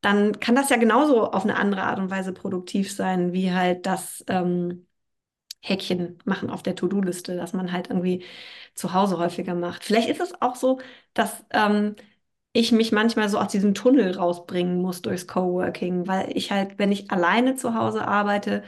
dann 0.00 0.38
kann 0.40 0.54
das 0.56 0.68
ja 0.70 0.76
genauso 0.76 1.30
auf 1.30 1.44
eine 1.44 1.56
andere 1.56 1.82
Art 1.84 1.98
und 1.98 2.10
Weise 2.10 2.32
produktiv 2.32 2.92
sein, 2.92 3.32
wie 3.32 3.52
halt 3.52 3.86
das 3.86 4.24
ähm, 4.28 4.86
Häkchen 5.62 6.18
machen 6.26 6.50
auf 6.50 6.62
der 6.62 6.74
To-Do-Liste, 6.76 7.36
dass 7.36 7.54
man 7.54 7.72
halt 7.72 7.88
irgendwie 7.90 8.24
zu 8.74 8.92
Hause 8.94 9.18
häufiger 9.18 9.54
macht. 9.54 9.84
Vielleicht 9.84 10.08
ist 10.08 10.20
es 10.20 10.40
auch 10.42 10.56
so, 10.56 10.80
dass 11.14 11.44
ähm, 11.50 11.96
ich 12.52 12.72
mich 12.72 12.92
manchmal 12.92 13.28
so 13.28 13.38
aus 13.38 13.50
diesem 13.52 13.74
Tunnel 13.74 14.16
rausbringen 14.16 14.80
muss 14.82 15.02
durchs 15.02 15.26
Coworking, 15.26 16.06
weil 16.06 16.36
ich 16.36 16.52
halt, 16.52 16.78
wenn 16.78 16.92
ich 16.92 17.10
alleine 17.10 17.56
zu 17.56 17.74
Hause 17.74 18.06
arbeite, 18.06 18.62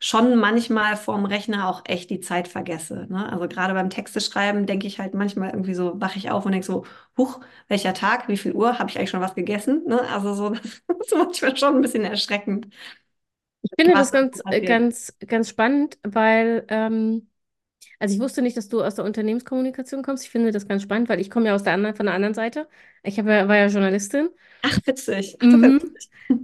schon 0.00 0.36
manchmal 0.36 0.96
vorm 0.96 1.24
Rechner 1.24 1.68
auch 1.68 1.82
echt 1.84 2.08
die 2.10 2.20
Zeit 2.20 2.46
vergesse. 2.48 3.06
Ne? 3.08 3.30
Also 3.32 3.48
gerade 3.48 3.74
beim 3.74 3.90
Texteschreiben 3.90 4.64
denke 4.66 4.86
ich 4.86 5.00
halt 5.00 5.14
manchmal 5.14 5.50
irgendwie 5.50 5.74
so, 5.74 6.00
wache 6.00 6.18
ich 6.18 6.30
auf 6.30 6.44
und 6.46 6.52
denke 6.52 6.66
so, 6.66 6.84
huch, 7.16 7.40
welcher 7.68 7.94
Tag, 7.94 8.28
wie 8.28 8.36
viel 8.36 8.52
Uhr, 8.54 8.78
habe 8.78 8.90
ich 8.90 8.98
eigentlich 8.98 9.10
schon 9.10 9.20
was 9.20 9.34
gegessen? 9.34 9.84
Ne? 9.88 10.00
Also 10.08 10.34
so, 10.34 10.50
das 10.50 10.64
ist 11.00 11.14
manchmal 11.16 11.56
schon 11.56 11.76
ein 11.76 11.82
bisschen 11.82 12.04
erschreckend, 12.04 12.68
Ich 13.62 13.70
finde 13.76 13.96
das 13.96 14.12
ganz, 14.12 14.42
äh, 14.48 14.62
ganz, 14.62 15.16
ganz 15.26 15.48
spannend, 15.48 15.98
weil, 16.04 16.64
ähm, 16.68 17.28
also 18.00 18.14
ich 18.14 18.20
wusste 18.20 18.42
nicht, 18.42 18.56
dass 18.56 18.68
du 18.68 18.82
aus 18.84 18.96
der 18.96 19.04
Unternehmenskommunikation 19.04 20.02
kommst. 20.02 20.24
Ich 20.24 20.30
finde 20.30 20.52
das 20.52 20.68
ganz 20.68 20.82
spannend, 20.84 21.08
weil 21.08 21.20
ich 21.20 21.30
komme 21.30 21.46
ja 21.48 21.54
aus 21.56 21.64
der 21.64 21.74
anderen, 21.74 21.96
von 21.96 22.06
der 22.06 22.14
anderen 22.16 22.34
Seite. 22.34 22.68
Ich 23.04 23.18
hab 23.18 23.26
war 23.26 23.56
ja 23.56 23.66
Journalistin. 23.68 24.30
Ach, 24.62 24.78
witzig. 24.86 25.36
Mhm. 25.42 25.80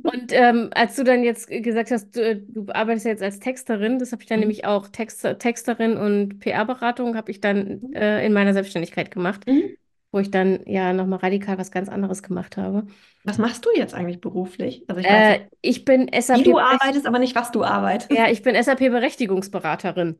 Und 0.02 0.32
ähm, 0.32 0.70
als 0.74 0.96
du 0.96 1.04
dann 1.04 1.24
jetzt 1.24 1.48
gesagt 1.48 1.90
hast, 1.90 2.14
du, 2.16 2.36
du 2.40 2.66
arbeitest 2.72 3.06
ja 3.06 3.12
jetzt 3.12 3.22
als 3.22 3.38
Texterin, 3.40 3.98
das 3.98 4.12
habe 4.12 4.22
ich 4.22 4.28
dann 4.28 4.40
Mhm. 4.40 4.40
nämlich 4.40 4.64
auch 4.66 4.88
Text, 4.88 5.22
Texterin 5.38 5.96
und 5.96 6.40
PR-Beratung 6.40 7.16
habe 7.16 7.30
ich 7.30 7.40
dann 7.40 7.92
äh, 7.94 8.24
in 8.26 8.32
meiner 8.34 8.52
Selbstständigkeit 8.52 9.10
gemacht, 9.10 9.46
Mhm. 9.46 9.76
Wo 10.14 10.20
ich 10.20 10.30
dann 10.30 10.60
ja 10.66 10.92
nochmal 10.92 11.18
radikal 11.18 11.58
was 11.58 11.72
ganz 11.72 11.88
anderes 11.88 12.22
gemacht 12.22 12.56
habe. 12.56 12.86
Was 13.24 13.38
machst 13.38 13.66
du 13.66 13.70
jetzt 13.74 13.94
eigentlich 13.94 14.20
beruflich? 14.20 14.84
Also 14.88 15.00
ich 15.00 15.06
weiß 15.06 15.40
Äh, 15.40 15.48
ich 15.60 15.84
bin 15.84 16.06
wie 16.06 16.42
du 16.44 16.58
arbeitest, 16.58 17.06
aber 17.06 17.18
nicht, 17.18 17.34
was 17.34 17.50
du 17.50 17.64
arbeitest. 17.64 18.12
Ja, 18.12 18.28
ich 18.28 18.42
bin 18.42 18.54
SAP-Berechtigungsberaterin. 18.54 20.18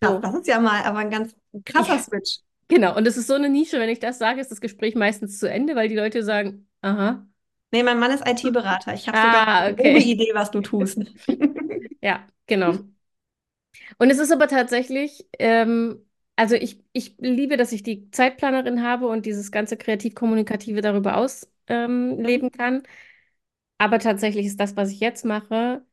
Krass, 0.00 0.20
das 0.20 0.34
ist 0.34 0.46
ja 0.46 0.60
mal 0.60 0.82
aber 0.84 0.98
ein 0.98 1.10
ganz 1.10 1.34
krasser 1.64 1.94
Ja. 1.94 1.98
Switch. 1.98 2.40
Genau, 2.68 2.96
und 2.96 3.06
es 3.06 3.16
ist 3.16 3.28
so 3.28 3.34
eine 3.34 3.48
Nische, 3.48 3.78
wenn 3.78 3.88
ich 3.88 4.00
das 4.00 4.18
sage, 4.18 4.40
ist 4.40 4.50
das 4.50 4.60
Gespräch 4.60 4.94
meistens 4.94 5.38
zu 5.38 5.48
Ende, 5.48 5.76
weil 5.76 5.88
die 5.88 5.96
Leute 5.96 6.22
sagen, 6.22 6.68
aha, 6.82 7.26
Nee, 7.72 7.82
mein 7.82 7.98
Mann 7.98 8.10
ist 8.12 8.26
IT-Berater. 8.26 8.94
Ich 8.94 9.08
habe 9.08 9.18
sogar 9.18 9.46
ah, 9.48 9.60
eine 9.62 9.74
grobe 9.76 9.90
okay. 9.90 9.98
Idee, 9.98 10.30
was 10.34 10.50
du 10.50 10.60
tust. 10.60 10.98
Ja, 12.00 12.26
genau. 12.46 12.78
Und 13.98 14.10
es 14.10 14.18
ist 14.18 14.32
aber 14.32 14.48
tatsächlich, 14.48 15.26
ähm, 15.38 16.05
also 16.36 16.54
ich, 16.54 16.82
ich 16.92 17.16
liebe, 17.18 17.56
dass 17.56 17.72
ich 17.72 17.82
die 17.82 18.10
Zeitplanerin 18.10 18.82
habe 18.82 19.06
und 19.08 19.26
dieses 19.26 19.50
ganze 19.52 19.76
kreativ-kommunikative 19.76 20.80
darüber 20.82 21.16
ausleben 21.16 21.52
ähm, 21.68 22.20
leben 22.20 22.50
kann. 22.52 22.82
Aber 23.78 23.98
tatsächlich 23.98 24.46
ist 24.46 24.60
das, 24.60 24.76
was 24.76 24.90
ich 24.92 25.00
jetzt 25.00 25.24
mache, 25.24 25.84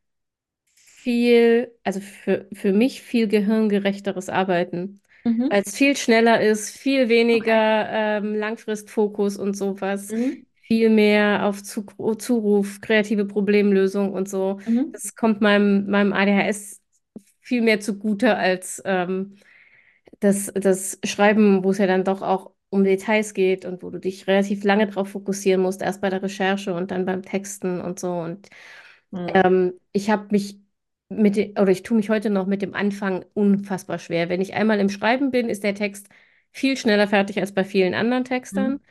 viel, 0.75 1.73
also 1.83 1.99
für, 2.01 2.47
für 2.53 2.73
mich 2.73 3.01
viel 3.01 3.27
gehirngerechteres 3.27 4.29
Arbeiten. 4.29 5.01
Mhm. 5.25 5.49
Weil 5.49 5.63
es 5.65 5.75
viel 5.75 5.95
schneller 5.97 6.41
ist, 6.41 6.71
viel 6.77 7.09
Okay. 7.31 7.49
weniger 7.49 7.89
ähm, 7.91 8.35
Langfristfokus 8.35 9.37
und 9.37 9.55
sowas, 9.57 10.13
Mhm. 10.13 10.43
viel 10.61 10.89
mehr 10.89 11.45
auf 11.47 11.63
Zu 11.63 11.83
Zuruf, 12.17 12.81
kreative 12.81 13.25
Problemlösung 13.25 14.13
und 14.13 14.29
so. 14.29 14.59
Mhm. 14.65 14.93
Das 14.93 15.15
kommt 15.15 15.41
meinem, 15.41 15.89
meinem 15.89 16.13
ADHS 16.13 16.81
viel 17.41 17.61
mehr 17.61 17.79
zugute 17.81 18.35
als 18.37 18.81
ähm, 18.85 19.37
das, 20.23 20.51
das 20.55 20.99
Schreiben, 21.03 21.63
wo 21.63 21.71
es 21.71 21.77
ja 21.79 21.87
dann 21.87 22.03
doch 22.03 22.21
auch 22.21 22.51
um 22.69 22.83
Details 22.83 23.33
geht 23.33 23.65
und 23.65 23.83
wo 23.83 23.89
du 23.91 23.99
dich 23.99 24.27
relativ 24.27 24.63
lange 24.63 24.87
drauf 24.87 25.09
fokussieren 25.09 25.61
musst, 25.61 25.81
erst 25.81 26.01
bei 26.01 26.09
der 26.09 26.23
Recherche 26.23 26.73
und 26.73 26.91
dann 26.91 27.05
beim 27.05 27.21
Texten 27.23 27.81
und 27.81 27.99
so. 27.99 28.11
Und 28.13 28.49
Mhm. 29.11 29.43
ähm, 29.45 29.73
ich 29.91 30.09
habe 30.09 30.27
mich 30.31 30.59
mit, 31.09 31.35
de- 31.35 31.51
oder 31.59 31.71
ich 31.71 31.83
tue 31.83 31.97
mich 31.97 32.09
heute 32.09 32.29
noch 32.29 32.47
mit 32.47 32.61
dem 32.61 32.73
Anfang 32.73 33.25
unfassbar 33.33 33.99
schwer. 33.99 34.29
Wenn 34.29 34.41
ich 34.41 34.53
einmal 34.55 34.79
im 34.79 34.89
Schreiben 34.89 35.31
bin, 35.31 35.49
ist 35.49 35.63
der 35.63 35.75
Text 35.75 36.09
viel 36.51 36.77
schneller 36.77 37.07
fertig 37.07 37.39
als 37.39 37.53
bei 37.53 37.63
vielen 37.63 37.93
anderen 37.93 38.23
Textern. 38.25 38.77
Mhm. 38.77 38.81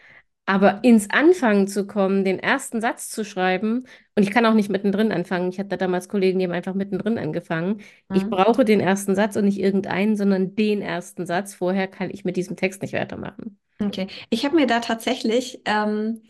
Aber 0.44 0.82
ins 0.82 1.08
Anfangen 1.10 1.68
zu 1.68 1.86
kommen, 1.86 2.24
den 2.24 2.38
ersten 2.40 2.80
Satz 2.80 3.08
zu 3.10 3.24
schreiben, 3.24 3.84
und 4.16 4.22
ich 4.24 4.30
kann 4.32 4.44
auch 4.44 4.54
nicht 4.54 4.68
mittendrin 4.70 5.12
anfangen. 5.12 5.48
Ich 5.50 5.58
hatte 5.58 5.76
damals 5.78 6.08
Kollegen, 6.08 6.38
die 6.38 6.44
haben 6.44 6.52
einfach 6.52 6.74
mittendrin 6.74 7.16
angefangen. 7.18 7.80
Ich 8.12 8.28
Mhm. 8.28 8.28
brauche 8.28 8.64
den 8.64 8.80
ersten 8.80 9.14
Satz 9.14 9.36
und 9.36 9.44
nicht 9.44 9.58
irgendeinen, 9.60 10.16
sondern 10.16 10.54
den 10.56 10.82
ersten 10.82 11.26
Satz. 11.26 11.54
Vorher 11.54 11.86
kann 11.88 12.10
ich 12.10 12.24
mit 12.24 12.36
diesem 12.36 12.56
Text 12.56 12.82
nicht 12.82 12.92
weitermachen. 12.94 13.58
Okay. 13.80 14.06
Ich 14.30 14.44
habe 14.44 14.54
mir 14.56 14.66
da 14.66 14.80
tatsächlich, 14.80 15.60
ähm, 15.64 16.22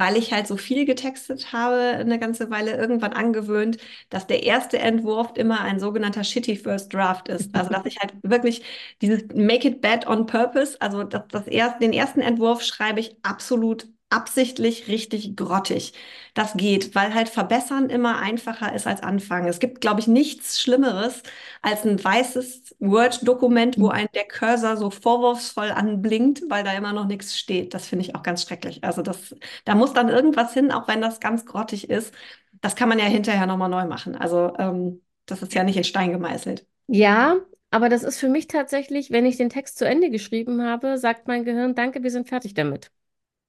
weil 0.00 0.16
ich 0.16 0.32
halt 0.32 0.46
so 0.46 0.56
viel 0.56 0.86
getextet 0.86 1.52
habe, 1.52 1.76
eine 1.98 2.18
ganze 2.18 2.50
Weile 2.50 2.74
irgendwann 2.76 3.12
angewöhnt, 3.12 3.76
dass 4.08 4.26
der 4.26 4.42
erste 4.44 4.78
Entwurf 4.78 5.32
immer 5.36 5.60
ein 5.60 5.78
sogenannter 5.78 6.24
shitty 6.24 6.56
First 6.56 6.94
Draft 6.94 7.28
ist. 7.28 7.54
Also, 7.54 7.70
dass 7.70 7.84
ich 7.84 7.98
halt 8.00 8.14
wirklich 8.22 8.62
dieses 9.02 9.24
Make 9.34 9.68
it 9.68 9.80
bad 9.82 10.06
on 10.06 10.24
purpose, 10.26 10.80
also 10.80 11.04
das, 11.04 11.22
das 11.30 11.46
erst, 11.48 11.82
den 11.82 11.92
ersten 11.92 12.20
Entwurf 12.20 12.62
schreibe 12.62 13.00
ich 13.00 13.14
absolut 13.22 13.88
absichtlich 14.10 14.88
richtig 14.88 15.36
grottig. 15.36 15.92
Das 16.34 16.54
geht, 16.54 16.94
weil 16.94 17.14
halt 17.14 17.28
verbessern 17.28 17.90
immer 17.90 18.18
einfacher 18.18 18.74
ist 18.74 18.86
als 18.86 19.02
anfangen. 19.02 19.48
Es 19.48 19.60
gibt, 19.60 19.80
glaube 19.80 20.00
ich, 20.00 20.06
nichts 20.08 20.60
Schlimmeres 20.60 21.22
als 21.62 21.84
ein 21.86 22.02
weißes 22.02 22.76
Word-Dokument, 22.80 23.78
wo 23.78 23.88
ein 23.88 24.08
der 24.14 24.24
Cursor 24.26 24.76
so 24.76 24.90
vorwurfsvoll 24.90 25.70
anblinkt, 25.70 26.42
weil 26.48 26.64
da 26.64 26.72
immer 26.72 26.92
noch 26.92 27.06
nichts 27.06 27.38
steht. 27.38 27.74
Das 27.74 27.86
finde 27.88 28.04
ich 28.04 28.14
auch 28.14 28.22
ganz 28.22 28.42
schrecklich. 28.42 28.84
Also 28.84 29.02
das, 29.02 29.34
da 29.64 29.74
muss 29.74 29.92
dann 29.92 30.08
irgendwas 30.08 30.52
hin, 30.54 30.72
auch 30.72 30.88
wenn 30.88 31.00
das 31.00 31.20
ganz 31.20 31.46
grottig 31.46 31.88
ist. 31.90 32.12
Das 32.60 32.76
kann 32.76 32.88
man 32.88 32.98
ja 32.98 33.06
hinterher 33.06 33.46
nochmal 33.46 33.68
neu 33.70 33.86
machen. 33.86 34.16
Also 34.16 34.52
ähm, 34.58 35.02
das 35.26 35.42
ist 35.42 35.54
ja 35.54 35.64
nicht 35.64 35.76
in 35.76 35.84
Stein 35.84 36.12
gemeißelt. 36.12 36.66
Ja, 36.88 37.38
aber 37.70 37.88
das 37.88 38.02
ist 38.02 38.18
für 38.18 38.28
mich 38.28 38.46
tatsächlich, 38.48 39.10
wenn 39.10 39.24
ich 39.26 39.36
den 39.38 39.48
Text 39.50 39.78
zu 39.78 39.86
Ende 39.86 40.10
geschrieben 40.10 40.62
habe, 40.62 40.98
sagt 40.98 41.26
mein 41.28 41.44
Gehirn, 41.44 41.74
danke, 41.74 42.02
wir 42.02 42.10
sind 42.10 42.28
fertig 42.28 42.52
damit. 42.54 42.90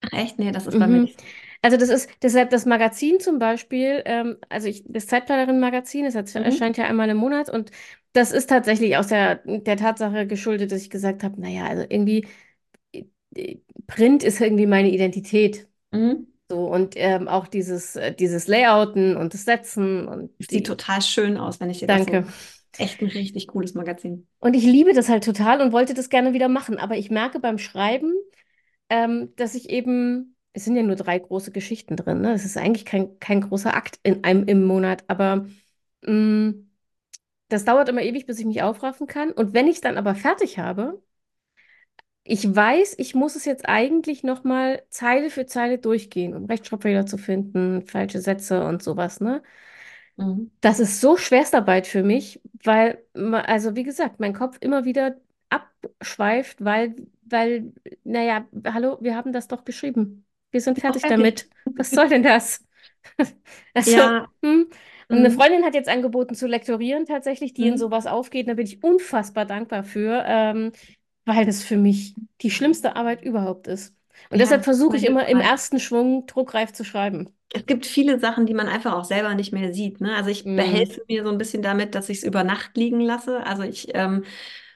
Ach 0.02 0.14
echt? 0.14 0.40
Nee, 0.40 0.52
das 0.52 0.68
ist 0.68 0.78
bei 0.78 0.88
mir 0.88 1.00
Mhm. 1.00 1.02
nicht. 1.02 1.20
so. 1.22 1.28
Also 1.62 1.78
das 1.78 1.90
ist 1.90 2.10
deshalb 2.24 2.50
das 2.50 2.66
Magazin 2.66 3.20
zum 3.20 3.38
Beispiel, 3.38 4.02
ähm, 4.06 4.38
also 4.50 4.68
ich, 4.68 4.84
das 4.88 5.06
Zeitplanerin-Magazin, 5.08 6.06
es 6.06 6.16
hat- 6.16 6.34
Mhm. 6.34 6.44
erscheint 6.46 6.78
ja 6.78 6.86
einmal 6.86 7.10
im 7.10 7.18
Monat 7.18 7.50
und 7.50 7.72
das 8.14 8.32
ist 8.32 8.48
tatsächlich 8.50 8.98
aus 8.98 9.08
der, 9.08 9.36
der 9.46 9.78
Tatsache 9.78 10.26
geschuldet, 10.28 10.72
dass 10.72 10.82
ich 10.82 10.90
gesagt 10.90 11.24
habe, 11.24 11.40
naja, 11.40 11.66
also 11.68 11.84
irgendwie 11.88 12.26
äh, 13.36 13.58
Print 13.88 14.24
ist 14.24 14.42
irgendwie 14.42 14.66
meine 14.68 14.90
Identität. 14.92 15.68
Mhm. 15.92 16.28
So 16.50 16.68
und 16.72 16.96
ähm, 16.98 17.28
auch 17.28 17.48
dieses, 17.48 17.96
äh, 17.96 18.14
dieses 18.16 18.48
Layouten 18.48 19.18
und 19.18 19.34
das 19.34 19.46
Setzen 19.46 20.08
und 20.08 20.32
Sieht 20.40 20.52
die, 20.52 20.68
total 20.68 21.02
schön 21.02 21.38
aus, 21.38 21.60
wenn 21.60 21.70
ich 21.70 21.80
dir 21.80 21.88
das 21.88 22.06
so. 22.06 22.22
danke. 22.22 22.26
Echt 22.78 23.02
ein 23.02 23.08
richtig 23.10 23.48
cooles 23.48 23.74
Magazin. 23.76 24.28
Und 24.40 24.56
ich 24.56 24.64
liebe 24.64 24.94
das 24.94 25.08
halt 25.10 25.24
total 25.24 25.62
und 25.62 25.72
wollte 25.72 25.94
das 25.94 26.10
gerne 26.10 26.34
wieder 26.34 26.48
machen, 26.50 26.78
aber 26.80 26.98
ich 26.98 27.12
merke 27.12 27.40
beim 27.40 27.58
Schreiben, 27.60 28.14
ähm, 28.92 29.34
dass 29.38 29.56
ich 29.56 29.72
eben, 29.72 30.38
es 30.54 30.66
sind 30.66 30.78
ja 30.78 30.84
nur 30.84 30.98
drei 30.98 31.20
große 31.20 31.52
Geschichten 31.54 31.98
drin, 31.98 32.22
ne? 32.22 32.34
Es 32.34 32.46
ist 32.46 32.58
eigentlich 32.58 32.86
kein, 32.86 33.20
kein 33.20 33.42
großer 33.42 33.76
Akt 33.76 34.00
in 34.04 34.24
einem 34.26 34.46
im 34.48 34.66
Monat, 34.66 35.06
aber 35.10 35.48
mh, 36.04 36.56
das 37.50 37.66
dauert 37.66 37.90
immer 37.90 38.02
ewig, 38.04 38.26
bis 38.28 38.40
ich 38.40 38.46
mich 38.46 38.64
aufraffen 38.64 39.08
kann. 39.08 39.32
Und 39.32 39.54
wenn 39.54 39.68
ich 39.68 39.76
es 39.78 39.82
dann 39.82 39.98
aber 39.98 40.16
fertig 40.16 40.60
habe, 40.60 41.02
ich 42.24 42.54
weiß, 42.56 42.96
ich 43.00 43.16
muss 43.16 43.36
es 43.36 43.46
jetzt 43.46 43.68
eigentlich 43.68 44.24
nochmal 44.24 44.84
Zeile 44.90 45.30
für 45.30 45.46
Zeile 45.48 45.80
durchgehen, 45.80 46.36
um 46.36 46.46
Rechtschreibfehler 46.46 47.06
zu 47.06 47.18
finden, 47.18 47.82
falsche 47.88 48.22
Sätze 48.22 48.64
und 48.66 48.84
sowas, 48.84 49.20
ne? 49.22 49.42
Mhm. 50.18 50.52
Das 50.62 50.80
ist 50.80 51.02
so 51.02 51.18
Schwerstarbeit 51.18 51.88
für 51.88 52.04
mich, 52.04 52.40
weil, 52.64 53.04
also 53.14 53.76
wie 53.76 53.84
gesagt, 53.84 54.20
mein 54.20 54.34
Kopf 54.34 54.58
immer 54.62 54.86
wieder 54.86 55.16
abschweift, 55.50 56.64
weil, 56.64 56.96
weil, 57.32 57.74
naja, 58.04 58.48
hallo, 58.66 58.98
wir 59.02 59.16
haben 59.16 59.34
das 59.34 59.48
doch 59.48 59.66
geschrieben. 59.66 60.26
Wir 60.52 60.62
sind 60.62 60.80
fertig 60.80 61.06
fertig. 61.06 61.08
damit. 61.08 61.50
Was 61.78 61.94
soll 61.94 62.10
denn 62.10 62.24
das? 62.24 62.66
Also, 63.74 63.98
Ja. 63.98 64.28
hm. 64.44 64.70
Und 65.10 65.18
eine 65.20 65.32
Mhm. 65.32 65.32
Freundin 65.32 65.64
hat 65.66 65.74
jetzt 65.76 65.90
angeboten 65.90 66.36
zu 66.36 66.48
lektorieren 66.48 67.06
tatsächlich, 67.06 67.54
die 67.54 67.68
in 67.68 67.78
Mhm. 67.78 67.78
sowas 67.78 68.06
aufgeht. 68.08 68.48
Da 68.48 68.54
bin 68.56 68.66
ich 68.66 68.84
unfassbar 68.84 69.46
dankbar 69.46 69.84
für, 69.84 70.24
ähm, 70.26 70.72
weil 71.26 71.46
das 71.46 71.64
für 71.64 71.78
mich 71.78 72.16
die 72.42 72.52
schlimmste 72.52 72.96
Arbeit 72.96 73.24
überhaupt 73.24 73.68
ist. 73.68 73.96
Und 74.30 74.40
Ja, 74.40 74.42
deshalb 74.42 74.64
versuche 74.64 74.98
ich 74.98 75.06
immer 75.06 75.28
im 75.28 75.40
ersten 75.42 75.80
Schwung 75.80 76.26
druckreif 76.28 76.74
zu 76.74 76.84
schreiben. 76.86 77.30
Es 77.54 77.66
gibt 77.66 77.86
viele 77.86 78.18
Sachen, 78.20 78.46
die 78.46 78.54
man 78.54 78.68
einfach 78.70 78.94
auch 78.94 79.04
selber 79.04 79.36
nicht 79.36 79.52
mehr 79.52 79.74
sieht. 79.74 80.00
Ne? 80.00 80.16
Also 80.16 80.30
ich 80.30 80.46
Mm. 80.46 80.56
behelfe 80.56 81.02
mir 81.10 81.24
so 81.26 81.30
ein 81.32 81.38
bisschen 81.38 81.62
damit, 81.62 81.96
dass 81.96 82.08
ich 82.10 82.20
es 82.20 82.24
über 82.24 82.44
Nacht 82.46 82.78
liegen 82.78 83.02
lasse. 83.02 83.46
Also 83.46 83.64
ich 83.64 83.90
ähm, 83.94 84.24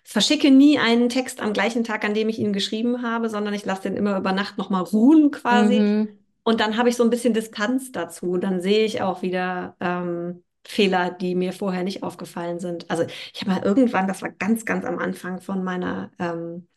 verschicke 0.05 0.51
nie 0.51 0.77
einen 0.77 1.09
Text 1.09 1.41
am 1.41 1.51
gleichen 1.51 1.83
Tag, 1.83 2.05
an 2.05 2.13
dem 2.13 2.29
ich 2.29 2.37
ihn 2.39 2.53
geschrieben 2.53 3.01
habe, 3.01 3.27
sondern 3.27 3.53
ich 3.53 3.65
lasse 3.65 3.83
den 3.83 3.97
immer 3.97 4.17
über 4.17 4.31
Nacht 4.31 4.57
nochmal 4.57 4.83
ruhen 4.83 5.31
quasi. 5.31 5.79
Mhm. 5.79 6.19
Und 6.43 6.61
dann 6.61 6.77
habe 6.77 6.89
ich 6.89 6.95
so 6.95 7.03
ein 7.03 7.09
bisschen 7.09 7.33
Distanz 7.33 7.91
dazu. 7.91 8.37
Dann 8.37 8.61
sehe 8.61 8.85
ich 8.85 9.01
auch 9.01 9.23
wieder 9.23 9.75
ähm, 9.79 10.43
Fehler, 10.63 11.09
die 11.09 11.33
mir 11.33 11.53
vorher 11.53 11.83
nicht 11.83 12.03
aufgefallen 12.03 12.59
sind. 12.59 12.89
Also 12.89 13.03
ich 13.33 13.41
habe 13.41 13.51
mal 13.51 13.63
irgendwann, 13.63 14.07
das 14.07 14.21
war 14.21 14.29
ganz, 14.29 14.63
ganz 14.63 14.85
am 14.85 14.99
Anfang 14.99 15.41
von 15.41 15.63
meiner, 15.63 16.11
ähm, 16.19 16.67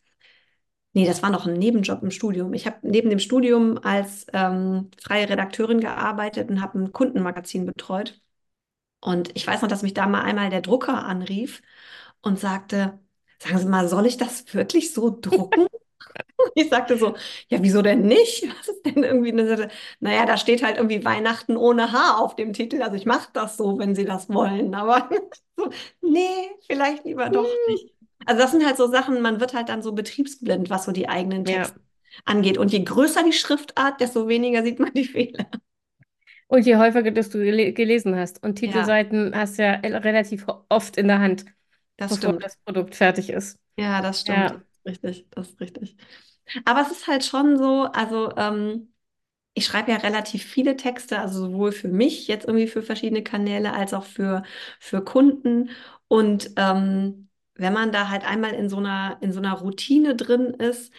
nee, 0.93 1.05
das 1.05 1.21
war 1.21 1.29
noch 1.29 1.45
ein 1.45 1.53
Nebenjob 1.53 2.01
im 2.01 2.09
Studium. 2.09 2.55
Ich 2.55 2.65
habe 2.65 2.77
neben 2.81 3.11
dem 3.11 3.19
Studium 3.19 3.77
als 3.77 4.25
ähm, 4.33 4.89
freie 4.99 5.29
Redakteurin 5.29 5.81
gearbeitet 5.81 6.49
und 6.49 6.61
habe 6.61 6.79
ein 6.79 6.91
Kundenmagazin 6.91 7.67
betreut. 7.67 8.19
Und 9.01 9.29
ich 9.35 9.45
weiß 9.45 9.61
noch, 9.61 9.69
dass 9.69 9.83
mich 9.83 9.93
da 9.93 10.07
mal 10.07 10.23
einmal 10.23 10.49
der 10.49 10.61
Drucker 10.61 11.05
anrief 11.05 11.61
und 12.21 12.39
sagte, 12.39 12.99
sagen 13.41 13.57
Sie 13.59 13.65
mal, 13.67 13.87
soll 13.87 14.05
ich 14.05 14.17
das 14.17 14.53
wirklich 14.53 14.93
so 14.93 15.15
drucken? 15.19 15.67
Ich 16.55 16.69
sagte 16.69 16.97
so, 16.97 17.15
ja, 17.49 17.61
wieso 17.61 17.81
denn 17.81 18.01
nicht? 18.01 18.43
Was 18.59 18.67
ist 18.69 18.85
denn 18.85 19.03
irgendwie 19.03 19.31
eine, 19.31 19.69
naja, 19.99 20.25
da 20.25 20.37
steht 20.37 20.63
halt 20.63 20.77
irgendwie 20.77 21.03
Weihnachten 21.03 21.57
ohne 21.57 21.91
Haar 21.91 22.19
auf 22.21 22.35
dem 22.35 22.53
Titel. 22.53 22.81
Also 22.81 22.95
ich 22.95 23.05
mache 23.05 23.29
das 23.33 23.57
so, 23.57 23.77
wenn 23.77 23.95
Sie 23.95 24.05
das 24.05 24.29
wollen. 24.29 24.73
Aber 24.73 25.09
so, 25.57 25.69
nee, 26.01 26.49
vielleicht 26.67 27.05
lieber 27.05 27.29
doch 27.29 27.45
nicht. 27.67 27.93
Also 28.25 28.41
das 28.41 28.51
sind 28.51 28.65
halt 28.65 28.77
so 28.77 28.87
Sachen, 28.87 29.21
man 29.21 29.39
wird 29.39 29.53
halt 29.53 29.69
dann 29.69 29.81
so 29.81 29.91
betriebsblind, 29.93 30.69
was 30.69 30.85
so 30.85 30.91
die 30.91 31.09
eigenen 31.09 31.45
Ja. 31.45 31.55
Texte 31.55 31.79
angeht. 32.25 32.57
Und 32.57 32.71
je 32.71 32.83
größer 32.83 33.23
die 33.23 33.33
Schriftart, 33.33 34.01
desto 34.01 34.27
weniger 34.27 34.63
sieht 34.63 34.79
man 34.79 34.93
die 34.93 35.05
Fehler. 35.05 35.45
Und 36.47 36.65
je 36.65 36.77
häufiger 36.77 37.11
das 37.11 37.29
du 37.29 37.39
gele 37.39 37.73
gelesen 37.73 38.15
hast. 38.15 38.43
Und 38.43 38.55
Ja, 38.55 38.61
Titelseiten 38.61 39.35
hast 39.35 39.57
du 39.59 39.63
ja 39.63 39.73
relativ 39.75 40.45
oft 40.69 40.97
in 40.97 41.07
der 41.07 41.19
Hand, 41.19 41.45
das 41.99 42.11
bevor 42.11 42.29
stimmt. 42.29 42.43
das 42.43 42.57
Produkt 42.57 42.95
fertig 42.95 43.29
ist. 43.29 43.57
Ja, 43.77 44.01
das 44.01 44.21
stimmt. 44.21 44.37
Ja. 44.37 44.61
Richtig. 44.85 45.27
Das 45.31 45.49
ist 45.49 45.59
richtig. 45.61 45.95
Aber 46.65 46.81
es 46.81 46.91
ist 46.91 47.07
halt 47.07 47.23
schon 47.23 47.57
so, 47.57 47.83
also 47.93 48.31
ähm, 48.37 48.93
ich 49.53 49.65
schreibe 49.65 49.91
ja 49.91 49.97
relativ 49.97 50.43
viele 50.43 50.77
Texte, 50.77 51.19
also 51.19 51.47
sowohl 51.47 51.71
für 51.71 51.89
mich, 51.89 52.27
jetzt 52.27 52.45
irgendwie 52.45 52.67
für 52.67 52.81
verschiedene 52.81 53.23
Kanäle, 53.23 53.73
als 53.73 53.93
auch 53.93 54.05
für, 54.05 54.43
für 54.79 55.03
Kunden. 55.03 55.69
Und 56.07 56.51
ähm, 56.55 57.29
wenn 57.55 57.73
man 57.73 57.91
da 57.91 58.09
halt 58.09 58.25
einmal 58.25 58.53
in 58.53 58.69
so 58.69 58.77
einer, 58.77 59.17
in 59.21 59.31
so 59.31 59.39
einer 59.39 59.53
Routine 59.53 60.15
drin 60.15 60.53
ist, 60.53 60.93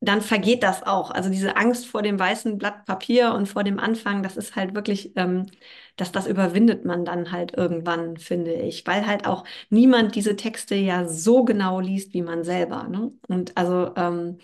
dann 0.00 0.22
vergeht 0.22 0.62
das 0.62 0.82
auch. 0.84 1.10
Also 1.10 1.28
diese 1.30 1.56
Angst 1.56 1.86
vor 1.86 2.02
dem 2.02 2.18
weißen 2.18 2.58
Blatt 2.58 2.84
Papier 2.86 3.32
und 3.34 3.46
vor 3.46 3.64
dem 3.64 3.78
Anfang, 3.80 4.22
das 4.22 4.36
ist 4.36 4.54
halt 4.54 4.74
wirklich, 4.74 5.12
ähm, 5.16 5.46
dass 5.96 6.12
das 6.12 6.26
überwindet 6.28 6.84
man 6.84 7.04
dann 7.04 7.32
halt 7.32 7.56
irgendwann, 7.56 8.16
finde 8.16 8.52
ich, 8.54 8.86
weil 8.86 9.06
halt 9.06 9.26
auch 9.26 9.44
niemand 9.70 10.14
diese 10.14 10.36
Texte 10.36 10.76
ja 10.76 11.08
so 11.08 11.44
genau 11.44 11.80
liest 11.80 12.14
wie 12.14 12.22
man 12.22 12.44
selber. 12.44 12.84
Ne? 12.84 13.12
Und 13.26 13.56
also 13.56 13.92
ähm, 13.96 14.38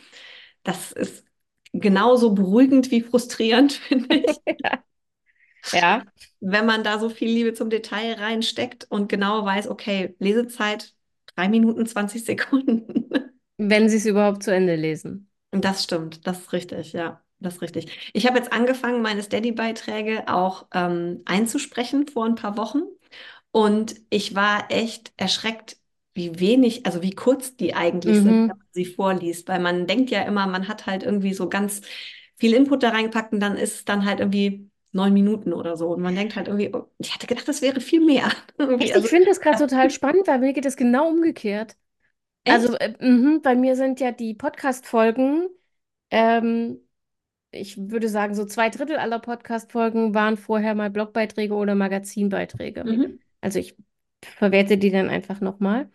das 0.65 0.93
ist 0.93 1.25
genauso 1.73 2.35
beruhigend 2.35 2.91
wie 2.91 3.03
frustrierend, 3.03 3.73
finde 3.89 4.17
ich. 4.17 4.39
ja. 5.73 6.05
Wenn 6.41 6.67
man 6.67 6.85
da 6.85 6.99
so 6.99 7.09
viel 7.09 7.29
Liebe 7.29 7.55
zum 7.55 7.71
Detail 7.71 8.15
reinsteckt 8.15 8.87
und 8.91 9.09
genau 9.09 9.45
weiß, 9.45 9.69
okay, 9.69 10.15
Lesezeit 10.19 10.95
drei 11.35 11.49
Minuten 11.49 11.87
20 11.87 12.25
Sekunden. 12.25 13.09
Wenn 13.57 13.89
sie 13.89 13.99
es 13.99 14.07
überhaupt 14.07 14.43
zu 14.43 14.53
Ende 14.53 14.75
lesen. 14.75 15.31
Das 15.61 15.85
stimmt, 15.85 16.27
das 16.27 16.41
ist 16.41 16.53
richtig, 16.53 16.93
ja. 16.93 17.21
Das 17.41 17.57
ist 17.57 17.63
richtig. 17.63 18.11
Ich 18.15 18.27
habe 18.27 18.39
jetzt 18.39 18.53
angefangen, 18.53 19.03
meine 19.03 19.23
Steady-Beiträge 19.23 20.25
auch 20.29 20.67
ähm, 20.73 21.23
einzusprechen 21.27 22.07
vor 22.09 22.25
ein 22.25 22.37
paar 22.37 22.57
Wochen. 22.57 22.83
Und 23.51 23.97
ich 24.11 24.35
war 24.35 24.71
echt 24.71 25.13
erschreckt, 25.17 25.77
wie 26.15 26.41
wenig, 26.41 26.87
also 26.87 27.03
wie 27.03 27.13
kurz 27.13 27.57
die 27.57 27.75
eigentlich 27.75 28.23
sind, 28.23 28.37
Mhm. 28.37 28.47
wenn 28.47 28.59
man 28.59 28.67
sie 28.73 28.87
vorliest. 28.87 29.49
Weil 29.49 29.61
man 29.61 29.87
denkt 29.87 30.11
ja 30.11 30.23
immer, 30.23 30.47
man 30.47 30.69
hat 30.69 30.87
halt 30.87 31.03
irgendwie 31.03 31.35
so 31.35 31.49
ganz 31.49 31.83
viel 32.37 32.55
Input 32.55 32.83
da 32.83 32.91
reingepackt 32.91 33.33
und 33.33 33.41
dann 33.41 33.57
ist 33.57 33.75
es 33.77 33.85
dann 33.85 34.05
halt 34.07 34.21
irgendwie 34.21 34.71
neun 34.93 35.13
Minuten 35.15 35.53
oder 35.53 35.77
so. 35.77 35.89
Und 35.91 36.03
man 36.03 36.15
denkt 36.17 36.37
halt 36.37 36.49
irgendwie, 36.49 36.73
oh, 36.75 36.89
ich 36.99 37.15
hatte 37.15 37.27
gedacht, 37.27 37.49
das 37.49 37.63
wäre 37.63 37.81
viel 37.81 38.01
mehr. 38.05 38.31
Echt, 38.79 38.95
also, 38.95 39.09
ich 39.09 39.09
finde 39.09 39.27
das 39.27 39.41
gerade 39.41 39.59
total 39.67 39.91
spannend, 39.91 40.27
weil 40.29 40.39
mir 40.41 40.53
geht 40.53 40.65
es 40.67 40.77
genau 40.77 41.09
umgekehrt. 41.09 41.77
Also, 42.47 42.75
äh, 42.77 42.95
mhm, 43.01 43.41
bei 43.43 43.55
mir 43.55 43.77
sind 43.77 44.01
ja 44.01 44.13
die 44.13 44.35
Podcast-Folgen, 44.35 45.49
ähm, 46.11 46.81
ich 47.51 47.77
würde 47.79 48.09
sagen, 48.09 48.35
so 48.35 48.45
zwei 48.45 48.69
Drittel 48.69 48.97
aller 48.97 49.19
Podcast-Folgen 49.19 50.15
waren 50.15 50.37
vorher 50.37 50.75
mal 50.75 50.91
Blogbeiträge 50.91 51.55
oder 51.55 51.75
Magazinbeiträge. 51.75 52.85
mhm. 52.85 53.21
Also 53.41 53.59
ich 53.59 53.77
verwerte 54.21 54.79
die 54.79 54.91
dann 54.91 55.09
einfach 55.09 55.41
nochmal. 55.41 55.91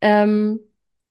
Ähm, 0.00 0.60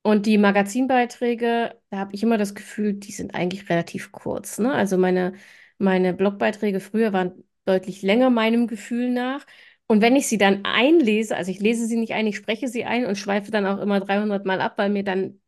und 0.01 0.25
die 0.25 0.38
Magazinbeiträge, 0.38 1.79
da 1.89 1.97
habe 1.97 2.13
ich 2.15 2.23
immer 2.23 2.38
das 2.38 2.55
Gefühl, 2.55 2.93
die 2.93 3.12
sind 3.12 3.36
eigentlich 3.36 3.69
relativ 3.69 4.12
kurz. 4.12 4.58
Ne? 4.60 4.71
Also 4.73 4.97
meine, 4.97 5.34
meine 5.77 6.13
Blogbeiträge 6.13 6.79
früher 6.79 7.13
waren 7.13 7.43
deutlich 7.65 8.01
länger 8.01 8.29
meinem 8.29 8.67
Gefühl 8.67 9.12
nach. 9.12 9.45
Und 9.89 10.02
wenn 10.02 10.15
ich 10.17 10.28
sie 10.28 10.39
dann 10.39 10.65
einlese, 10.65 11.38
also 11.38 11.52
ich 11.52 11.60
lese 11.62 11.88
sie 11.88 11.97
nicht 11.97 12.13
ein, 12.13 12.28
ich 12.28 12.38
spreche 12.38 12.69
sie 12.69 12.86
ein 12.86 13.08
und 13.08 13.17
schweife 13.17 13.52
dann 13.52 13.67
auch 13.67 13.80
immer 13.80 13.99
300 13.99 14.45
Mal 14.45 14.62
ab, 14.62 14.75
weil 14.78 14.89
mir 14.91 15.04
dann, 15.04 15.41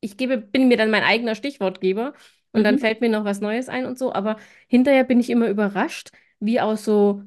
ich 0.00 0.16
gebe, 0.18 0.38
bin 0.38 0.68
mir 0.68 0.78
dann 0.78 0.90
mein 0.90 1.04
eigener 1.04 1.34
Stichwortgeber 1.36 2.14
und 2.52 2.64
dann 2.64 2.76
Mhm. 2.76 2.80
fällt 2.80 3.00
mir 3.02 3.10
noch 3.10 3.24
was 3.24 3.40
Neues 3.42 3.68
ein 3.70 3.86
und 3.86 3.98
so. 3.98 4.14
Aber 4.14 4.38
hinterher 4.68 5.04
bin 5.04 5.20
ich 5.20 5.30
immer 5.30 5.48
überrascht, 5.48 6.10
wie 6.40 6.60
aus 6.60 6.84
so 6.84 7.22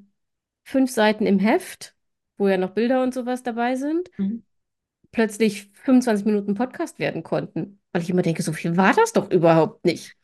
fünf 0.66 0.92
Seiten 0.92 1.26
im 1.28 1.40
Heft, 1.40 1.96
wo 2.38 2.48
ja 2.50 2.58
noch 2.58 2.72
Bilder 2.72 3.04
und 3.04 3.14
sowas 3.14 3.44
dabei 3.44 3.76
sind, 3.78 4.12
Mhm. 4.18 4.40
plötzlich 5.12 5.70
25 5.74 6.26
Minuten 6.26 6.54
Podcast 6.56 7.00
werden 7.00 7.24
konnten. 7.24 7.80
Weil 7.92 8.02
ich 8.04 8.10
immer 8.10 8.22
denke, 8.22 8.44
so 8.44 8.54
viel 8.54 8.78
war 8.78 8.94
das 8.94 9.14
doch 9.14 9.30
überhaupt 9.32 9.86
nicht. 9.86 10.16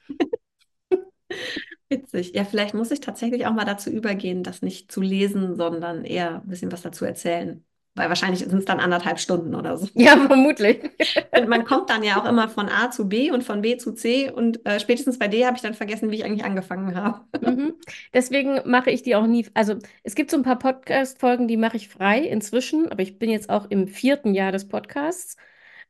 Witzig. 2.01 2.34
Ja, 2.36 2.43
vielleicht 2.43 2.73
muss 2.73 2.91
ich 2.91 2.99
tatsächlich 2.99 3.45
auch 3.45 3.53
mal 3.53 3.65
dazu 3.65 3.89
übergehen, 3.89 4.43
das 4.43 4.62
nicht 4.62 4.91
zu 4.91 5.01
lesen, 5.01 5.55
sondern 5.55 6.05
eher 6.05 6.41
ein 6.41 6.47
bisschen 6.47 6.71
was 6.71 6.81
dazu 6.81 7.05
erzählen. 7.05 7.63
Weil 7.97 8.10
wahrscheinlich 8.10 8.41
sind 8.41 8.53
es 8.53 8.65
dann 8.65 8.81
anderthalb 8.81 9.19
Stunden 9.19 9.55
oder 9.55 9.77
so. 9.77 9.88
Ja, 9.93 10.17
vermutlich. 10.17 10.81
Und 11.31 11.47
man 11.47 11.63
kommt 11.63 11.89
dann 11.89 12.03
ja 12.03 12.19
auch 12.19 12.25
immer 12.25 12.49
von 12.49 12.67
A 12.67 12.91
zu 12.91 13.08
B 13.08 13.31
und 13.31 13.43
von 13.43 13.62
B 13.62 13.77
zu 13.77 13.93
C 13.93 14.29
und 14.29 14.65
äh, 14.65 14.81
spätestens 14.81 15.17
bei 15.17 15.29
D 15.29 15.45
habe 15.45 15.55
ich 15.55 15.62
dann 15.62 15.73
vergessen, 15.73 16.12
wie 16.12 16.15
ich 16.15 16.25
eigentlich 16.25 16.43
angefangen 16.43 16.93
habe. 16.95 17.21
Mhm. 17.41 17.75
Deswegen 18.13 18.60
mache 18.65 18.91
ich 18.91 19.03
die 19.03 19.15
auch 19.15 19.27
nie. 19.27 19.47
Also 19.53 19.75
es 20.03 20.15
gibt 20.15 20.29
so 20.31 20.38
ein 20.38 20.43
paar 20.43 20.60
Podcast-Folgen, 20.60 21.47
die 21.47 21.58
mache 21.58 21.77
ich 21.77 21.88
frei 21.88 22.19
inzwischen, 22.19 22.91
aber 22.91 23.01
ich 23.01 23.17
bin 23.17 23.29
jetzt 23.29 23.49
auch 23.49 23.69
im 23.69 23.88
vierten 23.88 24.34
Jahr 24.34 24.51
des 24.51 24.67
Podcasts. 24.67 25.38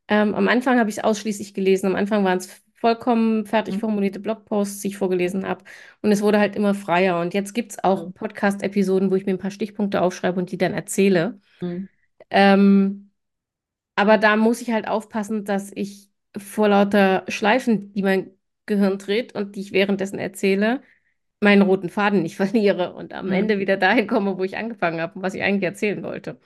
Ähm, 0.07 0.35
am 0.35 0.47
Anfang 0.47 0.77
habe 0.77 0.89
ich 0.89 0.97
es 0.97 1.03
ausschließlich 1.03 1.55
gelesen. 1.55 1.87
Am 1.87 1.95
Anfang 1.95 2.23
waren 2.23 2.37
es 2.37 2.64
vollkommen 2.79 3.45
fertig 3.45 3.77
Mhm. 3.77 3.79
formulierte 3.79 4.19
Blogposts, 4.19 4.81
die 4.81 4.89
ich 4.89 4.97
vorgelesen 4.97 5.47
habe. 5.47 5.63
Und 6.01 6.11
es 6.11 6.21
wurde 6.21 6.39
halt 6.39 6.55
immer 6.55 6.73
freier. 6.75 7.19
Und 7.21 7.33
jetzt 7.33 7.53
gibt 7.53 7.71
es 7.73 7.83
auch. 7.83 8.13
Podcast-Episoden, 8.13 9.11
wo 9.11 9.15
ich 9.15 9.25
mir 9.25 9.33
ein 9.33 9.37
paar 9.39 9.51
Stichpunkte 9.51 10.01
aufschreibe 10.01 10.39
und 10.39 10.51
die 10.51 10.57
dann 10.57 10.73
erzähle. 10.73 11.39
Mhm. 11.61 11.87
Ähm, 12.29 13.11
aber 13.95 14.17
da 14.17 14.35
muss 14.35 14.61
ich 14.61 14.71
halt 14.71 14.87
aufpassen, 14.87 15.45
dass 15.45 15.71
ich 15.73 16.09
vor 16.37 16.69
lauter 16.69 17.25
Schleifen, 17.29 17.93
die 17.93 18.03
mein 18.03 18.31
Gehirn 18.65 18.97
dreht 18.97 19.33
und 19.35 19.55
die 19.55 19.61
ich 19.61 19.71
währenddessen 19.73 20.19
erzähle, 20.19 20.81
meinen 21.41 21.61
roten 21.63 21.89
Faden 21.89 22.23
nicht 22.23 22.35
verliere 22.37 22.93
und 22.95 23.13
am 23.13 23.31
Mhm. 23.31 23.33
Ende 23.33 23.59
wieder 23.59 23.77
dahin 23.77 24.07
komme, 24.07 24.37
wo 24.37 24.43
ich 24.43 24.57
angefangen 24.57 25.01
habe 25.01 25.15
und 25.15 25.23
was 25.23 25.33
ich 25.35 25.43
eigentlich 25.43 25.63
erzählen 25.65 26.03
wollte. 26.03 26.39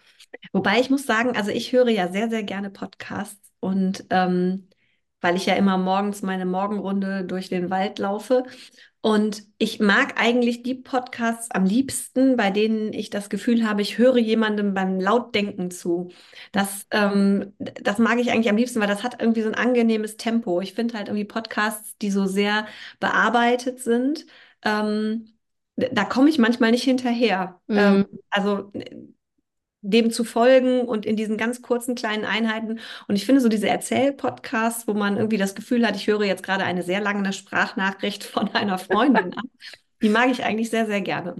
Wobei 0.52 0.80
ich 0.80 0.90
muss 0.90 1.06
sagen, 1.06 1.36
also 1.36 1.52
ich 1.52 1.72
höre 1.74 1.90
ja 1.90 2.12
sehr, 2.12 2.30
sehr 2.30 2.44
gerne 2.44 2.70
Podcasts 2.70 3.52
und 3.60 4.06
ähm, 4.10 4.68
weil 5.22 5.36
ich 5.36 5.46
ja 5.46 5.56
immer 5.56 5.78
morgens 5.78 6.22
meine 6.22 6.46
Morgenrunde 6.46 7.26
durch 7.26 7.50
den 7.50 7.70
Wald 7.70 8.00
laufe. 8.00 8.44
Und 9.02 9.44
ich 9.58 9.80
mag 9.80 10.20
eigentlich 10.22 10.62
die 10.62 10.76
Podcasts 10.76 11.50
am 11.52 11.64
liebsten, 11.66 12.36
bei 12.36 12.52
denen 12.52 12.92
ich 12.92 13.10
das 13.10 13.30
Gefühl 13.30 13.66
habe, 13.68 13.82
ich 13.82 13.98
höre 13.98 14.18
jemandem 14.18 14.74
beim 14.74 15.00
Lautdenken 15.00 15.72
zu. 15.72 16.10
Das, 16.52 16.86
ähm, 16.92 17.54
das 17.60 17.98
mag 17.98 18.20
ich 18.20 18.32
eigentlich 18.32 18.50
am 18.50 18.58
liebsten, 18.58 18.82
weil 18.82 18.88
das 18.90 19.04
hat 19.04 19.22
irgendwie 19.22 19.42
so 19.42 19.48
ein 19.50 19.56
angenehmes 19.56 20.18
Tempo. 20.18 20.60
Ich 20.62 20.74
finde 20.74 20.98
halt 20.98 21.08
irgendwie 21.08 21.26
Podcasts, 21.26 21.98
die 22.00 22.12
so 22.12 22.26
sehr 22.26 22.68
bearbeitet 23.00 23.80
sind, 23.80 24.26
ähm, 24.64 25.34
da 25.78 26.04
komme 26.06 26.30
ich 26.30 26.38
manchmal 26.38 26.72
nicht 26.72 26.84
hinterher. 26.84 27.62
Ähm, 27.70 28.06
Mhm. 28.12 28.20
also 28.30 28.72
dem 29.82 30.12
zu 30.12 30.24
folgen 30.24 30.82
und 30.82 31.06
in 31.06 31.16
diesen 31.16 31.38
ganz 31.38 31.62
kurzen 31.62 31.96
kleinen 31.96 32.26
Einheiten. 32.26 32.80
Und 33.08 33.16
ich 33.16 33.26
finde 33.26 33.42
so 33.42 33.50
diese 33.50 33.70
Erzähl-Podcasts, 33.70 34.88
wo 34.88 34.94
man 34.94 35.18
irgendwie 35.18 35.38
das 35.38 35.56
Gefühl 35.56 35.86
hat, 35.88 35.96
ich 35.96 36.08
höre 36.08 36.24
jetzt 36.24 36.44
gerade 36.44 36.64
eine 36.66 36.84
sehr 36.84 37.00
lange 37.02 37.32
Sprachnachricht 37.34 38.24
von 38.24 38.54
einer 38.56 38.78
Freundin 38.78 39.34
an, 39.36 39.50
die 40.02 40.10
mag 40.10 40.30
ich 40.32 40.44
eigentlich 40.44 40.70
sehr, 40.70 40.86
sehr 40.86 41.02
gerne. 41.02 41.36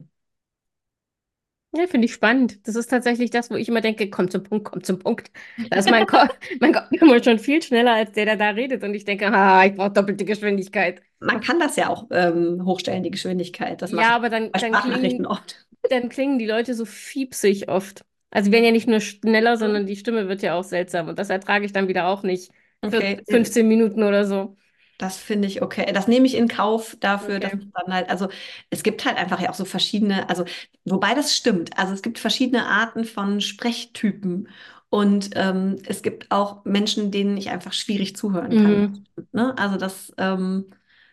Ja, 1.72 1.86
finde 1.86 2.06
ich 2.06 2.14
spannend. 2.14 2.68
Das 2.68 2.76
ist 2.76 2.88
tatsächlich 2.88 3.30
das, 3.30 3.52
wo 3.52 3.56
ich 3.56 3.68
immer 3.70 3.82
denke, 3.82 4.10
komm 4.10 4.30
zum 4.32 4.42
Punkt, 4.42 4.66
komm 4.66 4.84
zum 4.84 4.98
Punkt. 4.98 5.30
Da 5.70 5.78
ist 5.78 5.90
mein 5.90 6.08
Kopf, 6.08 6.36
mein 6.60 6.74
Kopf 6.74 6.88
immer 6.92 7.24
schon 7.24 7.38
viel 7.38 7.62
schneller 7.62 7.94
als 7.94 8.12
der, 8.14 8.26
der 8.26 8.38
da 8.38 8.50
redet. 8.50 8.84
Und 8.84 8.96
ich 8.96 9.06
denke, 9.06 9.28
ah, 9.32 9.64
ich 9.66 9.76
brauche 9.76 9.92
doppelte 9.92 10.26
Geschwindigkeit. 10.26 11.04
Man 11.20 11.42
kann 11.42 11.60
das 11.60 11.76
ja 11.76 11.90
auch 11.90 12.08
ähm, 12.12 12.66
hochstellen, 12.66 13.04
die 13.04 13.12
Geschwindigkeit. 13.12 13.82
Das 13.84 13.92
Ja, 13.92 14.16
aber 14.16 14.30
dann, 14.30 14.52
dann 14.52 14.72
klingen, 15.00 15.28
oft. 15.28 15.68
dann 15.92 16.10
klingen 16.10 16.40
die 16.40 16.48
Leute 16.48 16.74
so 16.74 16.86
fiepsig 16.86 17.70
oft. 17.70 18.04
Also 18.32 18.46
sie 18.48 18.52
werden 18.52 18.66
ja 18.66 18.72
nicht 18.72 18.88
nur 18.88 19.00
schneller, 19.02 19.58
sondern 19.58 19.86
die 19.88 19.96
Stimme 19.96 20.28
wird 20.28 20.42
ja 20.42 20.56
auch 20.56 20.64
seltsam. 20.64 21.08
Und 21.10 21.20
das 21.20 21.30
ertrage 21.30 21.66
ich 21.66 21.74
dann 21.74 21.88
wieder 21.88 22.08
auch 22.08 22.24
nicht 22.24 22.52
für 22.88 23.02
Okay, 23.02 23.24
15 23.30 23.68
Minuten 23.68 24.04
oder 24.04 24.26
so. 24.26 24.56
Das 24.98 25.18
finde 25.18 25.48
ich 25.48 25.62
okay. 25.62 25.92
Das 25.94 26.08
nehme 26.10 26.26
ich 26.28 26.36
in 26.36 26.50
Kauf 26.50 26.98
dafür, 27.00 27.40
dass 27.40 27.54
Okay. 27.54 27.60
es 27.60 27.72
dann 27.74 27.94
halt, 27.94 28.10
also 28.10 28.28
es 28.70 28.84
gibt 28.84 29.06
halt 29.06 29.18
einfach 29.18 29.40
ja 29.40 29.50
auch 29.50 29.54
so 29.54 29.64
verschiedene, 29.64 30.28
also 30.30 30.44
wobei 30.84 31.14
das 31.16 31.36
stimmt, 31.36 31.78
also 31.78 31.94
es 31.94 32.02
gibt 32.02 32.20
verschiedene 32.20 32.66
Arten 32.66 33.06
von 33.06 33.40
Sprechtypen 33.40 34.50
und 34.90 35.30
ähm, 35.36 35.78
es 35.86 36.02
gibt 36.02 36.30
auch 36.32 36.66
Menschen, 36.66 37.12
denen 37.12 37.38
ich 37.38 37.50
einfach 37.50 37.72
schwierig 37.74 38.16
zuhören 38.18 38.58
kann. 38.58 38.84
Mhm. 38.86 39.06
Ne? 39.32 39.58
Also 39.58 39.78
das, 39.78 40.14
ähm, 40.18 40.66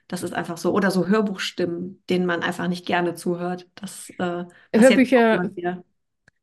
das 0.08 0.22
ist 0.24 0.32
einfach 0.34 0.56
so. 0.58 0.72
Oder 0.72 0.90
so 0.90 1.06
Hörbuchstimmen, 1.06 2.02
denen 2.08 2.26
man 2.26 2.42
einfach 2.42 2.66
nicht 2.68 2.86
gerne 2.86 3.14
zuhört. 3.14 3.68
Das 3.76 4.10
äh, 4.18 4.44
Hörbücher. 4.76 5.50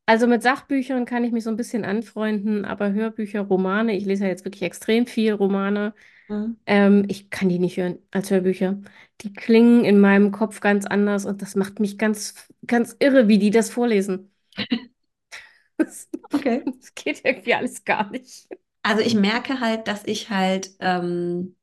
Also 0.06 0.26
mit 0.26 0.42
Sachbüchern 0.42 1.04
kann 1.06 1.24
ich 1.24 1.32
mich 1.32 1.44
so 1.44 1.50
ein 1.50 1.56
bisschen 1.56 1.84
anfreunden, 1.84 2.64
aber 2.64 2.92
Hörbücher, 2.92 3.42
Romane, 3.42 3.96
ich 3.96 4.04
lese 4.04 4.24
ja 4.24 4.30
jetzt 4.30 4.44
wirklich 4.44 4.62
extrem 4.62 5.06
viel 5.06 5.32
Romane. 5.32 5.94
Mhm. 6.28 6.56
Ähm, 6.66 7.04
ich 7.08 7.30
kann 7.30 7.48
die 7.50 7.58
nicht 7.58 7.76
hören 7.78 7.98
als 8.12 8.30
Hörbücher. 8.30 8.80
Die 9.22 9.32
klingen 9.32 9.84
in 9.84 10.00
meinem 10.00 10.32
Kopf 10.32 10.60
ganz 10.60 10.86
anders 10.86 11.26
und 11.26 11.42
das 11.42 11.56
macht 11.56 11.80
mich 11.80 11.98
ganz, 11.98 12.48
ganz 12.66 12.96
irre, 13.00 13.28
wie 13.28 13.38
die 13.38 13.50
das 13.50 13.70
vorlesen. 13.70 14.30
Das, 15.76 16.08
Okay. 16.32 16.64
das 16.80 16.94
geht 16.94 17.24
irgendwie 17.24 17.54
alles 17.54 17.84
gar 17.84 18.10
nicht. 18.10 18.48
Also 18.82 19.02
ich 19.02 19.14
merke 19.14 19.60
halt, 19.60 19.88
dass 19.88 20.04
ich 20.04 20.30
halt 20.30 20.70
ähm, 20.80 21.56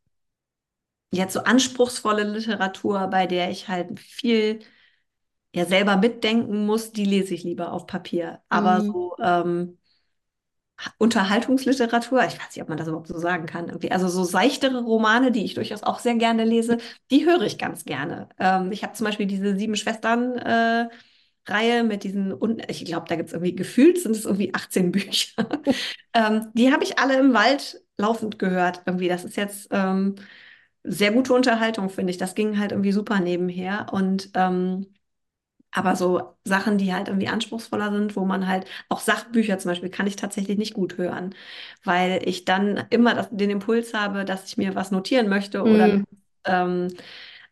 jetzt 1.11 1.33
so 1.33 1.41
anspruchsvolle 1.43 2.23
Literatur, 2.23 3.07
bei 3.07 3.27
der 3.27 3.49
ich 3.51 3.67
halt 3.67 3.99
viel 3.99 4.59
ja 5.53 5.65
selber 5.65 5.97
mitdenken 5.97 6.65
muss, 6.65 6.91
die 6.91 7.05
lese 7.05 7.33
ich 7.33 7.43
lieber 7.43 7.73
auf 7.73 7.87
Papier. 7.87 8.41
Aber 8.49 8.81
Mhm. 8.81 8.81
so 8.81 9.15
ähm, 9.21 9.77
Unterhaltungsliteratur, 10.97 12.23
ich 12.25 12.39
weiß 12.39 12.55
nicht, 12.55 12.61
ob 12.61 12.69
man 12.69 12.77
das 12.77 12.87
überhaupt 12.87 13.07
so 13.07 13.17
sagen 13.19 13.45
kann, 13.45 13.67
irgendwie. 13.67 13.91
Also 13.91 14.07
so 14.07 14.23
seichtere 14.23 14.81
Romane, 14.81 15.31
die 15.31 15.43
ich 15.45 15.53
durchaus 15.53 15.83
auch 15.83 15.99
sehr 15.99 16.15
gerne 16.15 16.43
lese, 16.43 16.77
die 17.11 17.25
höre 17.25 17.41
ich 17.43 17.57
ganz 17.59 17.85
gerne. 17.85 18.29
Ähm, 18.39 18.71
ich 18.71 18.83
habe 18.83 18.93
zum 18.93 19.05
Beispiel 19.05 19.27
diese 19.27 19.55
Sieben 19.55 19.75
Schwestern 19.75 20.37
äh, 20.37 20.89
Reihe 21.47 21.83
mit 21.83 22.03
diesen, 22.03 22.35
ich 22.67 22.85
glaube, 22.85 23.07
da 23.09 23.15
gibt 23.15 23.29
es 23.29 23.33
irgendwie 23.33 23.55
gefühlt, 23.55 23.99
sind 24.01 24.15
es 24.15 24.25
irgendwie 24.25 24.53
18 24.55 24.91
Bücher. 24.91 25.47
ähm, 26.13 26.47
die 26.53 26.71
habe 26.73 26.83
ich 26.83 26.97
alle 26.99 27.19
im 27.19 27.33
Wald 27.33 27.81
laufend 27.97 28.39
gehört. 28.39 28.81
Irgendwie, 28.85 29.07
das 29.07 29.23
ist 29.23 29.37
jetzt 29.37 29.67
ähm, 29.71 30.15
sehr 30.83 31.11
gute 31.11 31.33
Unterhaltung, 31.33 31.89
finde 31.89 32.11
ich. 32.11 32.17
Das 32.17 32.35
ging 32.35 32.59
halt 32.59 32.71
irgendwie 32.71 32.91
super 32.91 33.19
nebenher. 33.19 33.87
Und 33.91 34.31
ähm, 34.35 34.87
aber 35.71 35.95
so 35.95 36.35
Sachen, 36.45 36.77
die 36.77 36.93
halt 36.93 37.07
irgendwie 37.07 37.27
anspruchsvoller 37.29 37.91
sind, 37.91 38.15
wo 38.15 38.25
man 38.25 38.47
halt, 38.47 38.65
auch 38.89 38.99
Sachbücher 38.99 39.57
zum 39.59 39.71
Beispiel, 39.71 39.89
kann 39.89 40.07
ich 40.07 40.15
tatsächlich 40.17 40.57
nicht 40.57 40.73
gut 40.73 40.97
hören, 40.97 41.33
weil 41.83 42.21
ich 42.27 42.45
dann 42.45 42.83
immer 42.89 43.15
das, 43.15 43.29
den 43.31 43.49
Impuls 43.49 43.93
habe, 43.93 44.25
dass 44.25 44.45
ich 44.47 44.57
mir 44.57 44.75
was 44.75 44.91
notieren 44.91 45.29
möchte 45.29 45.65
oder 45.67 45.89
Mm, 45.89 46.03
ähm, 46.45 46.89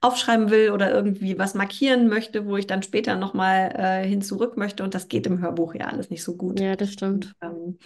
aufschreiben 0.01 0.49
will 0.49 0.71
oder 0.71 0.91
irgendwie 0.91 1.37
was 1.39 1.53
markieren 1.55 2.07
möchte, 2.07 2.45
wo 2.45 2.57
ich 2.57 2.67
dann 2.67 2.83
später 2.83 3.15
nochmal 3.15 3.73
äh, 3.77 4.07
hin 4.07 4.21
zurück 4.21 4.57
möchte. 4.57 4.83
Und 4.83 4.95
das 4.95 5.07
geht 5.09 5.27
im 5.27 5.39
Hörbuch 5.41 5.75
ja 5.75 5.87
alles 5.87 6.09
nicht 6.09 6.23
so 6.23 6.35
gut. 6.37 6.63
ja, 6.63 6.75
das 6.75 6.91
stimmt. 6.93 7.35
Ähm, 7.41 7.79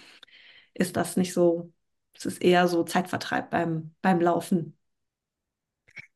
ist 0.73 0.97
das 0.97 1.17
nicht 1.17 1.33
so, 1.33 1.73
es 2.13 2.25
ist 2.25 2.41
eher 2.43 2.67
so 2.67 2.83
Zeitvertreib 2.83 3.49
beim, 3.51 3.95
beim 4.01 4.21
Laufen. 4.21 4.77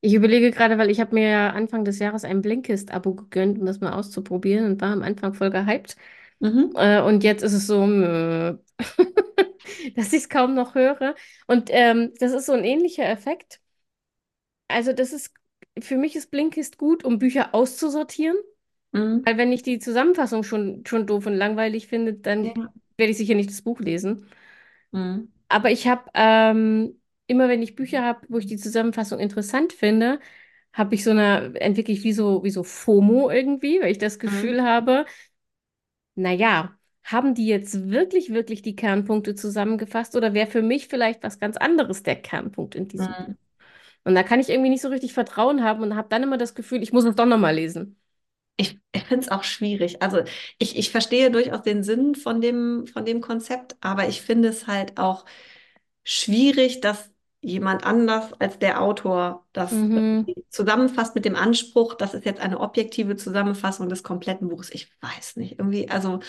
Ich 0.02 0.14
überlege 0.14 0.52
gerade, 0.52 0.78
weil 0.78 0.90
ich 0.92 1.00
habe 1.00 1.16
mir 1.16 1.28
ja 1.30 1.50
Anfang 1.52 1.84
des 1.84 2.00
Jahres 2.00 2.24
ein 2.24 2.42
Blinkist-Abo 2.42 3.16
gegönnt, 3.16 3.60
um 3.60 3.66
das 3.66 3.80
mal 3.80 3.94
auszuprobieren 3.94 4.66
und 4.66 4.82
war 4.82 4.92
am 4.94 5.02
Anfang 5.04 5.34
voll 5.34 5.50
gehypt. 5.50 5.96
Mhm. 6.40 6.72
Äh, 6.76 7.02
und 7.02 7.24
jetzt 7.24 7.44
ist 7.44 7.54
es 7.54 7.68
so, 7.68 7.86
mö, 7.88 8.58
dass 9.96 10.14
ich 10.14 10.24
es 10.24 10.30
kaum 10.30 10.54
noch 10.54 10.76
höre. 10.76 11.16
Und 11.48 11.70
ähm, 11.72 12.14
das 12.20 12.32
ist 12.34 12.46
so 12.46 12.54
ein 12.54 12.64
ähnlicher 12.64 13.06
Effekt. 13.10 13.60
Also 14.68 14.94
das 14.94 15.14
ist, 15.14 15.34
für 15.80 15.98
mich 15.98 16.16
ist 16.16 16.32
Blinkist 16.32 16.78
gut, 16.78 17.04
um 17.04 17.20
Bücher 17.20 17.54
auszusortieren. 17.54 18.38
Mhm. 18.94 19.26
Weil 19.26 19.38
wenn 19.38 19.52
ich 19.54 19.64
die 19.64 19.80
Zusammenfassung 19.80 20.44
schon, 20.44 20.86
schon 20.88 21.08
doof 21.08 21.26
und 21.28 21.36
langweilig 21.36 21.88
finde, 21.88 22.14
dann 22.16 22.54
Ja. 22.56 22.74
werde 22.98 23.12
ich 23.12 23.18
sicher 23.18 23.36
nicht 23.36 23.50
das 23.52 23.62
Buch 23.64 23.80
lesen. 23.82 24.28
Mhm. 24.92 25.28
Aber 25.50 25.72
ich 25.72 25.88
habe 25.88 26.10
ähm, 26.14 26.97
immer, 27.28 27.50
wenn 27.50 27.62
ich 27.62 27.76
Bücher 27.76 28.04
habe, 28.04 28.22
wo 28.30 28.38
ich 28.40 28.46
die 28.48 28.58
Zusammenfassung 28.58 29.20
interessant 29.20 29.74
finde, 29.74 30.20
habe 30.74 30.96
ich 30.96 31.04
so 31.04 31.12
eine, 31.12 31.54
entwickle 31.60 31.94
ich 31.94 32.04
wie 32.04 32.14
so, 32.14 32.44
wie 32.44 32.50
so 32.52 32.64
FOMO 32.64 33.30
irgendwie, 33.32 33.82
weil 33.82 33.92
ich 33.92 33.98
das 34.00 34.20
Mhm. 34.26 34.54
Gefühl 34.54 34.64
habe, 34.64 35.06
naja, 36.16 36.78
haben 37.04 37.36
die 37.36 37.48
jetzt 37.48 37.90
wirklich, 37.90 38.34
wirklich 38.34 38.62
die 38.62 38.76
Kernpunkte 38.76 39.36
zusammengefasst 39.36 40.16
oder 40.16 40.34
wäre 40.34 40.48
für 40.48 40.62
mich 40.62 40.88
vielleicht 40.88 41.24
was 41.24 41.40
ganz 41.40 41.56
anderes 41.58 42.04
der 42.04 42.16
Kernpunkt 42.22 42.76
in 42.76 42.88
diesem 42.88 43.16
Buch? 43.16 43.18
Mhm. 43.20 43.38
Und 44.06 44.16
da 44.16 44.24
kann 44.24 44.40
ich 44.40 44.50
irgendwie 44.50 44.70
nicht 44.70 44.82
so 44.82 44.90
richtig 44.90 45.14
Vertrauen 45.14 45.64
haben 45.64 45.84
und 45.84 45.96
habe 45.96 46.10
dann 46.10 46.24
immer 46.24 46.38
das 46.38 46.56
Gefühl, 46.56 46.84
ich 46.84 46.94
muss 46.94 47.06
es 47.06 47.16
doch 47.16 47.26
nochmal 47.26 47.56
lesen. 47.56 48.00
Ich, 48.58 48.80
ich 48.94 49.04
finde 49.06 49.26
es 49.26 49.30
auch 49.32 49.44
schwierig. 49.44 50.02
Also 50.02 50.24
ich, 50.60 50.78
ich 50.78 50.92
verstehe 50.92 51.32
durchaus 51.32 51.64
den 51.64 51.84
Sinn 51.84 52.16
von 52.16 52.42
dem, 52.42 52.88
von 52.88 53.06
dem 53.06 53.22
Konzept, 53.22 53.78
aber 53.82 54.08
ich 54.10 54.22
finde 54.22 54.50
es 54.50 54.68
halt 54.68 54.98
auch 55.00 55.26
schwierig, 56.04 56.82
dass 56.82 57.12
jemand 57.48 57.86
anders 57.86 58.34
als 58.40 58.60
der 58.60 58.82
Autor 58.82 59.46
das 59.54 59.74
Mhm. 59.74 60.26
zusammenfasst 60.50 61.16
mit 61.16 61.26
dem 61.26 61.36
Anspruch, 61.36 61.94
das 61.96 62.14
ist 62.14 62.26
jetzt 62.26 62.42
eine 62.42 62.60
objektive 62.60 63.16
Zusammenfassung 63.16 63.90
des 63.90 64.04
kompletten 64.04 64.50
Buches. 64.50 64.70
Ich 64.74 64.92
weiß 65.02 65.38
nicht. 65.38 65.54
Irgendwie, 65.60 65.90
also 65.90 66.20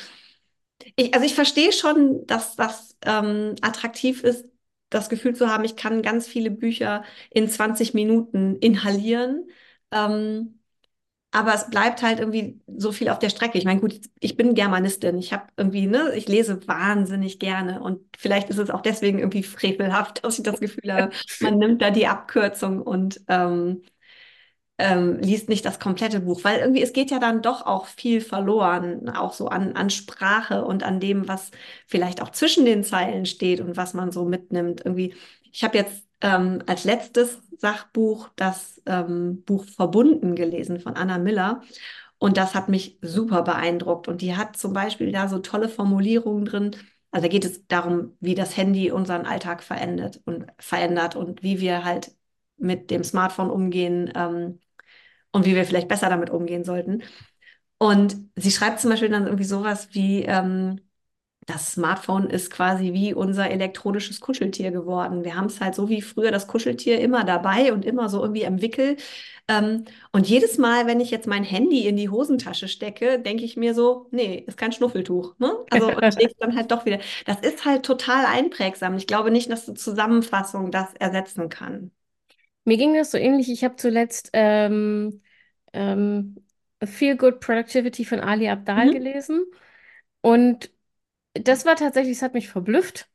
ich, 0.96 1.14
also 1.14 1.26
ich 1.26 1.35
verstehe 1.35 1.72
schon, 1.72 2.26
dass 2.26 2.57
das 2.57 2.96
ähm, 3.04 3.54
attraktiv 3.62 4.22
ist, 4.24 4.46
das 4.90 5.09
Gefühl 5.09 5.35
zu 5.35 5.48
haben, 5.48 5.64
ich 5.64 5.76
kann 5.76 6.02
ganz 6.02 6.26
viele 6.26 6.50
Bücher 6.50 7.04
in 7.31 7.48
20 7.48 7.94
Minuten 7.94 8.57
inhalieren. 8.57 9.48
Ähm, 9.90 10.58
aber 11.31 11.55
es 11.55 11.69
bleibt 11.69 12.03
halt 12.03 12.21
irgendwie 12.21 12.61
so 12.67 12.91
viel 12.91 13.11
auf 13.11 13.19
der 13.19 13.29
Strecke. 13.29 13.59
Ich 13.59 13.64
meine, 13.64 13.81
gut, 13.81 14.01
ich 14.19 14.37
bin 14.37 14.55
Germanistin. 14.55 15.19
Ich 15.19 15.33
habe 15.33 15.45
irgendwie, 15.57 15.87
ne, 15.87 16.12
ich 16.17 16.27
lese 16.27 16.67
wahnsinnig 16.67 17.38
gerne. 17.38 17.81
Und 17.83 18.01
vielleicht 18.17 18.49
ist 18.49 18.59
es 18.59 18.71
auch 18.71 18.81
deswegen 18.81 19.19
irgendwie 19.19 19.43
frevelhaft, 19.43 20.25
dass 20.25 20.38
ich 20.38 20.45
das 20.45 20.61
Gefühl 20.61 20.93
habe, 20.93 21.12
man 21.41 21.59
nimmt 21.59 21.83
da 21.83 21.91
die 21.91 22.07
Abkürzung 22.07 22.81
und 22.83 23.21
ähm, 23.29 23.83
ähm, 24.79 25.19
liest 25.21 25.49
nicht 25.49 25.64
das 25.64 25.81
komplette 25.81 26.21
Buch. 26.21 26.45
Weil 26.45 26.61
irgendwie, 26.61 26.83
es 26.83 26.93
geht 26.93 27.11
ja 27.11 27.19
dann 27.19 27.43
doch 27.43 27.67
auch 27.67 27.87
viel 27.87 28.21
verloren, 28.21 29.09
auch 29.11 29.33
so 29.33 29.49
an, 29.49 29.75
an 29.75 29.91
Sprache 29.91 30.64
und 30.64 30.83
an 30.85 31.01
dem, 31.01 31.27
was 31.29 31.51
vielleicht 31.87 32.23
auch 32.23 32.31
zwischen 32.31 32.64
den 32.64 32.85
Zeilen 32.85 33.27
steht 33.27 33.61
und 33.61 33.77
was 33.77 33.95
man 33.95 34.12
so 34.12 34.25
mitnimmt. 34.25 34.83
Irgendwie, 34.85 35.14
ich 35.53 35.64
habe 35.64 35.77
jetzt 35.79 36.05
ähm, 36.21 36.62
als 36.67 36.85
letztes 36.85 37.38
Sachbuch 37.61 38.31
das 38.37 38.83
ähm, 38.87 39.42
Buch 39.44 39.64
Verbunden 39.64 40.35
gelesen 40.35 40.81
von 40.81 40.94
Anna 40.97 41.18
Miller. 41.18 41.62
Und 42.18 42.37
das 42.37 42.55
hat 42.55 42.68
mich 42.68 42.99
super 43.03 43.42
beeindruckt. 43.42 44.09
Und 44.09 44.23
die 44.23 44.37
hat 44.37 44.57
zum 44.57 44.73
Beispiel 44.73 45.12
da 45.12 45.29
so 45.29 45.38
tolle 45.38 45.68
Formulierungen 45.68 46.44
drin. 46.44 46.77
Also 47.11 47.27
da 47.27 47.29
geht 47.29 47.44
es 47.44 47.66
darum, 47.68 48.16
wie 48.21 48.35
das 48.35 48.57
Handy 48.57 48.90
unseren 48.90 49.27
Alltag 49.27 49.62
verändert 49.62 50.21
und 50.25 50.47
verändert 50.59 51.16
und 51.16 51.42
wie 51.42 51.61
wir 51.61 51.85
halt 51.85 52.12
mit 52.57 52.90
dem 52.90 53.05
Smartphone 53.05 53.51
umgehen 53.51 54.12
ähm, 54.14 54.61
und 55.33 55.47
wie 55.47 55.55
wir 55.55 55.64
vielleicht 55.64 55.88
besser 55.88 56.11
damit 56.11 56.31
umgehen 56.31 56.64
sollten. 56.64 57.03
Und 57.79 58.16
sie 58.37 58.51
schreibt 58.51 58.81
zum 58.81 58.90
Beispiel 58.90 59.09
dann 59.11 59.27
irgendwie 59.27 59.44
sowas 59.44 59.88
wie, 59.92 60.25
ähm, 60.25 60.81
das 61.48 61.72
Smartphone 61.72 62.30
ist 62.30 62.50
quasi 62.52 62.92
wie 62.94 63.14
unser 63.14 63.50
elektronisches 63.50 64.20
Kuscheltier 64.20 64.70
geworden. 64.70 65.24
Wir 65.24 65.34
haben 65.37 65.46
es 65.46 65.61
halt 65.61 65.74
so 65.74 65.88
wie 65.88 66.02
früher 66.02 66.30
das 66.30 66.46
Kuscheltier 66.46 67.00
immer 67.00 67.24
dabei 67.24 67.72
und 67.72 67.87
immer 67.87 68.08
so 68.11 68.22
irgendwie 68.22 68.46
am 68.46 68.62
Wickel. 68.62 68.96
Ähm, 69.48 69.84
und 70.12 70.28
jedes 70.28 70.58
Mal, 70.58 70.87
wenn 70.87 71.00
ich 71.00 71.11
jetzt 71.11 71.26
mein 71.26 71.44
Handy 71.44 71.87
in 71.88 71.96
die 71.96 72.11
Hosentasche 72.11 72.68
stecke, 72.68 73.18
denke 73.20 73.44
ich 73.44 73.56
mir 73.56 73.74
so, 73.74 74.08
nee, 74.11 74.44
ist 74.46 74.58
kein 74.58 74.72
Schnuffeltuch. 74.72 75.37
Ne? 75.38 75.52
Also 75.70 75.94
und 75.96 76.14
lege 76.18 76.34
dann 76.38 76.54
halt 76.56 76.70
doch 76.70 76.84
wieder. 76.87 76.98
Das 77.26 77.40
ist 77.40 77.64
halt 77.64 77.84
total 77.84 78.26
einprägsam. 78.26 78.96
Ich 78.96 79.06
glaube 79.06 79.30
nicht, 79.30 79.50
dass 79.50 79.68
eine 79.68 79.76
Zusammenfassung 79.78 80.70
das 80.70 80.94
ersetzen 80.94 81.48
kann. 81.48 81.92
Mir 82.64 82.76
ging 82.76 82.94
das 82.94 83.11
so 83.11 83.18
ähnlich. 83.18 83.50
Ich 83.50 83.64
habe 83.64 83.76
zuletzt 83.76 84.30
ähm, 84.34 85.22
ähm, 85.72 86.37
Feel 86.84 87.16
Good 87.16 87.40
Productivity 87.40 88.04
von 88.04 88.20
Ali 88.20 88.48
Abdaal 88.48 88.90
Mhm. 88.90 88.92
gelesen. 88.92 89.44
Und 90.20 90.70
das 91.35 91.64
war 91.67 91.77
tatsächlich, 91.77 92.17
es 92.19 92.23
hat 92.23 92.35
mich 92.35 92.49
verblüfft. 92.49 93.09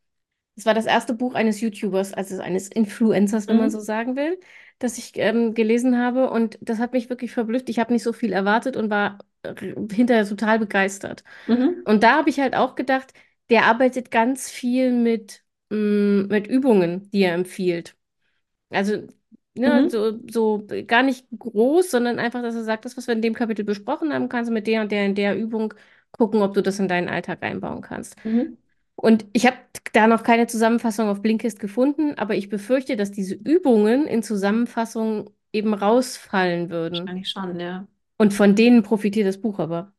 Es 0.56 0.66
war 0.68 0.74
das 0.76 0.86
erste 0.88 1.14
Buch 1.16 1.36
eines 1.36 1.62
YouTubers, 1.62 2.14
also 2.14 2.42
eines 2.42 2.70
Influencers, 2.70 3.48
wenn 3.48 3.58
man 3.58 3.72
so 3.72 3.80
Mhm. 3.80 3.82
sagen 3.82 4.16
will, 4.16 4.40
das 4.80 4.98
ich 5.00 5.14
ähm, 5.18 5.54
gelesen 5.56 5.98
habe. 6.00 6.30
Und 6.32 6.60
das 6.62 6.80
hat 6.80 6.94
mich 6.94 7.10
wirklich 7.10 7.32
verblüfft. 7.34 7.70
Ich 7.70 7.80
habe 7.80 7.94
nicht 7.94 8.04
so 8.04 8.14
viel 8.14 8.34
erwartet 8.34 8.78
und 8.78 8.90
war 8.92 9.20
äh, 9.44 9.56
hinterher 9.94 10.28
total 10.28 10.60
begeistert. 10.60 11.24
Mhm. 11.48 11.84
Und 11.86 12.04
da 12.04 12.18
habe 12.18 12.30
ich 12.30 12.40
halt 12.40 12.56
auch 12.56 12.76
gedacht, 12.76 13.14
der 13.50 13.66
arbeitet 13.66 14.12
ganz 14.12 14.50
viel 14.52 14.92
mit, 14.94 15.44
mh, 15.70 16.28
mit 16.30 16.48
Übungen, 16.48 17.10
die 17.12 17.24
er 17.24 17.34
empfiehlt. 17.36 17.96
Also, 18.70 19.08
ne, 19.56 19.84
Mhm. 19.84 19.90
so, 19.90 20.20
so 20.30 20.66
gar 20.88 21.04
nicht 21.04 21.28
groß, 21.38 21.92
sondern 21.92 22.20
einfach, 22.20 22.42
dass 22.42 22.56
er 22.56 22.64
sagt, 22.64 22.86
das, 22.86 22.98
was 22.98 23.08
wir 23.08 23.14
in 23.14 23.22
dem 23.22 23.34
Kapitel 23.36 23.64
besprochen 23.66 24.14
haben, 24.14 24.30
kannst 24.30 24.50
du 24.50 24.54
mit 24.54 24.68
der 24.68 24.82
und 24.82 24.92
der 24.92 25.06
in 25.06 25.16
der 25.16 25.38
Übung 25.38 25.74
gucken, 26.14 26.42
ob 26.42 26.54
du 26.56 26.62
das 26.64 26.80
in 26.80 26.88
deinen 26.90 27.10
Alltag 27.10 27.44
einbauen 27.44 27.82
kannst. 27.82 28.18
Mhm. 28.24 28.58
Und 28.96 29.26
ich 29.34 29.46
habe 29.48 29.58
da 29.94 30.08
noch 30.08 30.24
keine 30.24 30.48
Zusammenfassung 30.48 31.10
auf 31.10 31.22
Blinkist 31.22 31.60
gefunden, 31.60 32.16
aber 32.18 32.36
ich 32.36 32.50
befürchte, 32.50 32.96
dass 32.98 33.12
diese 33.12 33.36
Übungen 33.36 34.08
in 34.08 34.24
Zusammenfassungen 34.24 35.30
eben 35.54 35.74
rausfallen 35.74 36.70
würden. 36.70 37.02
Wahrscheinlich 37.06 37.30
schon, 37.30 37.60
ja. 37.60 37.88
Und 38.18 38.34
von 38.34 38.56
denen 38.56 38.82
profitiert 38.84 39.28
das 39.28 39.40
Buch 39.40 39.60
aber. 39.60 39.94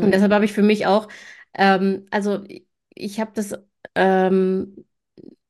Und 0.00 0.12
Mhm. 0.12 0.12
deshalb 0.12 0.32
habe 0.32 0.44
ich 0.44 0.52
für 0.52 0.62
mich 0.62 0.86
auch, 0.86 1.08
ähm, 1.54 2.06
also 2.10 2.44
ich, 2.94 3.20
habe 3.20 3.32
das 3.34 3.54
ähm, 3.94 4.86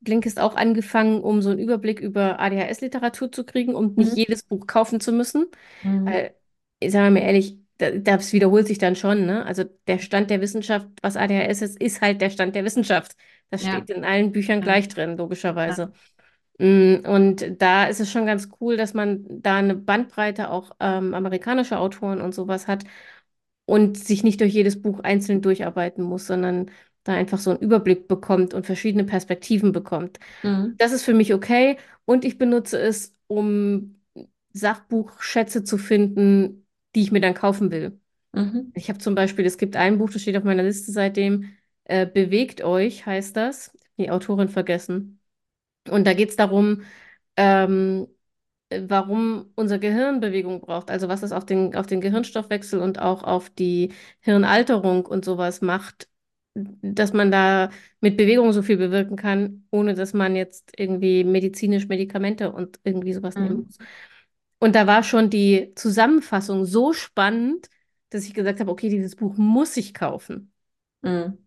Blinkist 0.00 0.40
auch 0.40 0.56
angefangen, 0.56 1.22
um 1.22 1.42
so 1.42 1.50
einen 1.50 1.60
Überblick 1.60 2.00
über 2.00 2.40
ADHS-Literatur 2.40 3.32
zu 3.32 3.44
kriegen 3.46 3.74
und 3.76 3.98
nicht 3.98 4.14
Mhm. 4.14 4.16
jedes 4.16 4.44
Buch 4.44 4.66
kaufen 4.68 5.00
zu 5.00 5.12
müssen. 5.12 5.46
Mhm. 5.82 6.06
Weil, 6.06 6.36
sagen 6.88 7.14
wir 7.14 7.22
mal 7.22 7.26
ehrlich, 7.28 7.58
das 7.80 8.32
wiederholt 8.32 8.66
sich 8.66 8.78
dann 8.78 8.96
schon, 8.96 9.26
ne? 9.26 9.44
Also 9.46 9.64
der 9.86 9.98
Stand 9.98 10.30
der 10.30 10.40
Wissenschaft, 10.40 10.88
was 11.02 11.16
ADHS 11.16 11.62
ist, 11.62 11.80
ist 11.80 12.00
halt 12.00 12.20
der 12.20 12.30
Stand 12.30 12.54
der 12.54 12.64
Wissenschaft. 12.64 13.16
Das 13.50 13.64
Ja. 13.64 13.78
steht 13.78 13.90
in 13.90 14.04
allen 14.04 14.32
Büchern 14.32 14.58
Ja. 14.60 14.64
gleich 14.64 14.88
drin, 14.88 15.16
logischerweise. 15.16 15.92
Mm, 16.58 16.96
Und 17.06 17.60
da 17.62 17.84
ist 17.86 18.00
es 18.00 18.10
schon 18.10 18.26
ganz 18.26 18.48
cool, 18.60 18.76
dass 18.76 18.94
man 18.94 19.24
da 19.42 19.56
eine 19.56 19.74
Bandbreite 19.74 20.50
auch 20.50 20.72
ähm, 20.80 21.14
amerikanischer 21.14 21.80
Autoren 21.80 22.20
und 22.20 22.34
sowas 22.34 22.68
hat 22.68 22.84
und 23.66 23.96
sich 23.98 24.24
nicht 24.24 24.40
durch 24.40 24.52
jedes 24.52 24.80
Buch 24.82 25.00
einzeln 25.00 25.42
durcharbeiten 25.42 26.04
muss, 26.04 26.26
sondern 26.26 26.70
da 27.04 27.12
einfach 27.14 27.38
so 27.38 27.50
einen 27.50 27.60
Überblick 27.60 28.08
bekommt 28.08 28.52
und 28.54 28.66
verschiedene 28.66 29.04
Perspektiven 29.04 29.72
bekommt. 29.72 30.18
Mhm. 30.42 30.78
Das 30.78 30.92
ist 30.92 31.04
für 31.04 31.14
mich 31.14 31.34
okay 31.34 31.76
und 32.04 32.24
ich 32.24 32.38
benutze 32.38 32.78
es, 32.80 33.14
um 33.26 33.96
Sachbuchschätze 34.52 35.64
zu 35.64 35.78
finden, 35.78 36.59
die 36.94 37.02
ich 37.02 37.12
mir 37.12 37.20
dann 37.20 37.34
kaufen 37.34 37.70
will. 37.70 38.00
Mhm. 38.32 38.72
Ich 38.74 38.88
habe 38.88 38.98
zum 38.98 39.14
Beispiel, 39.14 39.44
es 39.46 39.58
gibt 39.58 39.76
ein 39.76 39.98
Buch, 39.98 40.10
das 40.10 40.22
steht 40.22 40.36
auf 40.36 40.44
meiner 40.44 40.62
Liste 40.62 40.92
seitdem, 40.92 41.50
äh, 41.84 42.06
Bewegt 42.06 42.62
euch 42.62 43.06
heißt 43.06 43.36
das. 43.36 43.76
Die 43.98 44.10
Autorin 44.10 44.48
vergessen. 44.48 45.20
Und 45.90 46.06
da 46.06 46.14
geht 46.14 46.30
es 46.30 46.36
darum, 46.36 46.82
ähm, 47.36 48.08
äh, 48.70 48.82
warum 48.88 49.52
unser 49.56 49.78
Gehirn 49.78 50.20
Bewegung 50.20 50.60
braucht. 50.60 50.90
Also 50.90 51.08
was 51.08 51.22
es 51.22 51.32
auf 51.32 51.46
den, 51.46 51.74
auf 51.76 51.86
den 51.86 52.00
Gehirnstoffwechsel 52.00 52.80
und 52.80 53.00
auch 53.00 53.24
auf 53.24 53.50
die 53.50 53.92
Hirnalterung 54.20 55.06
und 55.06 55.24
sowas 55.24 55.60
macht, 55.62 56.08
dass 56.54 57.12
man 57.12 57.30
da 57.30 57.70
mit 58.00 58.16
Bewegung 58.16 58.52
so 58.52 58.62
viel 58.62 58.76
bewirken 58.76 59.16
kann, 59.16 59.66
ohne 59.70 59.94
dass 59.94 60.12
man 60.14 60.36
jetzt 60.36 60.72
irgendwie 60.78 61.24
medizinisch 61.24 61.88
Medikamente 61.88 62.52
und 62.52 62.80
irgendwie 62.84 63.12
sowas 63.12 63.38
nehmen 63.38 63.58
Mhm. 63.58 63.64
muss. 63.64 63.78
Und 64.60 64.76
da 64.76 64.86
war 64.88 65.04
schon 65.04 65.30
die 65.30 65.72
Zusammenfassung 65.76 66.66
so 66.66 66.94
spannend, 66.94 67.68
dass 68.10 68.26
ich 68.26 68.34
gesagt 68.34 68.60
habe, 68.60 68.72
okay, 68.72 68.90
dieses 68.90 69.16
Buch 69.16 69.36
muss 69.38 69.76
ich 69.78 69.94
kaufen. 69.94 70.52
Mhm. 71.02 71.38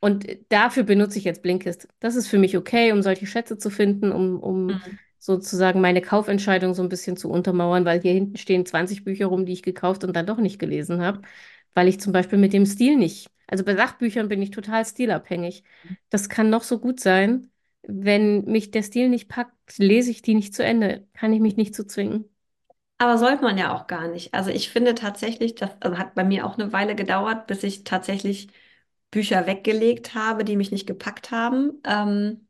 Und 0.00 0.26
dafür 0.50 0.82
benutze 0.84 1.18
ich 1.18 1.24
jetzt 1.24 1.42
Blinkist. 1.42 1.88
Das 2.00 2.16
ist 2.16 2.28
für 2.28 2.38
mich 2.38 2.56
okay, 2.56 2.92
um 2.92 3.02
solche 3.02 3.26
Schätze 3.26 3.58
zu 3.58 3.70
finden, 3.70 4.12
um, 4.12 4.40
um 4.40 4.68
Mhm. 4.74 4.98
sozusagen 5.18 5.80
meine 5.80 6.02
Kaufentscheidung 6.02 6.74
so 6.74 6.82
ein 6.82 6.88
bisschen 6.88 7.16
zu 7.16 7.30
untermauern, 7.30 7.84
weil 7.84 8.00
hier 8.02 8.12
hinten 8.12 8.36
stehen 8.36 8.66
20 8.66 9.04
Bücher 9.04 9.26
rum, 9.26 9.46
die 9.46 9.52
ich 9.54 9.62
gekauft 9.62 10.04
und 10.04 10.14
dann 10.14 10.26
doch 10.26 10.38
nicht 10.38 10.58
gelesen 10.58 11.00
habe, 11.02 11.22
weil 11.74 11.88
ich 11.88 12.00
zum 12.00 12.12
Beispiel 12.12 12.38
mit 12.38 12.52
dem 12.52 12.66
Stil 12.66 12.96
nicht, 12.96 13.30
also 13.48 13.64
bei 13.64 13.74
Sachbüchern 13.76 14.28
bin 14.28 14.42
ich 14.42 14.50
total 14.50 14.84
stilabhängig. 14.84 15.64
Das 16.10 16.28
kann 16.28 16.50
noch 16.50 16.62
so 16.64 16.78
gut 16.80 17.00
sein. 17.00 17.50
Wenn 17.82 18.44
mich 18.44 18.70
der 18.72 18.82
Stil 18.82 19.08
nicht 19.08 19.28
packt, 19.28 19.78
lese 19.78 20.10
ich 20.10 20.22
die 20.22 20.34
nicht 20.34 20.54
zu 20.54 20.64
Ende, 20.64 21.06
kann 21.14 21.32
ich 21.32 21.40
mich 21.40 21.56
nicht 21.56 21.74
zu 21.74 21.86
zwingen. 21.86 22.24
Aber 22.98 23.18
sollte 23.18 23.42
man 23.42 23.58
ja 23.58 23.74
auch 23.74 23.86
gar 23.86 24.08
nicht. 24.08 24.32
Also 24.34 24.50
ich 24.50 24.70
finde 24.70 24.94
tatsächlich, 24.94 25.54
das 25.54 25.70
also 25.80 25.98
hat 25.98 26.14
bei 26.14 26.24
mir 26.24 26.46
auch 26.46 26.54
eine 26.58 26.72
Weile 26.72 26.94
gedauert, 26.94 27.46
bis 27.46 27.62
ich 27.62 27.84
tatsächlich 27.84 28.48
Bücher 29.10 29.46
weggelegt 29.46 30.14
habe, 30.14 30.44
die 30.44 30.56
mich 30.56 30.70
nicht 30.72 30.86
gepackt 30.86 31.30
haben, 31.30 31.80
ähm, 31.84 32.48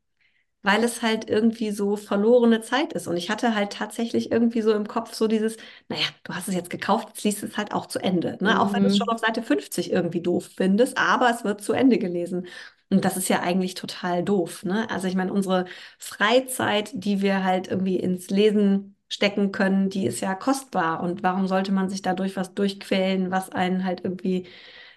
weil 0.63 0.83
es 0.83 1.01
halt 1.03 1.29
irgendwie 1.29 1.71
so 1.71 1.97
verlorene 1.97 2.61
Zeit 2.61 2.93
ist. 2.93 3.07
Und 3.07 3.17
ich 3.17 3.29
hatte 3.31 3.55
halt 3.55 3.73
tatsächlich 3.73 4.31
irgendwie 4.31 4.61
so 4.63 4.73
im 4.73 4.87
Kopf 4.87 5.13
so 5.15 5.27
dieses, 5.27 5.57
naja, 5.89 6.05
du 6.25 6.35
hast 6.35 6.49
es 6.49 6.55
jetzt 6.55 6.69
gekauft, 6.71 7.09
jetzt 7.09 7.23
liest 7.25 7.43
es 7.43 7.57
halt 7.57 7.73
auch 7.73 7.87
zu 7.87 7.99
Ende. 7.99 8.37
Ne? 8.41 8.59
Auch 8.61 8.73
wenn 8.73 8.83
du 8.83 8.87
es 8.89 8.97
schon 8.97 9.07
Mhm. 9.07 9.11
auf 9.11 9.19
Seite 9.21 9.43
50 9.43 9.91
irgendwie 9.93 10.21
doof 10.21 10.49
findest, 10.57 10.97
aber 10.99 11.29
es 11.31 11.45
wird 11.45 11.61
zu 11.63 11.73
Ende 11.73 11.99
gelesen. 11.99 12.47
Und 12.89 13.05
das 13.05 13.17
ist 13.17 13.29
ja 13.29 13.41
eigentlich 13.41 13.75
total 13.75 14.23
doof. 14.23 14.65
Ne? 14.65 14.89
Also 14.91 15.07
ich 15.07 15.15
meine, 15.15 15.33
unsere 15.33 15.65
Freizeit, 15.99 16.91
die 16.95 17.21
wir 17.21 17.43
halt 17.45 17.69
irgendwie 17.69 17.97
ins 17.97 18.29
Lesen 18.29 18.96
stecken 19.09 19.51
können, 19.51 19.89
die 19.89 20.05
ist 20.07 20.21
ja 20.21 20.35
kostbar. 20.35 21.01
Und 21.01 21.23
warum 21.23 21.47
sollte 21.47 21.71
man 21.71 21.89
sich 21.89 22.01
dadurch 22.01 22.35
was 22.35 22.53
durchquälen, 22.53 23.31
was 23.31 23.49
einen 23.51 23.83
halt 23.85 24.03
irgendwie 24.03 24.47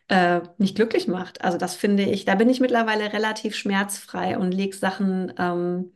äh, 0.09 0.41
nicht 0.59 0.77
glücklich 0.77 1.09
macht? 1.09 1.43
Also 1.45 1.59
das 1.59 1.75
finde 1.77 2.05
ich, 2.05 2.25
da 2.27 2.35
bin 2.37 2.51
ich 2.51 2.61
mittlerweile 2.61 3.13
relativ 3.13 3.57
schmerzfrei 3.57 4.39
und 4.39 4.53
lege 4.53 4.77
Sachen 4.77 5.33
ähm, 5.39 5.93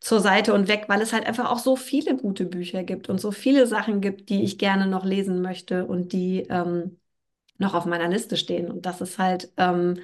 zur 0.00 0.20
Seite 0.20 0.54
und 0.54 0.68
weg, 0.68 0.84
weil 0.88 1.00
es 1.02 1.12
halt 1.12 1.26
einfach 1.26 1.50
auch 1.50 1.58
so 1.58 1.76
viele 1.76 2.16
gute 2.16 2.44
Bücher 2.46 2.82
gibt 2.84 3.08
und 3.08 3.20
so 3.20 3.30
viele 3.32 3.66
Sachen 3.66 4.00
gibt, 4.00 4.28
die 4.30 4.42
ich 4.44 4.58
gerne 4.58 4.86
noch 4.86 5.04
lesen 5.04 5.42
möchte 5.42 5.86
und 5.86 6.12
die 6.12 6.42
ähm, 6.50 6.98
noch 7.58 7.74
auf 7.74 7.86
meiner 7.86 8.08
Liste 8.08 8.36
stehen. 8.36 8.70
Und 8.70 8.86
das 8.86 9.00
ist 9.02 9.18
halt, 9.18 9.52
ähm, 9.58 9.98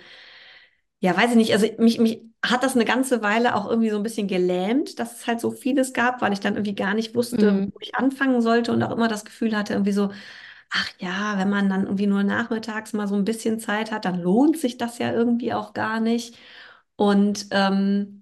ja, 1.00 1.16
weiß 1.16 1.30
ich 1.30 1.36
nicht, 1.36 1.52
also 1.52 1.66
mich, 1.78 1.98
mich 1.98 2.22
hat 2.44 2.62
das 2.62 2.74
eine 2.76 2.84
ganze 2.84 3.22
Weile 3.22 3.54
auch 3.56 3.68
irgendwie 3.68 3.90
so 3.90 3.96
ein 3.96 4.02
bisschen 4.02 4.28
gelähmt, 4.28 4.98
dass 4.98 5.20
es 5.20 5.26
halt 5.26 5.40
so 5.40 5.50
vieles 5.50 5.92
gab, 5.92 6.20
weil 6.22 6.32
ich 6.32 6.40
dann 6.40 6.54
irgendwie 6.54 6.74
gar 6.74 6.94
nicht 6.94 7.14
wusste, 7.14 7.54
Mhm. 7.54 7.72
wo 7.72 7.78
ich 7.80 7.94
anfangen 7.96 8.40
sollte 8.42 8.72
und 8.72 8.82
auch 8.82 8.92
immer 8.92 9.08
das 9.08 9.24
Gefühl 9.24 9.56
hatte, 9.56 9.72
irgendwie 9.74 9.92
so, 9.92 10.10
ach 10.70 10.90
ja, 10.98 11.38
wenn 11.38 11.50
man 11.50 11.68
dann 11.70 11.84
irgendwie 11.84 12.06
nur 12.06 12.22
nachmittags 12.24 12.92
mal 12.92 13.08
so 13.08 13.14
ein 13.16 13.24
bisschen 13.24 13.58
Zeit 13.60 13.90
hat, 13.92 14.04
dann 14.04 14.20
lohnt 14.20 14.58
sich 14.58 14.76
das 14.78 14.98
ja 14.98 15.12
irgendwie 15.12 15.52
auch 15.54 15.72
gar 15.74 16.00
nicht. 16.00 16.36
Und 16.96 17.46
ähm, 17.52 18.17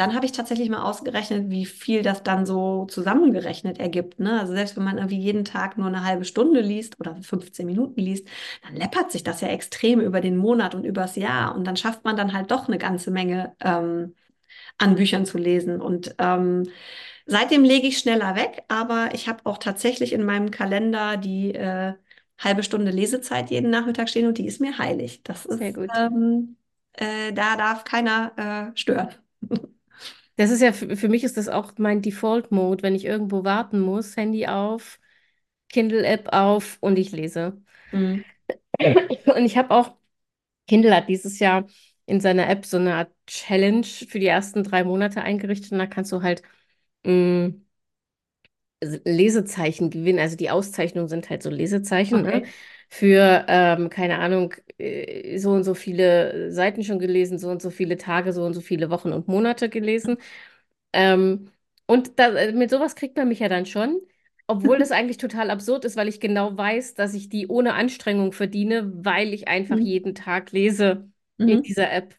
dann 0.00 0.14
habe 0.14 0.26
ich 0.26 0.32
tatsächlich 0.32 0.68
mal 0.70 0.82
ausgerechnet, 0.82 1.50
wie 1.50 1.66
viel 1.66 2.02
das 2.02 2.22
dann 2.24 2.46
so 2.46 2.86
zusammengerechnet 2.86 3.78
ergibt. 3.78 4.18
Ne? 4.20 4.40
Also 4.40 4.54
selbst 4.54 4.76
wenn 4.76 4.84
man 4.84 4.98
irgendwie 4.98 5.18
jeden 5.20 5.44
Tag 5.44 5.78
nur 5.78 5.88
eine 5.88 6.04
halbe 6.04 6.24
Stunde 6.24 6.60
liest 6.60 6.98
oder 7.00 7.16
15 7.22 7.66
Minuten 7.66 8.00
liest, 8.00 8.26
dann 8.64 8.76
läppert 8.76 9.12
sich 9.12 9.22
das 9.24 9.40
ja 9.42 9.48
extrem 9.48 10.00
über 10.00 10.20
den 10.20 10.36
Monat 10.36 10.74
und 10.74 10.84
übers 10.84 11.16
Jahr. 11.16 11.54
Und 11.54 11.64
dann 11.66 11.76
schafft 11.76 12.04
man 12.04 12.16
dann 12.16 12.32
halt 12.32 12.50
doch 12.50 12.68
eine 12.68 12.78
ganze 12.78 13.10
Menge 13.10 13.54
ähm, 13.60 14.14
an 14.78 14.96
Büchern 14.96 15.26
zu 15.26 15.38
lesen. 15.38 15.80
Und 15.80 16.14
ähm, 16.18 16.68
seitdem 17.26 17.64
lege 17.64 17.86
ich 17.88 17.98
schneller 17.98 18.36
weg, 18.36 18.64
aber 18.68 19.10
ich 19.14 19.28
habe 19.28 19.44
auch 19.46 19.58
tatsächlich 19.58 20.12
in 20.12 20.24
meinem 20.24 20.50
Kalender 20.50 21.16
die 21.16 21.54
äh, 21.54 21.94
halbe 22.38 22.62
Stunde 22.62 22.90
Lesezeit 22.90 23.50
jeden 23.50 23.70
Nachmittag 23.70 24.08
stehen 24.08 24.26
und 24.28 24.38
die 24.38 24.46
ist 24.46 24.60
mir 24.60 24.78
heilig. 24.78 25.22
Das 25.24 25.46
Sehr 25.48 25.72
ist, 25.72 25.74
gut. 25.74 25.90
ähm, 25.96 26.56
äh, 26.94 27.32
da 27.32 27.56
darf 27.56 27.84
keiner 27.84 28.70
äh, 28.74 28.76
stören. 28.78 29.10
Das 30.40 30.50
ist 30.50 30.62
ja, 30.62 30.72
für, 30.72 31.08
mich 31.10 31.22
ist 31.22 31.36
das 31.36 31.48
auch 31.48 31.72
mein 31.76 32.00
Default-Mode, 32.00 32.82
wenn 32.82 32.94
ich 32.94 33.04
irgendwo 33.04 33.44
warten 33.44 33.78
muss, 33.78 34.16
Handy 34.16 34.46
auf, 34.46 34.98
Kindle-App 35.68 36.28
auf 36.32 36.78
und 36.80 36.98
ich 36.98 37.12
lese. 37.12 37.60
Mhm. 37.92 38.24
Und 39.36 39.44
ich 39.44 39.58
habe 39.58 39.70
auch, 39.70 39.92
Kindle 40.68 40.94
hat 40.96 41.08
dieses 41.08 41.38
Jahr 41.40 41.66
in 42.06 42.20
seiner 42.20 42.48
App 42.48 42.66
so 42.66 42.78
eine 42.78 42.94
Art 42.94 43.12
Challenge 43.26 43.84
für 43.84 44.18
die 44.18 44.26
ersten 44.26 44.64
drei 44.64 44.84
Monate 44.84 45.22
eingerichtet 45.22 45.72
und 45.72 45.78
da 45.78 45.86
kannst 45.86 46.12
du 46.12 46.22
halt 46.22 46.42
mh, 47.04 47.52
Lesezeichen 48.82 49.90
gewinnen. 49.90 50.18
Also 50.18 50.36
die 50.36 50.50
Auszeichnungen 50.50 51.08
sind 51.08 51.28
halt 51.30 51.42
so 51.42 51.50
Lesezeichen, 51.50 52.22
ne? 52.22 52.42
Für, 52.92 53.44
ähm, 53.48 53.88
keine 53.88 54.18
Ahnung, 54.18 54.54
äh, 54.78 55.38
so 55.38 55.52
und 55.52 55.62
so 55.64 55.74
viele 55.74 56.50
Seiten 56.52 56.82
schon 56.84 56.98
gelesen, 56.98 57.38
so 57.38 57.48
und 57.48 57.62
so 57.62 57.70
viele 57.70 57.96
Tage, 57.96 58.32
so 58.32 58.44
und 58.44 58.54
so 58.54 58.60
viele 58.60 58.90
Wochen 58.90 59.12
und 59.12 59.28
Monate 59.28 59.68
gelesen. 59.68 60.16
Ähm, 60.92 61.50
und 61.86 62.18
da, 62.18 62.30
äh, 62.34 62.52
mit 62.52 62.70
sowas 62.70 62.96
kriegt 62.96 63.16
man 63.16 63.28
mich 63.28 63.40
ja 63.40 63.48
dann 63.48 63.66
schon, 63.66 64.00
obwohl 64.46 64.78
das 64.78 64.90
eigentlich 64.92 65.18
total 65.18 65.50
absurd 65.50 65.84
ist, 65.84 65.96
weil 65.96 66.08
ich 66.08 66.20
genau 66.20 66.56
weiß, 66.56 66.94
dass 66.94 67.14
ich 67.14 67.28
die 67.28 67.46
ohne 67.48 67.74
Anstrengung 67.74 68.32
verdiene, 68.32 68.92
weil 69.04 69.34
ich 69.34 69.48
einfach 69.48 69.78
Mhm. 69.78 69.80
jeden 69.80 70.14
Tag 70.14 70.52
lese 70.52 71.08
in 71.44 71.58
Mhm. 71.58 71.62
dieser 71.62 71.92
App. 71.92 72.16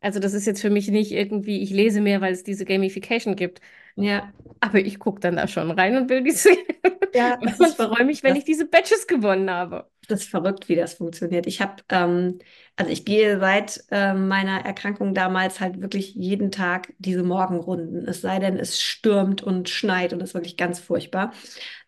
Also 0.00 0.20
das 0.20 0.34
ist 0.34 0.46
jetzt 0.46 0.60
für 0.62 0.70
mich 0.70 0.88
nicht 0.88 1.12
irgendwie, 1.12 1.62
ich 1.62 1.70
lese 1.70 2.00
mehr, 2.00 2.20
weil 2.20 2.32
es 2.32 2.44
diese 2.44 2.64
Gamification 2.64 3.36
gibt. 3.36 3.60
Ja. 3.96 4.32
Aber 4.60 4.78
ich 4.80 4.98
gucke 4.98 5.20
dann 5.20 5.36
da 5.36 5.46
schon 5.48 5.70
rein 5.70 5.96
und 5.96 6.08
will 6.10 6.22
diese 6.24 6.50
Ja, 7.12 7.36
das 7.56 7.74
und 7.76 7.76
freue 7.76 8.04
mich, 8.04 8.22
wenn 8.22 8.34
Das, 8.34 8.36
ich 8.36 8.44
diese 8.44 8.66
Badges 8.66 9.06
gewonnen 9.06 9.48
habe. 9.50 9.88
Das 10.08 10.22
ist 10.22 10.30
verrückt, 10.30 10.68
wie 10.68 10.76
das 10.76 10.94
funktioniert. 10.94 11.46
Ich 11.46 11.60
habe, 11.60 11.82
ähm, 11.90 12.38
also 12.76 12.90
ich 12.90 13.04
gehe 13.04 13.38
seit 13.40 13.84
ähm, 13.90 14.28
meiner 14.28 14.64
Erkrankung 14.64 15.14
damals 15.14 15.60
halt 15.60 15.80
wirklich 15.80 16.14
jeden 16.14 16.50
Tag 16.50 16.94
diese 16.98 17.22
Morgenrunden. 17.22 18.06
Es 18.08 18.20
sei 18.20 18.38
denn, 18.38 18.56
es 18.58 18.80
stürmt 18.80 19.42
und 19.42 19.68
schneit 19.68 20.12
und 20.12 20.22
ist 20.22 20.34
wirklich 20.34 20.56
ganz 20.56 20.80
furchtbar. 20.80 21.32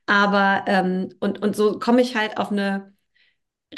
Aber 0.07 0.65
ähm, 0.69 1.11
und, 1.21 1.43
und 1.43 1.57
so 1.57 1.79
komme 1.79 2.03
ich 2.03 2.17
halt 2.17 2.39
auf 2.39 2.53
eine 2.53 2.93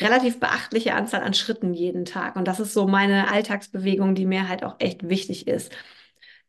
relativ 0.01 0.41
beachtliche 0.41 0.95
Anzahl 0.95 1.23
an 1.23 1.35
Schritten 1.35 1.75
jeden 1.75 2.05
Tag. 2.05 2.37
Und 2.37 2.47
das 2.49 2.61
ist 2.61 2.75
so 2.75 2.87
meine 2.87 3.31
Alltagsbewegung, 3.31 4.15
die 4.15 4.27
mir 4.27 4.49
halt 4.49 4.63
auch 4.65 4.77
echt 4.79 5.09
wichtig 5.09 5.47
ist. 5.49 5.73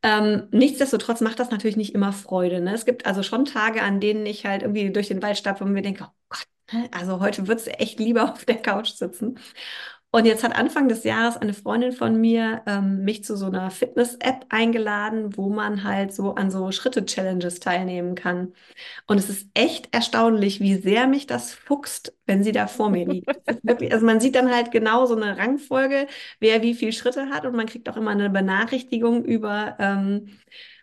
Ähm, 0.04 0.48
nichtsdestotrotz 0.52 1.22
macht 1.22 1.40
das 1.40 1.52
natürlich 1.52 1.78
nicht 1.78 1.94
immer 1.96 2.14
Freude. 2.14 2.62
Ne? 2.62 2.74
Es 2.74 2.86
gibt 2.86 3.06
also 3.06 3.24
schon 3.24 3.46
Tage, 3.46 3.82
an 3.84 4.00
denen 4.00 4.26
ich 4.26 4.46
halt 4.46 4.62
irgendwie 4.64 4.92
durch 4.92 5.08
den 5.10 5.22
Wald 5.22 5.38
stapfe 5.38 5.64
und 5.66 5.74
mir 5.74 5.82
denke, 5.82 6.06
oh 6.08 6.14
Gott? 6.30 6.48
Also 6.91 7.20
heute 7.20 7.47
würdest 7.47 7.67
du 7.67 7.72
echt 7.80 7.99
lieber 7.99 8.24
auf 8.34 8.45
der 8.45 8.57
Couch 8.61 8.89
sitzen. 8.91 9.39
Und 10.11 10.26
jetzt 10.26 10.43
hat 10.43 10.55
Anfang 10.55 10.88
des 10.88 11.03
Jahres 11.03 11.38
eine 11.38 11.53
Freundin 11.53 11.91
von 11.91 12.20
mir 12.20 12.63
ähm, 12.65 13.03
mich 13.03 13.24
zu 13.24 13.38
so 13.38 13.45
einer 13.45 13.70
Fitness-App 13.70 14.45
eingeladen, 14.49 15.38
wo 15.38 15.49
man 15.49 15.84
halt 15.84 16.13
so 16.15 16.34
an 16.34 16.49
so 16.49 16.72
Schritte-Challenges 16.72 17.59
teilnehmen 17.59 18.15
kann. 18.15 18.53
Und 19.05 19.20
es 19.20 19.30
ist 19.30 19.47
echt 19.53 19.93
erstaunlich, 19.93 20.61
wie 20.61 20.76
sehr 20.76 21.05
mich 21.05 21.28
das 21.28 21.53
fuchst, 21.53 22.15
wenn 22.26 22.43
sie 22.43 22.51
da 22.51 22.65
vor 22.65 22.89
mir 22.89 23.05
liegt. 23.07 23.30
Wirklich, 23.61 23.93
also 23.93 24.03
man 24.05 24.20
sieht 24.20 24.34
dann 24.36 24.51
halt 24.51 24.72
genau 24.72 25.05
so 25.05 25.15
eine 25.15 25.38
Rangfolge, 25.38 26.07
wer 26.39 26.63
wie 26.63 26.74
viele 26.74 26.93
Schritte 26.93 27.30
hat 27.30 27.45
und 27.45 27.55
man 27.55 27.67
kriegt 27.67 27.88
auch 27.88 27.97
immer 27.97 28.11
eine 28.11 28.32
Benachrichtigung 28.32 29.24
über, 29.26 29.76
ähm, 29.80 30.39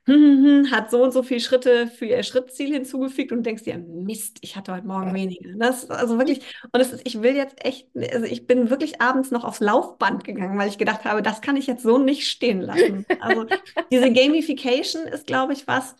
hm, 0.06 0.14
hm, 0.66 0.70
hat 0.70 0.90
so 0.90 1.02
und 1.02 1.12
so 1.12 1.22
viele 1.22 1.40
Schritte 1.40 1.88
für 1.88 2.06
ihr 2.06 2.22
Schrittziel 2.22 2.72
hinzugefügt 2.72 3.32
und 3.32 3.44
denkst 3.44 3.64
dir, 3.64 3.78
Mist, 3.78 4.38
ich 4.40 4.56
hatte 4.56 4.72
heute 4.72 4.86
Morgen 4.86 5.12
weniger. 5.14 5.50
Das 5.56 5.90
also 5.90 6.18
wirklich, 6.18 6.40
und 6.72 6.80
es 6.80 6.92
ist, 6.92 7.02
ich 7.04 7.22
will 7.22 7.34
jetzt 7.34 7.64
echt, 7.64 7.88
also 8.12 8.24
ich 8.24 8.46
bin 8.46 8.70
wirklich 8.70 9.00
abends 9.00 9.30
noch 9.30 9.44
aufs 9.44 9.60
Laufband 9.60 10.24
gegangen, 10.24 10.58
weil 10.58 10.68
ich 10.68 10.78
gedacht 10.78 11.04
habe, 11.04 11.22
das 11.22 11.40
kann 11.40 11.56
ich 11.56 11.66
jetzt 11.66 11.82
so 11.82 11.98
nicht 11.98 12.28
stehen 12.28 12.60
lassen. 12.60 13.04
Also 13.20 13.46
diese 13.90 14.12
Gamification 14.12 15.02
ist, 15.06 15.26
glaube 15.26 15.52
ich, 15.52 15.66
was, 15.66 15.96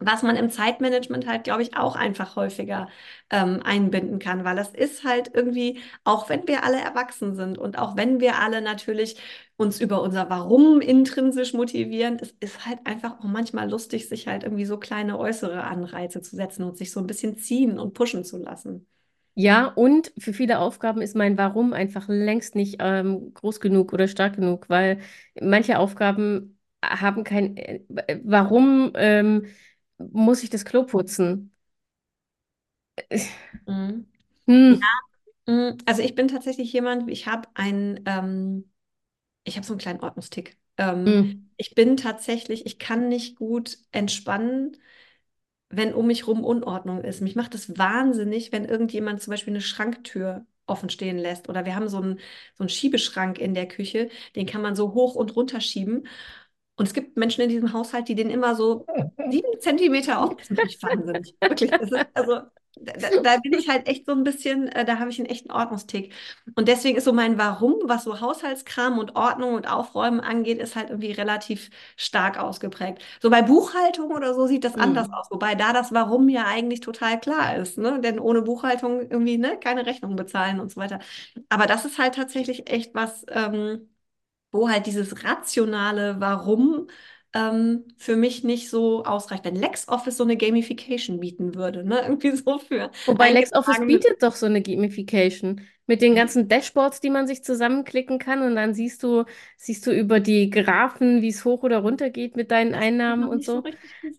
was 0.00 0.22
man 0.22 0.36
im 0.36 0.50
Zeitmanagement 0.50 1.26
halt, 1.26 1.44
glaube 1.44 1.62
ich, 1.62 1.76
auch 1.76 1.96
einfach 1.96 2.36
häufiger 2.36 2.88
ähm, 3.30 3.60
einbinden 3.64 4.18
kann, 4.18 4.44
weil 4.44 4.56
das 4.56 4.70
ist 4.70 5.04
halt 5.04 5.30
irgendwie, 5.34 5.80
auch 6.04 6.28
wenn 6.28 6.46
wir 6.48 6.62
alle 6.64 6.80
erwachsen 6.80 7.34
sind 7.34 7.58
und 7.58 7.78
auch 7.78 7.96
wenn 7.96 8.20
wir 8.20 8.38
alle 8.38 8.60
natürlich 8.62 9.16
uns 9.56 9.80
über 9.80 10.02
unser 10.02 10.30
Warum 10.30 10.80
intrinsisch 10.80 11.52
motivieren, 11.52 12.18
es 12.20 12.32
ist 12.40 12.64
halt 12.66 12.78
einfach 12.86 13.18
auch 13.18 13.24
manchmal 13.24 13.68
lustig, 13.70 14.08
sich 14.08 14.28
halt 14.28 14.44
irgendwie 14.44 14.66
so 14.66 14.78
kleine 14.78 15.18
äußere 15.18 15.64
Anreize 15.64 16.22
zu 16.22 16.36
setzen 16.36 16.62
und 16.64 16.76
sich 16.78 16.92
so 16.92 17.00
ein 17.00 17.06
bisschen 17.06 17.36
ziehen 17.38 17.78
und 17.78 17.94
pushen 17.94 18.24
zu 18.24 18.38
lassen. 18.38 18.86
Ja, 19.34 19.66
und 19.68 20.12
für 20.18 20.32
viele 20.32 20.58
Aufgaben 20.58 21.00
ist 21.00 21.14
mein 21.14 21.38
Warum 21.38 21.72
einfach 21.72 22.08
längst 22.08 22.56
nicht 22.56 22.76
ähm, 22.80 23.32
groß 23.34 23.60
genug 23.60 23.92
oder 23.92 24.08
stark 24.08 24.34
genug, 24.34 24.68
weil 24.68 24.98
manche 25.40 25.78
Aufgaben 25.78 26.58
haben 26.82 27.22
kein 27.22 27.56
äh, 27.56 27.80
Warum 28.24 28.90
ähm, 28.96 29.46
muss 29.98 30.42
ich 30.42 30.50
das 30.50 30.64
Klo 30.64 30.84
putzen? 30.84 31.52
Mhm. 33.66 34.06
Ja, 34.68 34.76
Hm. 35.48 35.78
also 35.86 36.02
ich 36.02 36.14
bin 36.14 36.28
tatsächlich 36.28 36.72
jemand, 36.72 37.10
ich 37.10 37.26
habe 37.26 37.48
ein, 37.54 38.02
ähm, 38.06 38.70
ich 39.44 39.56
habe 39.56 39.66
so 39.66 39.74
einen 39.74 39.80
kleinen 39.80 40.00
Ordnungstick. 40.02 40.58
Ähm, 40.78 41.20
mhm. 41.22 41.48
Ich 41.58 41.74
bin 41.74 41.96
tatsächlich, 41.96 42.66
ich 42.66 42.78
kann 42.78 43.08
nicht 43.08 43.36
gut 43.36 43.78
entspannen, 43.92 44.76
wenn 45.70 45.94
um 45.94 46.06
mich 46.08 46.26
rum 46.26 46.44
Unordnung 46.44 47.02
ist. 47.04 47.20
Mich 47.22 47.36
macht 47.36 47.54
es 47.54 47.78
wahnsinnig, 47.78 48.52
wenn 48.52 48.64
irgendjemand 48.66 49.22
zum 49.22 49.32
Beispiel 49.32 49.52
eine 49.54 49.60
Schranktür 49.62 50.46
offen 50.66 50.90
stehen 50.90 51.18
lässt. 51.18 51.48
Oder 51.48 51.64
wir 51.66 51.76
haben 51.76 51.88
so 51.88 51.98
einen, 51.98 52.18
so 52.54 52.62
einen 52.64 52.68
Schiebeschrank 52.70 53.38
in 53.38 53.54
der 53.54 53.68
Küche, 53.68 54.10
den 54.36 54.46
kann 54.46 54.62
man 54.62 54.76
so 54.76 54.94
hoch 54.94 55.14
und 55.16 55.36
runter 55.36 55.60
schieben. 55.60 56.06
Und 56.78 56.86
es 56.86 56.94
gibt 56.94 57.16
Menschen 57.16 57.42
in 57.42 57.48
diesem 57.48 57.72
Haushalt, 57.72 58.08
die 58.08 58.14
den 58.14 58.30
immer 58.30 58.54
so 58.54 58.86
sieben 59.28 59.48
Zentimeter 59.60 60.22
auf. 60.22 60.36
Das 60.36 60.50
mich 60.50 60.82
wahnsinnig. 60.82 61.34
Wirklich. 61.40 61.72
also 62.14 62.40
da, 62.80 63.20
da, 63.22 63.36
bin 63.38 63.52
ich 63.54 63.68
halt 63.68 63.88
echt 63.88 64.06
so 64.06 64.12
ein 64.12 64.22
bisschen, 64.22 64.68
äh, 64.68 64.84
da 64.84 64.98
habe 64.98 65.10
ich 65.10 65.18
einen 65.18 65.28
echten 65.28 65.50
Ordnungstick. 65.50 66.12
Und 66.54 66.68
deswegen 66.68 66.96
ist 66.96 67.04
so 67.04 67.12
mein 67.12 67.36
Warum, 67.38 67.74
was 67.84 68.04
so 68.04 68.20
Haushaltskram 68.20 68.98
und 68.98 69.16
Ordnung 69.16 69.54
und 69.54 69.70
Aufräumen 69.70 70.20
angeht, 70.20 70.58
ist 70.58 70.76
halt 70.76 70.90
irgendwie 70.90 71.10
relativ 71.10 71.70
stark 71.96 72.38
ausgeprägt. 72.38 73.02
So 73.20 73.30
bei 73.30 73.42
Buchhaltung 73.42 74.12
oder 74.12 74.34
so 74.34 74.46
sieht 74.46 74.64
das 74.64 74.76
mhm. 74.76 74.82
anders 74.82 75.08
aus, 75.12 75.26
wobei 75.30 75.54
da 75.54 75.72
das 75.72 75.92
Warum 75.92 76.28
ja 76.28 76.46
eigentlich 76.46 76.80
total 76.80 77.18
klar 77.18 77.56
ist, 77.56 77.78
ne? 77.78 78.00
Denn 78.00 78.20
ohne 78.20 78.42
Buchhaltung 78.42 79.00
irgendwie 79.00 79.38
ne, 79.38 79.58
keine 79.58 79.86
Rechnung 79.86 80.14
bezahlen 80.14 80.60
und 80.60 80.70
so 80.70 80.80
weiter. 80.80 81.00
Aber 81.48 81.66
das 81.66 81.84
ist 81.84 81.98
halt 81.98 82.14
tatsächlich 82.14 82.70
echt 82.70 82.94
was, 82.94 83.24
ähm, 83.28 83.88
wo 84.50 84.68
halt 84.68 84.86
dieses 84.86 85.24
rationale 85.24 86.16
Warum 86.18 86.88
ähm, 87.34 87.84
für 87.98 88.16
mich 88.16 88.42
nicht 88.42 88.70
so 88.70 89.04
ausreicht. 89.04 89.44
Wenn 89.44 89.56
LexOffice 89.56 90.16
so 90.16 90.24
eine 90.24 90.36
Gamification 90.36 91.20
bieten 91.20 91.54
würde, 91.54 91.84
ne? 91.84 92.00
Irgendwie 92.06 92.30
so 92.30 92.58
für. 92.58 92.90
Wobei 93.06 93.32
LexOffice 93.32 93.86
bietet 93.86 94.22
doch 94.22 94.34
so 94.34 94.46
eine 94.46 94.62
Gamification. 94.62 95.60
Mit 95.86 96.02
den 96.02 96.14
ganzen 96.14 96.48
Dashboards, 96.48 97.00
die 97.00 97.08
man 97.08 97.26
sich 97.26 97.42
zusammenklicken 97.42 98.18
kann 98.18 98.42
und 98.42 98.56
dann 98.56 98.74
siehst 98.74 99.02
du, 99.02 99.24
siehst 99.56 99.86
du 99.86 99.90
über 99.90 100.20
die 100.20 100.50
Graphen, 100.50 101.22
wie 101.22 101.28
es 101.28 101.46
hoch 101.46 101.62
oder 101.62 101.78
runter 101.78 102.10
geht 102.10 102.36
mit 102.36 102.50
deinen 102.50 102.74
Einnahmen 102.74 103.26
und 103.26 103.42
so. 103.42 103.62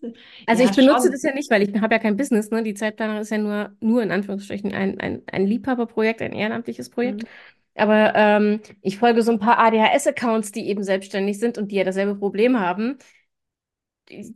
so 0.00 0.12
also 0.46 0.64
ja, 0.64 0.68
ich 0.68 0.74
benutze 0.74 1.02
schon. 1.02 1.12
das 1.12 1.22
ja 1.22 1.32
nicht, 1.32 1.48
weil 1.48 1.62
ich 1.62 1.80
habe 1.80 1.94
ja 1.94 2.00
kein 2.00 2.16
Business, 2.16 2.50
ne? 2.50 2.64
Die 2.64 2.74
Zeitplaner 2.74 3.20
ist 3.20 3.30
ja 3.30 3.38
nur, 3.38 3.76
nur 3.80 4.02
in 4.02 4.10
Anführungsstrichen 4.10 4.72
ein, 4.72 4.98
ein, 4.98 5.22
ein 5.30 5.46
Liebhaberprojekt, 5.46 6.22
ein 6.22 6.32
ehrenamtliches 6.32 6.90
Projekt. 6.90 7.22
Mhm. 7.22 7.28
Aber 7.80 8.12
ähm, 8.14 8.60
ich 8.82 8.98
folge 8.98 9.22
so 9.22 9.32
ein 9.32 9.38
paar 9.38 9.58
ADHS-Accounts, 9.58 10.52
die 10.52 10.68
eben 10.68 10.82
selbstständig 10.82 11.38
sind 11.38 11.58
und 11.58 11.72
die 11.72 11.76
ja 11.76 11.84
dasselbe 11.84 12.14
Problem 12.14 12.58
haben. 12.58 12.98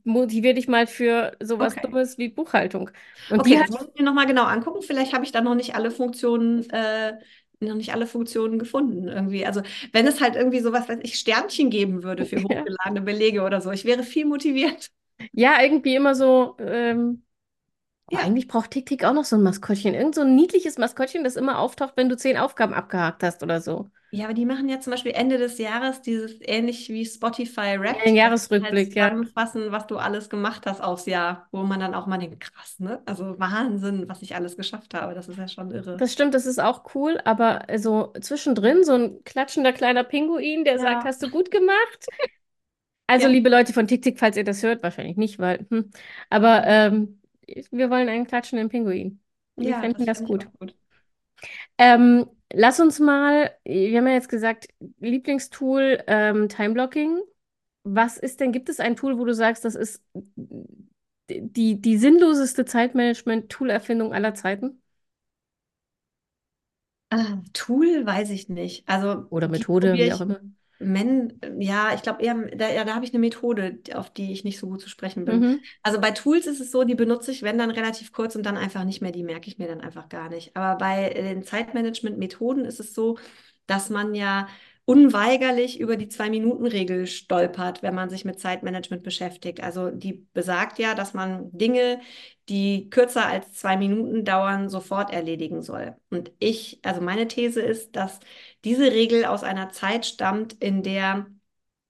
Motiviere 0.05 0.55
dich 0.55 0.69
mal 0.69 0.87
für 0.87 1.37
sowas 1.41 1.73
okay. 1.77 1.87
Dummes 1.87 2.17
wie 2.17 2.29
Buchhaltung. 2.29 2.91
Und 3.31 3.41
okay, 3.41 3.51
die 3.51 3.59
das 3.59 3.71
muss 3.71 3.89
ich 3.93 3.99
mir 3.99 4.05
nochmal 4.05 4.27
genau 4.27 4.45
angucken. 4.45 4.83
Vielleicht 4.83 5.13
habe 5.13 5.25
ich 5.25 5.33
da 5.33 5.41
noch 5.41 5.57
nicht 5.57 5.75
alle 5.75 5.91
Funktionen, 5.91 6.69
äh, 6.71 7.15
noch 7.61 7.75
nicht 7.75 7.93
alle 7.93 8.07
Funktionen 8.07 8.59
gefunden 8.59 9.09
irgendwie. 9.09 9.45
Also 9.45 9.63
wenn 9.93 10.07
es 10.07 10.21
halt 10.21 10.37
irgendwie 10.37 10.61
sowas, 10.61 10.89
weiß 10.89 11.01
ich, 11.03 11.19
Sternchen 11.19 11.71
geben 11.71 12.03
würde 12.03 12.25
für 12.25 12.37
hochgeladene 12.43 13.01
Belege 13.03 13.43
oder 13.43 13.61
so, 13.61 13.73
ich 13.73 13.85
wäre 13.85 14.05
viel 14.05 14.27
motiviert. 14.27 14.91
Ja, 15.33 15.63
irgendwie 15.63 15.95
immer 15.95 16.15
so, 16.15 16.57
ähm, 16.59 17.25
ja. 18.11 18.19
Eigentlich 18.21 18.49
braucht 18.49 18.71
TickTick 18.71 19.05
auch 19.05 19.15
noch 19.15 19.25
so 19.25 19.37
ein 19.37 19.43
Maskottchen. 19.43 19.95
Irgend 19.95 20.15
so 20.15 20.21
ein 20.21 20.35
niedliches 20.35 20.77
Maskottchen, 20.77 21.25
das 21.25 21.37
immer 21.37 21.59
auftaucht, 21.59 21.95
wenn 21.97 22.09
du 22.09 22.17
zehn 22.17 22.37
Aufgaben 22.37 22.75
abgehakt 22.75 23.23
hast 23.23 23.43
oder 23.43 23.61
so. 23.61 23.89
Ja, 24.11 24.27
aber 24.27 24.35
die 24.35 24.45
machen 24.45 24.69
ja 24.69 24.79
zum 24.79 24.93
Beispiel 24.93 25.11
Ende 25.13 25.39
des 25.39 25.59
Jahres 25.59 26.01
dieses 26.01 26.37
ähnlich 26.43 26.89
wie 26.89 27.05
Spotify 27.05 27.77
Rap. 27.77 27.97
Ein 28.05 28.15
Jahresrückblick, 28.15 28.89
halt 28.89 28.95
ja. 28.95 29.09
Zusammenfassen, 29.09 29.73
was 29.73 29.89
du 29.89 29.97
alles 29.97 30.29
gemacht 30.29 30.67
hast 30.67 30.81
aufs 30.81 31.07
Jahr, 31.07 31.49
wo 31.51 31.65
man 31.65 31.81
dann 31.81 31.95
auch 31.95 32.07
mal 32.07 32.19
denkt, 32.19 32.39
krass, 32.39 32.79
ne? 32.79 33.03
Also 33.07 33.41
Wahnsinn, 33.41 34.09
was 34.09 34.23
ich 34.23 34.37
alles 34.37 34.57
geschafft 34.57 34.95
habe. 34.95 35.15
Das 35.15 35.27
ist 35.27 35.39
ja 35.39 35.49
schon 35.49 35.73
irre. 35.73 35.97
Das 35.97 36.13
stimmt, 36.13 36.35
das 36.35 36.47
ist 36.47 36.61
auch 36.61 36.95
cool, 36.95 37.21
aber 37.25 37.65
so 37.77 38.13
zwischendrin 38.21 38.85
so 38.85 38.93
ein 38.93 39.25
klatschender 39.25 39.73
kleiner 39.73 40.05
Pinguin, 40.05 40.65
der 40.65 40.75
ja. 40.75 40.81
sagt, 40.81 41.05
hast 41.05 41.23
du 41.23 41.31
gut 41.31 41.51
gemacht? 41.51 42.07
Also, 43.07 43.27
ja. 43.27 43.33
liebe 43.35 43.51
Leute 43.51 43.75
von 43.75 43.87
TickTick, 43.87 44.19
falls 44.19 44.35
ihr 44.39 44.45
das 44.45 44.63
hört, 44.63 44.83
wahrscheinlich 44.83 45.19
nicht, 45.19 45.39
weil, 45.39 45.67
hm, 45.69 45.91
aber 46.31 46.63
ähm, 46.65 47.21
wir 47.71 47.91
wollen 47.91 48.09
einen 48.09 48.27
klatschenden 48.27 48.69
Pinguin. 48.69 49.21
Wir 49.57 49.71
ja, 49.71 49.81
fänden 49.81 50.07
das, 50.07 50.19
das 50.19 50.29
gut. 50.29 50.49
gut. 50.59 50.75
Ähm, 51.79 52.27
lass 52.53 52.81
uns 52.81 53.01
mal, 53.01 53.51
wir 53.65 53.99
haben 53.99 54.07
ja 54.07 54.15
jetzt 54.15 54.29
gesagt, 54.29 54.69
Lieblingstool 55.01 56.03
ähm, 56.07 56.49
Timeblocking. 56.49 57.21
Was 57.85 58.17
ist 58.17 58.41
denn, 58.41 58.53
gibt 58.53 58.69
es 58.69 58.81
ein 58.81 58.97
Tool, 58.97 59.19
wo 59.19 59.25
du 59.25 59.35
sagst, 59.35 59.65
das 59.65 59.75
ist 59.75 60.03
die, 61.29 61.81
die 61.81 61.99
sinnloseste 61.99 62.65
Zeitmanagement-Tool-Erfindung 62.65 64.13
aller 64.13 64.35
Zeiten? 64.35 64.81
Ah, 67.11 67.39
Tool 67.53 68.07
weiß 68.07 68.31
ich 68.31 68.49
nicht. 68.49 68.89
Also 68.89 69.27
Oder 69.31 69.49
Methode, 69.49 69.95
wie 69.95 70.13
auch 70.13 70.21
immer. 70.21 70.41
Men, 70.85 71.41
ja, 71.59 71.95
ich 71.95 72.03
glaube 72.03 72.23
eher, 72.23 72.35
da, 72.57 72.71
ja, 72.71 72.85
da 72.85 72.95
habe 72.95 73.05
ich 73.05 73.13
eine 73.13 73.21
Methode, 73.21 73.79
auf 73.95 74.11
die 74.11 74.33
ich 74.33 74.45
nicht 74.45 74.59
so 74.59 74.69
gut 74.69 74.81
zu 74.81 74.89
sprechen 74.89 75.25
bin. 75.25 75.41
Mhm. 75.41 75.61
Also 75.83 76.01
bei 76.01 76.11
Tools 76.11 76.47
ist 76.47 76.61
es 76.61 76.71
so, 76.71 76.85
die 76.85 76.95
benutze 76.95 77.31
ich, 77.31 77.43
wenn 77.43 77.59
dann 77.59 77.71
relativ 77.71 78.13
kurz 78.13 78.37
und 78.37 78.45
dann 78.45 78.57
einfach 78.57 78.85
nicht 78.85 79.01
mehr, 79.01 79.13
die 79.13 79.25
merke 79.25 79.49
ich 79.49 79.59
mir 79.59 79.67
dann 79.67 79.81
einfach 79.81 80.09
gar 80.09 80.29
nicht. 80.29 80.57
Aber 80.57 80.77
bei 80.79 81.09
den 81.11 81.43
Zeitmanagement-Methoden 81.43 82.65
ist 82.65 82.81
es 82.81 82.95
so, 82.95 83.19
dass 83.67 83.91
man 83.91 84.15
ja 84.15 84.47
unweigerlich 84.87 85.81
über 85.81 85.97
die 85.97 86.09
Zwei-Minuten-Regel 86.09 87.07
stolpert, 87.07 87.83
wenn 87.83 87.95
man 87.95 88.11
sich 88.11 88.25
mit 88.25 88.39
Zeitmanagement 88.39 89.03
beschäftigt. 89.03 89.63
Also 89.63 89.91
die 89.91 90.27
besagt 90.35 90.79
ja, 90.79 90.95
dass 90.95 91.15
man 91.15 91.51
Dinge, 91.57 92.01
die 92.51 92.91
kürzer 92.91 93.27
als 93.27 93.55
zwei 93.55 93.77
Minuten 93.79 94.25
dauern, 94.25 94.69
sofort 94.69 95.11
erledigen 95.11 95.63
soll. 95.63 95.97
Und 96.11 96.33
ich, 96.39 96.81
also 96.83 97.01
meine 97.01 97.29
These 97.29 97.63
ist, 97.63 97.97
dass 97.97 98.21
diese 98.65 98.93
Regel 98.93 99.25
aus 99.25 99.43
einer 99.43 99.71
Zeit 99.71 100.05
stammt, 100.07 100.53
in 100.63 100.83
der 100.83 101.27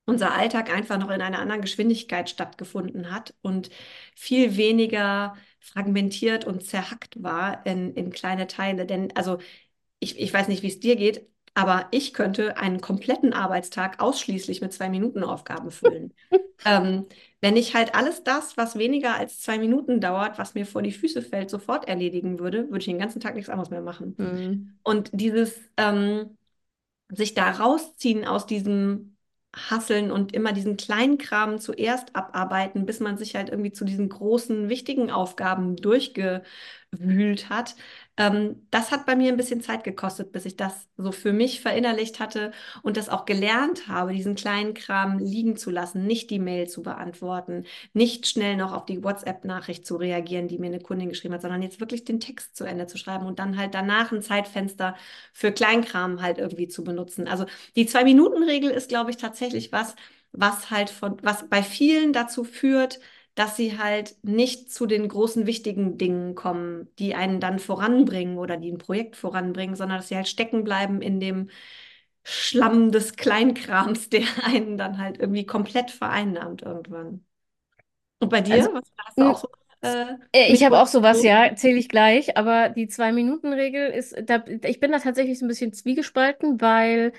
unser 0.07 0.35
Alltag 0.35 0.71
einfach 0.71 0.99
noch 0.99 1.11
in 1.11 1.23
einer 1.23 1.39
anderen 1.39 1.63
Geschwindigkeit 1.63 2.29
stattgefunden 2.29 3.11
hat 3.13 3.35
und 3.43 3.71
viel 4.15 4.57
weniger 4.57 5.37
fragmentiert 5.61 6.45
und 6.45 6.63
zerhackt 6.65 7.23
war 7.23 7.65
in, 7.67 7.95
in 7.95 8.11
kleine 8.13 8.47
Teile. 8.47 8.87
Denn 8.87 9.17
also 9.17 9.39
ich, 10.01 10.19
ich 10.21 10.33
weiß 10.33 10.49
nicht, 10.49 10.63
wie 10.63 10.69
es 10.69 10.81
dir 10.81 10.97
geht, 10.97 11.27
aber 11.55 11.87
ich 11.93 12.13
könnte 12.15 12.57
einen 12.57 12.81
kompletten 12.81 13.33
Arbeitstag 13.33 14.03
ausschließlich 14.03 14.61
mit 14.61 14.73
zwei 14.73 14.89
Minuten 14.89 15.23
Aufgaben 15.23 15.71
füllen. 15.71 16.13
ähm, 16.65 17.07
wenn 17.41 17.57
ich 17.57 17.75
halt 17.75 17.95
alles 17.95 18.25
das, 18.25 18.57
was 18.57 18.77
weniger 18.77 19.17
als 19.17 19.41
zwei 19.41 19.59
Minuten 19.59 20.01
dauert, 20.01 20.39
was 20.39 20.55
mir 20.55 20.67
vor 20.67 20.83
die 20.83 20.93
Füße 20.93 21.23
fällt, 21.23 21.51
sofort 21.51 21.87
erledigen 21.87 22.41
würde, 22.41 22.65
würde 22.65 22.79
ich 22.79 22.87
den 22.87 22.99
ganzen 22.99 23.21
Tag 23.21 23.37
nichts 23.37 23.51
anderes 23.51 23.71
mehr 23.71 23.83
machen. 23.83 24.15
Mhm. 24.19 24.79
Und 24.83 25.11
dieses 25.13 25.55
ähm, 25.77 26.37
sich 27.09 27.35
da 27.35 27.51
rausziehen 27.51 28.25
aus 28.25 28.47
diesem 28.47 29.15
Hasseln 29.55 30.11
und 30.11 30.35
immer 30.35 30.53
diesen 30.53 30.77
kleinen 30.77 31.19
Kram 31.19 31.59
zuerst 31.59 32.17
abarbeiten, 32.17 32.87
bis 32.87 33.01
man 33.01 33.17
sich 33.17 33.37
halt 33.37 33.51
irgendwie 33.51 33.73
zu 33.73 33.85
diesen 33.85 34.09
großen, 34.09 34.69
wichtigen 34.69 35.11
Aufgaben 35.11 35.77
durchgewühlt 35.77 37.51
hat, 37.51 37.77
ähm, 38.17 38.67
das 38.71 38.91
hat 38.93 39.07
bei 39.07 39.17
mir 39.17 39.33
ein 39.33 39.37
bisschen 39.37 39.61
Zeit 39.61 39.83
gekostet, 39.85 40.31
bis 40.33 40.45
ich 40.47 40.57
das 40.57 40.89
so 40.97 41.11
für 41.13 41.33
mich 41.33 41.61
verinnerlicht 41.61 42.21
hatte 42.21 42.53
und 42.83 42.97
das 42.97 43.09
auch 43.09 43.25
gelernt 43.25 43.89
habe, 43.89 44.13
diesen 44.13 44.37
kleinen 44.37 44.75
Kram 44.75 45.19
liegen 45.19 45.57
zu 45.57 45.71
lassen, 45.71 46.07
nicht 46.07 46.31
die 46.31 46.39
Mail 46.39 46.69
zu 46.69 46.83
beantworten, 46.83 47.65
nicht 47.93 48.27
schnell 48.29 48.57
noch 48.57 48.73
auf 48.73 48.85
die 48.87 49.03
WhatsApp-Nachricht 49.03 49.87
zu 49.87 49.97
reagieren, 49.97 50.49
die 50.49 50.59
mir 50.59 50.67
eine 50.69 50.81
Kundin 50.81 51.09
geschrieben 51.09 51.35
hat, 51.35 51.43
sondern 51.43 51.63
jetzt 51.63 51.81
wirklich 51.81 52.05
den 52.05 52.21
Text 52.21 52.57
zu 52.57 52.65
Ende 52.65 52.87
zu 52.87 52.99
schreiben 52.99 53.27
und 53.27 53.39
dann 53.41 53.57
halt 53.59 53.75
danach 53.75 54.13
ein 54.13 54.23
Zeitfenster 54.23 54.97
für 55.33 55.53
Kleinkram 55.53 56.23
halt 56.23 56.39
irgendwie 56.39 56.69
zu 56.69 56.85
benutzen. 56.85 57.29
Also 57.29 57.47
die 57.77 57.87
Zwei-Minuten-Regel 57.87 58.71
ist, 58.71 58.89
glaube 58.89 59.11
ich, 59.11 59.17
tatsächlich 59.17 59.73
was, 59.73 59.97
was 60.33 60.71
halt 60.71 60.91
von, 60.91 61.17
was 61.23 61.49
bei 61.49 61.63
vielen 61.63 62.13
dazu 62.13 62.45
führt, 62.45 63.01
dass 63.35 63.57
sie 63.57 63.79
halt 63.79 64.17
nicht 64.23 64.71
zu 64.73 64.87
den 64.87 65.09
großen 65.09 65.47
wichtigen 65.47 65.99
Dingen 65.99 66.35
kommen, 66.35 66.89
die 66.99 67.15
einen 67.15 67.41
dann 67.41 67.59
voranbringen 67.59 68.39
oder 68.39 68.57
die 68.57 68.71
ein 68.71 68.79
Projekt 68.79 69.17
voranbringen, 69.17 69.75
sondern 69.75 69.99
dass 69.99 70.09
sie 70.09 70.17
halt 70.17 70.29
stecken 70.29 70.63
bleiben 70.63 71.03
in 71.03 71.19
dem 71.19 71.51
Schlamm 72.23 72.93
des 72.93 73.17
Kleinkrams, 73.17 74.09
der 74.11 74.23
einen 74.45 74.79
dann 74.79 74.99
halt 74.99 75.19
irgendwie 75.19 75.47
komplett 75.47 75.91
vereinnahmt 75.91 76.63
irgendwann. 76.63 77.25
Und 78.21 78.31
bei 78.31 78.41
dir? 78.41 78.55
Also, 78.55 78.75
Was, 78.75 78.93
hast 78.99 79.19
du 79.19 79.23
auch 79.25 79.39
so? 79.39 79.49
Äh, 79.83 80.15
äh 80.33 80.53
ich 80.53 80.65
habe 80.65 80.79
auch 80.79 80.87
sowas, 80.87 81.23
ja, 81.23 81.55
zähle 81.57 81.79
ich 81.79 81.89
gleich, 81.89 82.39
aber 82.39 82.71
die 82.71 82.89
Zwei-Minuten-Regel 82.89 83.91
ist, 83.91 84.17
da, 84.25 84.45
ich 84.63 84.81
bin 84.81 84.93
da 84.93 84.99
tatsächlich 84.99 85.39
so 85.39 85.45
ein 85.45 85.49
bisschen 85.49 85.73
zwiegespalten, 85.73 86.61
weil 86.61 87.13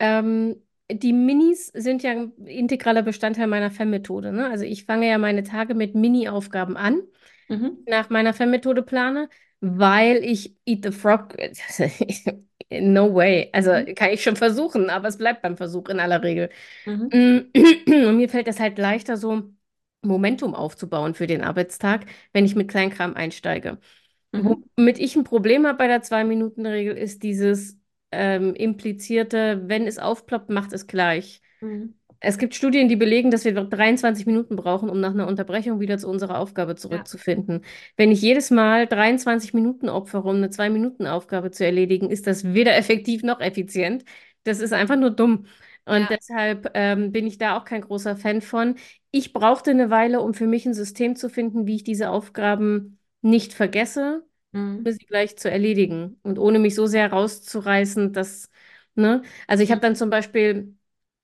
ähm, 0.00 0.56
die 0.90 1.12
Minis 1.12 1.66
sind 1.68 2.02
ja 2.02 2.12
ein 2.12 2.32
integraler 2.46 3.02
Bestandteil 3.02 3.46
meiner 3.46 3.70
FEM-Methode. 3.70 4.32
Ne? 4.32 4.48
Also 4.48 4.64
ich 4.64 4.84
fange 4.84 5.08
ja 5.08 5.18
meine 5.18 5.42
Tage 5.42 5.74
mit 5.74 5.94
Mini-Aufgaben 5.94 6.76
an, 6.76 7.02
mhm. 7.48 7.78
nach 7.86 8.10
meiner 8.10 8.32
FEM-Methode 8.32 8.82
plane, 8.82 9.28
weil 9.60 10.24
ich 10.24 10.56
Eat 10.64 10.84
the 10.84 10.92
Frog, 10.92 11.36
no 12.70 13.14
way. 13.14 13.50
Also 13.52 13.72
mhm. 13.72 13.94
kann 13.94 14.10
ich 14.10 14.22
schon 14.22 14.36
versuchen, 14.36 14.88
aber 14.88 15.08
es 15.08 15.18
bleibt 15.18 15.42
beim 15.42 15.56
Versuch 15.56 15.88
in 15.88 16.00
aller 16.00 16.22
Regel. 16.22 16.48
Mhm. 16.86 17.50
Und 17.86 18.16
mir 18.16 18.28
fällt 18.28 18.48
es 18.48 18.60
halt 18.60 18.78
leichter, 18.78 19.16
so 19.16 19.42
Momentum 20.02 20.54
aufzubauen 20.54 21.14
für 21.14 21.26
den 21.26 21.42
Arbeitstag, 21.42 22.06
wenn 22.32 22.44
ich 22.44 22.54
mit 22.54 22.68
Kleinkram 22.68 23.14
einsteige. 23.14 23.78
Mhm. 24.32 24.64
Womit 24.76 24.98
ich 24.98 25.16
ein 25.16 25.24
Problem 25.24 25.66
habe 25.66 25.78
bei 25.78 25.86
der 25.86 26.02
Zwei-Minuten-Regel, 26.02 26.96
ist 26.96 27.22
dieses 27.22 27.77
ähm, 28.12 28.54
implizierte, 28.54 29.62
wenn 29.66 29.86
es 29.86 29.98
aufploppt, 29.98 30.50
macht 30.50 30.72
es 30.72 30.86
gleich. 30.86 31.40
Mhm. 31.60 31.94
Es 32.20 32.38
gibt 32.38 32.54
Studien, 32.54 32.88
die 32.88 32.96
belegen, 32.96 33.30
dass 33.30 33.44
wir 33.44 33.52
23 33.54 34.26
Minuten 34.26 34.56
brauchen, 34.56 34.90
um 34.90 34.98
nach 34.98 35.12
einer 35.12 35.28
Unterbrechung 35.28 35.78
wieder 35.78 35.98
zu 35.98 36.08
unserer 36.08 36.38
Aufgabe 36.38 36.74
zurückzufinden. 36.74 37.60
Ja. 37.62 37.68
Wenn 37.96 38.10
ich 38.10 38.20
jedes 38.20 38.50
Mal 38.50 38.88
23 38.88 39.54
Minuten 39.54 39.88
opfere, 39.88 40.28
um 40.28 40.36
eine 40.36 40.48
2-Minuten-Aufgabe 40.48 41.52
zu 41.52 41.64
erledigen, 41.64 42.10
ist 42.10 42.26
das 42.26 42.54
weder 42.54 42.76
effektiv 42.76 43.22
noch 43.22 43.40
effizient. 43.40 44.04
Das 44.42 44.58
ist 44.58 44.72
einfach 44.72 44.96
nur 44.96 45.10
dumm. 45.10 45.46
Und 45.84 46.02
ja. 46.02 46.16
deshalb 46.16 46.70
ähm, 46.74 47.12
bin 47.12 47.26
ich 47.26 47.38
da 47.38 47.56
auch 47.56 47.64
kein 47.64 47.82
großer 47.82 48.16
Fan 48.16 48.42
von. 48.42 48.74
Ich 49.10 49.32
brauchte 49.32 49.70
eine 49.70 49.90
Weile, 49.90 50.20
um 50.20 50.34
für 50.34 50.46
mich 50.46 50.66
ein 50.66 50.74
System 50.74 51.14
zu 51.14 51.30
finden, 51.30 51.66
wie 51.66 51.76
ich 51.76 51.84
diese 51.84 52.10
Aufgaben 52.10 52.98
nicht 53.22 53.54
vergesse, 53.54 54.27
mhm. 54.52 54.84
sie 54.84 55.06
gleich 55.06 55.36
zu 55.36 55.50
erledigen. 55.50 56.18
Und 56.22 56.38
ohne 56.38 56.58
mich 56.58 56.74
so 56.74 56.86
sehr 56.86 57.10
rauszureißen, 57.12 58.12
dass, 58.12 58.50
ne? 58.94 59.22
Also 59.46 59.62
ich 59.62 59.70
habe 59.70 59.80
dann 59.80 59.96
zum 59.96 60.10
Beispiel 60.10 60.74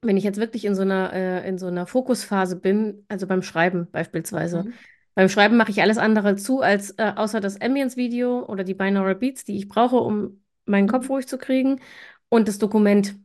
wenn 0.05 0.17
ich 0.17 0.25
jetzt 0.25 0.39
wirklich 0.39 0.65
in 0.65 0.75
so 0.75 0.83
einer, 0.83 1.13
äh, 1.13 1.49
in 1.49 1.59
so 1.59 1.67
einer 1.67 1.87
Fokusphase 1.87 2.57
bin, 2.57 3.05
also 3.09 3.27
beim 3.27 3.43
Schreiben 3.43 3.91
beispielsweise, 3.91 4.65
mhm. 4.65 4.73
beim 5.15 5.29
Schreiben 5.29 5.57
mache 5.57 5.71
ich 5.71 5.83
alles 5.83 5.99
andere 5.99 6.37
zu, 6.37 6.61
als 6.61 6.91
äh, 6.93 7.13
außer 7.17 7.41
das 7.41 7.61
Ambience-Video 7.61 8.45
oder 8.45 8.65
die 8.65 8.75
Binaural 8.75 9.15
Beats, 9.15 9.45
die 9.45 9.57
ich 9.57 9.69
brauche, 9.69 9.97
um 9.97 10.43
meinen 10.67 10.89
Kopf 10.89 11.05
mhm. 11.05 11.13
ruhig 11.13 11.27
zu 11.27 11.39
kriegen, 11.39 11.81
und 12.29 12.49
das 12.49 12.59
Dokument. 12.59 13.17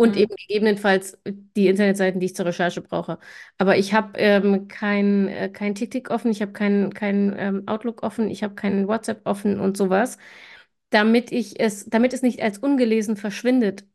Und 0.00 0.14
mhm. 0.14 0.22
eben 0.22 0.34
gegebenenfalls 0.36 1.18
die 1.26 1.66
Internetseiten, 1.66 2.20
die 2.20 2.26
ich 2.26 2.36
zur 2.36 2.46
Recherche 2.46 2.80
brauche. 2.80 3.18
Aber 3.58 3.76
ich 3.76 3.94
habe 3.94 4.16
ähm, 4.16 4.68
kein, 4.68 5.26
äh, 5.26 5.48
kein 5.48 5.74
TikTok 5.74 6.10
offen, 6.10 6.30
ich 6.30 6.40
habe 6.40 6.52
kein, 6.52 6.94
kein 6.94 7.34
ähm, 7.36 7.62
Outlook 7.66 8.04
offen, 8.04 8.30
ich 8.30 8.44
habe 8.44 8.54
keinen 8.54 8.86
WhatsApp 8.86 9.22
offen 9.24 9.58
und 9.58 9.76
sowas, 9.76 10.16
damit 10.90 11.32
ich 11.32 11.58
es, 11.58 11.86
damit 11.86 12.12
es 12.12 12.22
nicht 12.22 12.40
als 12.40 12.58
ungelesen 12.58 13.16
verschwindet, 13.16 13.86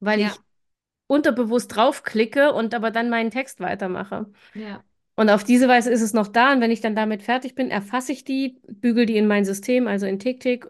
weil 0.00 0.20
ja. 0.20 0.26
ich 0.26 0.32
unterbewusst 1.06 1.76
draufklicke 1.76 2.52
und 2.52 2.74
aber 2.74 2.90
dann 2.90 3.08
meinen 3.08 3.30
Text 3.30 3.60
weitermache. 3.60 4.26
Ja. 4.54 4.82
Und 5.14 5.30
auf 5.30 5.44
diese 5.44 5.68
Weise 5.68 5.90
ist 5.92 6.02
es 6.02 6.14
noch 6.14 6.26
da. 6.26 6.52
Und 6.52 6.62
wenn 6.62 6.72
ich 6.72 6.80
dann 6.80 6.96
damit 6.96 7.22
fertig 7.22 7.54
bin, 7.54 7.70
erfasse 7.70 8.10
ich 8.10 8.24
die, 8.24 8.60
bügel 8.66 9.06
die 9.06 9.16
in 9.16 9.28
mein 9.28 9.44
System, 9.44 9.86
also 9.86 10.06
in 10.06 10.18
TickTick, 10.18 10.66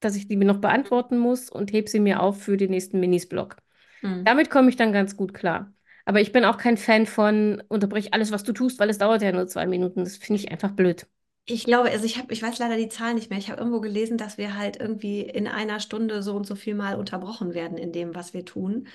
dass 0.00 0.16
ich 0.16 0.26
die 0.26 0.36
mir 0.36 0.46
noch 0.46 0.60
beantworten 0.60 1.16
muss 1.18 1.48
und 1.48 1.72
hebe 1.72 1.88
sie 1.88 2.00
mir 2.00 2.20
auf 2.20 2.42
für 2.42 2.56
den 2.56 2.70
nächsten 2.70 2.98
Minis-Blog. 2.98 3.56
Mhm. 4.02 4.24
Damit 4.24 4.50
komme 4.50 4.68
ich 4.70 4.76
dann 4.76 4.92
ganz 4.92 5.16
gut 5.16 5.34
klar. 5.34 5.72
Aber 6.04 6.20
ich 6.20 6.32
bin 6.32 6.44
auch 6.44 6.58
kein 6.58 6.76
Fan 6.76 7.06
von 7.06 7.62
unterbrich 7.68 8.14
alles, 8.14 8.32
was 8.32 8.42
du 8.44 8.52
tust, 8.52 8.78
weil 8.80 8.90
es 8.90 8.98
dauert 8.98 9.22
ja 9.22 9.32
nur 9.32 9.46
zwei 9.48 9.66
Minuten. 9.66 10.04
Das 10.04 10.16
finde 10.16 10.40
ich 10.40 10.50
einfach 10.50 10.72
blöd. 10.72 11.06
Ich 11.46 11.64
glaube, 11.64 11.90
also 11.90 12.04
ich 12.04 12.16
habe, 12.18 12.32
ich 12.32 12.42
weiß 12.42 12.58
leider 12.58 12.76
die 12.76 12.88
Zahlen 12.88 13.16
nicht 13.16 13.28
mehr. 13.30 13.38
Ich 13.38 13.50
habe 13.50 13.58
irgendwo 13.60 13.80
gelesen, 13.80 14.16
dass 14.18 14.38
wir 14.38 14.56
halt 14.56 14.76
irgendwie 14.78 15.22
in 15.22 15.48
einer 15.48 15.80
Stunde 15.80 16.22
so 16.22 16.36
und 16.36 16.46
so 16.46 16.54
viel 16.54 16.74
mal 16.76 16.96
unterbrochen 16.96 17.54
werden 17.54 17.76
in 17.76 17.90
dem, 17.92 18.14
was 18.14 18.34
wir 18.34 18.44
tun. 18.44 18.86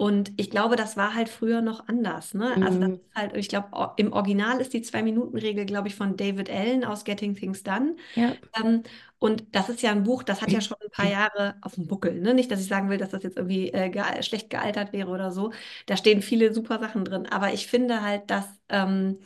Und 0.00 0.32
ich 0.38 0.48
glaube, 0.48 0.76
das 0.76 0.96
war 0.96 1.14
halt 1.14 1.28
früher 1.28 1.60
noch 1.60 1.86
anders. 1.86 2.32
Ne? 2.32 2.54
Mhm. 2.56 2.62
Also 2.62 2.80
das 2.80 2.90
ist 2.92 3.14
halt, 3.14 3.36
ich 3.36 3.48
glaube, 3.50 3.68
im 3.98 4.14
Original 4.14 4.58
ist 4.58 4.72
die 4.72 4.80
Zwei-Minuten-Regel, 4.80 5.66
glaube 5.66 5.88
ich, 5.88 5.94
von 5.94 6.16
David 6.16 6.48
Allen 6.48 6.86
aus 6.86 7.04
Getting 7.04 7.34
Things 7.34 7.62
Done. 7.64 7.96
Ja. 8.14 8.32
Ähm, 8.58 8.82
und 9.18 9.44
das 9.54 9.68
ist 9.68 9.82
ja 9.82 9.90
ein 9.90 10.04
Buch, 10.04 10.22
das 10.22 10.40
hat 10.40 10.50
ja 10.52 10.62
schon 10.62 10.78
ein 10.82 10.90
paar 10.90 11.10
Jahre 11.10 11.56
auf 11.60 11.74
dem 11.74 11.86
Buckel. 11.86 12.18
Ne? 12.18 12.32
Nicht, 12.32 12.50
dass 12.50 12.62
ich 12.62 12.66
sagen 12.66 12.88
will, 12.88 12.96
dass 12.96 13.10
das 13.10 13.22
jetzt 13.22 13.36
irgendwie 13.36 13.74
äh, 13.74 13.90
ge 13.90 14.02
schlecht 14.22 14.48
gealtert 14.48 14.94
wäre 14.94 15.10
oder 15.10 15.32
so. 15.32 15.52
Da 15.84 15.98
stehen 15.98 16.22
viele 16.22 16.54
super 16.54 16.78
Sachen 16.78 17.04
drin. 17.04 17.26
Aber 17.26 17.52
ich 17.52 17.66
finde 17.66 18.00
halt, 18.00 18.30
dass, 18.30 18.46
ähm, 18.70 19.18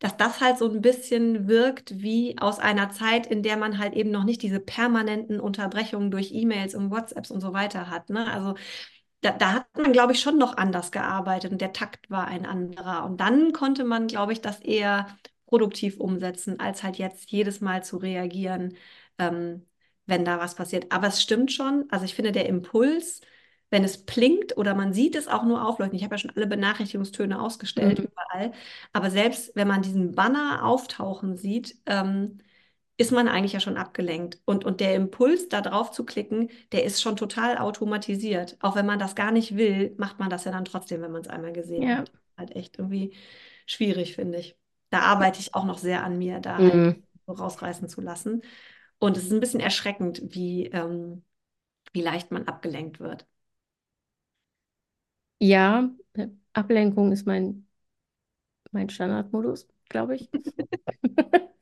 dass 0.00 0.16
das 0.16 0.40
halt 0.40 0.58
so 0.58 0.68
ein 0.68 0.80
bisschen 0.80 1.46
wirkt 1.46 2.02
wie 2.02 2.36
aus 2.40 2.58
einer 2.58 2.90
Zeit, 2.90 3.28
in 3.28 3.44
der 3.44 3.56
man 3.56 3.78
halt 3.78 3.94
eben 3.94 4.10
noch 4.10 4.24
nicht 4.24 4.42
diese 4.42 4.58
permanenten 4.58 5.38
Unterbrechungen 5.38 6.10
durch 6.10 6.32
E-Mails 6.32 6.74
und 6.74 6.90
WhatsApps 6.90 7.30
und 7.30 7.40
so 7.40 7.52
weiter 7.52 7.90
hat. 7.90 8.10
Ne? 8.10 8.28
Also 8.28 8.56
da, 9.26 9.32
da, 9.32 9.52
hat 9.54 9.66
man, 9.76 9.92
glaube 9.92 10.12
ich, 10.12 10.20
schon 10.20 10.38
noch 10.38 10.56
anders 10.56 10.92
gearbeitet 10.92 11.52
und 11.52 11.60
der 11.60 11.72
Takt 11.72 12.10
war 12.10 12.26
ein 12.28 12.46
anderer. 12.46 13.04
Und 13.04 13.20
dann 13.20 13.52
konnte 13.52 13.84
man, 13.84 14.06
glaube 14.06 14.32
ich, 14.32 14.40
das 14.40 14.60
eher 14.60 15.06
produktiv 15.46 15.98
umsetzen, 15.98 16.60
als 16.60 16.82
halt 16.82 16.96
jetzt 16.96 17.30
jedes 17.30 17.60
Mal 17.60 17.84
zu 17.84 17.96
reagieren, 17.96 18.76
ähm, 19.18 19.66
wenn 20.06 20.24
da 20.24 20.38
was 20.38 20.54
passiert. 20.54 20.92
Aber 20.92 21.08
es 21.08 21.22
stimmt 21.22 21.52
schon, 21.52 21.86
also 21.90 22.04
ich 22.04 22.14
finde, 22.14 22.32
der 22.32 22.48
Impuls, 22.48 23.20
wenn 23.70 23.84
es 23.84 24.04
plinkt 24.04 24.56
oder 24.56 24.74
man 24.74 24.92
sieht 24.92 25.16
es 25.16 25.28
auch 25.28 25.44
nur 25.44 25.66
aufleuchten. 25.66 25.96
Ich 25.96 26.04
habe 26.04 26.14
ja 26.14 26.18
schon 26.18 26.32
alle 26.36 26.46
Benachrichtigungstöne 26.46 27.40
ausgestellt 27.40 27.98
mhm. 27.98 28.06
überall. 28.06 28.52
Aber 28.92 29.10
selbst 29.10 29.52
wenn 29.56 29.68
man 29.68 29.82
diesen 29.82 30.14
Banner 30.14 30.64
auftauchen 30.64 31.36
sieht, 31.36 31.76
ähm, 31.86 32.38
ist 32.98 33.12
man 33.12 33.28
eigentlich 33.28 33.52
ja 33.52 33.60
schon 33.60 33.76
abgelenkt. 33.76 34.40
Und, 34.44 34.64
und 34.64 34.80
der 34.80 34.94
Impuls, 34.94 35.48
da 35.48 35.60
drauf 35.60 35.90
zu 35.90 36.04
klicken, 36.04 36.50
der 36.72 36.84
ist 36.84 37.02
schon 37.02 37.16
total 37.16 37.58
automatisiert. 37.58 38.56
Auch 38.60 38.74
wenn 38.74 38.86
man 38.86 38.98
das 38.98 39.14
gar 39.14 39.32
nicht 39.32 39.56
will, 39.56 39.94
macht 39.98 40.18
man 40.18 40.30
das 40.30 40.44
ja 40.44 40.52
dann 40.52 40.64
trotzdem, 40.64 41.02
wenn 41.02 41.12
man 41.12 41.20
es 41.20 41.28
einmal 41.28 41.52
gesehen 41.52 41.82
ja. 41.82 41.98
hat. 41.98 42.12
Halt 42.38 42.56
echt 42.56 42.78
irgendwie 42.78 43.14
schwierig, 43.66 44.14
finde 44.14 44.38
ich. 44.38 44.56
Da 44.90 45.00
arbeite 45.00 45.40
ich 45.40 45.54
auch 45.54 45.64
noch 45.64 45.78
sehr 45.78 46.04
an 46.04 46.16
mir, 46.16 46.40
da 46.40 46.56
halt 46.56 46.74
mhm. 46.74 46.86
halt 46.86 47.02
so 47.26 47.32
rausreißen 47.32 47.88
zu 47.88 48.00
lassen. 48.00 48.42
Und 48.98 49.16
es 49.16 49.24
ist 49.24 49.32
ein 49.32 49.40
bisschen 49.40 49.60
erschreckend, 49.60 50.22
wie, 50.34 50.66
ähm, 50.66 51.22
wie 51.92 52.00
leicht 52.00 52.30
man 52.30 52.48
abgelenkt 52.48 52.98
wird. 53.00 53.26
Ja, 55.38 55.90
Ablenkung 56.54 57.12
ist 57.12 57.26
mein, 57.26 57.66
mein 58.70 58.88
Standardmodus, 58.88 59.68
glaube 59.90 60.14
ich. 60.14 60.30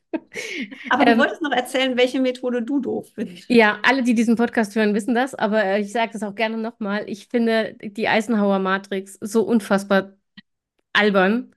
Aber 0.91 1.05
du 1.05 1.13
ähm, 1.13 1.19
wolltest 1.19 1.43
noch 1.43 1.53
erzählen, 1.53 1.97
welche 1.97 2.21
Methode 2.21 2.63
du 2.63 2.81
doof 2.81 3.09
findest. 3.15 3.49
Ja, 3.49 3.79
alle, 3.83 4.03
die 4.03 4.15
diesen 4.15 4.37
Podcast 4.37 4.75
hören, 4.75 4.95
wissen 4.95 5.15
das, 5.15 5.35
aber 5.35 5.65
äh, 5.65 5.81
ich 5.81 5.93
sage 5.93 6.13
das 6.13 6.23
auch 6.23 6.35
gerne 6.35 6.57
nochmal. 6.57 7.05
Ich 7.09 7.29
finde 7.29 7.77
die 7.81 8.09
Eisenhower 8.09 8.59
Matrix 8.59 9.19
so 9.21 9.43
unfassbar 9.43 10.15
albern. 10.93 11.55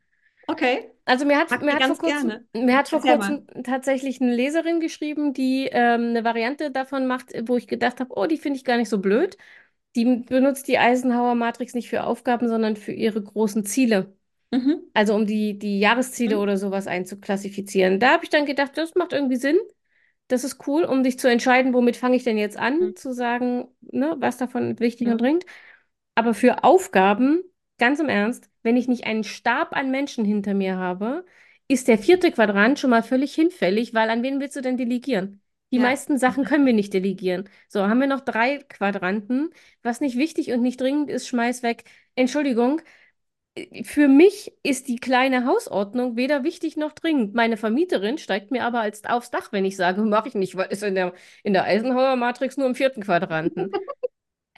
Okay. 0.47 0.89
Also 1.05 1.26
mir 1.26 1.38
hat, 1.38 1.62
mir 1.62 1.74
hat 1.74 1.84
vor 1.84 1.97
kurzem, 1.97 2.34
mir 2.53 2.78
hat 2.78 2.89
vor 2.89 2.99
kurzem 2.99 3.47
tatsächlich 3.64 4.20
eine 4.20 4.36
Leserin 4.36 4.82
geschrieben, 4.82 5.34
die 5.34 5.70
ähm, 5.72 6.10
eine 6.10 6.26
Variante 6.26 6.70
davon 6.70 7.08
macht, 7.08 7.32
wo 7.47 7.55
ich 7.55 7.68
gedacht 7.68 8.01
habe, 8.01 8.14
oh, 8.18 8.26
die 8.26 8.38
finde 8.38 8.58
ich 8.58 8.66
gar 8.66 8.76
nicht 8.76 8.89
so 8.89 8.99
blöd. 8.99 9.38
Die 9.95 10.03
benutzt 10.03 10.68
die 10.68 10.78
Eisenhower 10.78 11.34
Matrix 11.34 11.74
nicht 11.74 11.89
für 11.89 12.03
Aufgaben, 12.03 12.49
sondern 12.49 12.76
für 12.76 12.91
ihre 12.91 13.24
großen 13.24 13.66
Ziele. 13.66 14.16
Mhm. 14.51 14.81
Also 14.93 15.13
um 15.13 15.25
die, 15.25 15.59
die 15.59 15.79
Jahresziele 15.79 16.35
mhm. 16.35 16.41
oder 16.41 16.57
sowas 16.57 16.87
einzuklassifizieren. 16.87 17.99
Da 17.99 18.13
habe 18.13 18.23
ich 18.23 18.29
dann 18.29 18.45
gedacht, 18.45 18.77
das 18.77 18.95
macht 18.95 19.13
irgendwie 19.13 19.35
Sinn. 19.35 19.57
Das 20.27 20.43
ist 20.43 20.67
cool, 20.67 20.83
um 20.83 21.03
dich 21.03 21.19
zu 21.19 21.29
entscheiden, 21.29 21.73
womit 21.73 21.95
fange 21.95 22.15
ich 22.15 22.23
denn 22.23 22.37
jetzt 22.37 22.57
an, 22.57 22.79
mhm. 22.79 22.95
zu 22.95 23.13
sagen, 23.13 23.67
ne, 23.81 24.15
was 24.19 24.37
davon 24.37 24.79
wichtig 24.79 25.07
und 25.07 25.21
dringend. 25.21 25.45
Aber 26.15 26.33
für 26.33 26.63
Aufgaben, 26.63 27.43
ganz 27.77 27.99
im 27.99 28.09
Ernst, 28.09 28.49
wenn 28.63 28.75
ich 28.75 28.87
nicht 28.87 29.05
einen 29.05 29.23
Stab 29.23 29.75
an 29.75 29.91
Menschen 29.91 30.25
hinter 30.25 30.53
mir 30.53 30.77
habe, 30.77 31.25
ist 31.67 31.87
der 31.87 31.97
vierte 31.97 32.31
Quadrant 32.31 32.79
schon 32.79 32.89
mal 32.89 33.03
völlig 33.03 33.35
hinfällig, 33.35 33.93
weil 33.93 34.09
an 34.09 34.23
wen 34.23 34.39
willst 34.39 34.55
du 34.55 34.61
denn 34.61 34.77
delegieren? 34.77 35.41
Die 35.71 35.77
ja. 35.77 35.83
meisten 35.83 36.17
Sachen 36.17 36.45
können 36.45 36.65
wir 36.65 36.73
nicht 36.73 36.93
delegieren. 36.93 37.49
So, 37.67 37.87
haben 37.87 37.99
wir 37.99 38.07
noch 38.07 38.21
drei 38.21 38.59
Quadranten. 38.69 39.49
Was 39.83 39.99
nicht 39.99 40.17
wichtig 40.17 40.51
und 40.51 40.61
nicht 40.61 40.79
dringend 40.79 41.09
ist, 41.09 41.27
schmeiß 41.27 41.61
weg. 41.61 41.83
Entschuldigung, 42.15 42.81
für 43.84 44.08
mich 44.08 44.53
ist 44.64 44.88
die 44.88 44.97
kleine 44.97 45.45
Hausordnung 45.45 46.16
weder 46.16 46.43
wichtig 46.43 46.78
noch 46.78 46.93
dringend. 46.93 47.34
Meine 47.34 47.58
Vermieterin 47.58 48.18
steigt 48.18 48.51
mir 48.51 48.64
aber 48.64 48.82
als 48.82 49.03
aufs 49.05 49.32
Dach, 49.32 49.51
wenn 49.51 49.66
ich 49.66 49.76
sage, 49.76 50.01
mache 50.01 50.30
ich 50.30 50.36
nicht, 50.36 50.55
weil 50.55 50.68
es 50.70 50.82
in 50.84 50.95
der, 50.95 51.14
in 51.43 51.53
der 51.53 51.64
Eisenhower 51.64 52.16
Matrix 52.16 52.58
nur 52.58 52.68
im 52.68 52.76
vierten 52.76 53.03
Quadranten. 53.03 53.72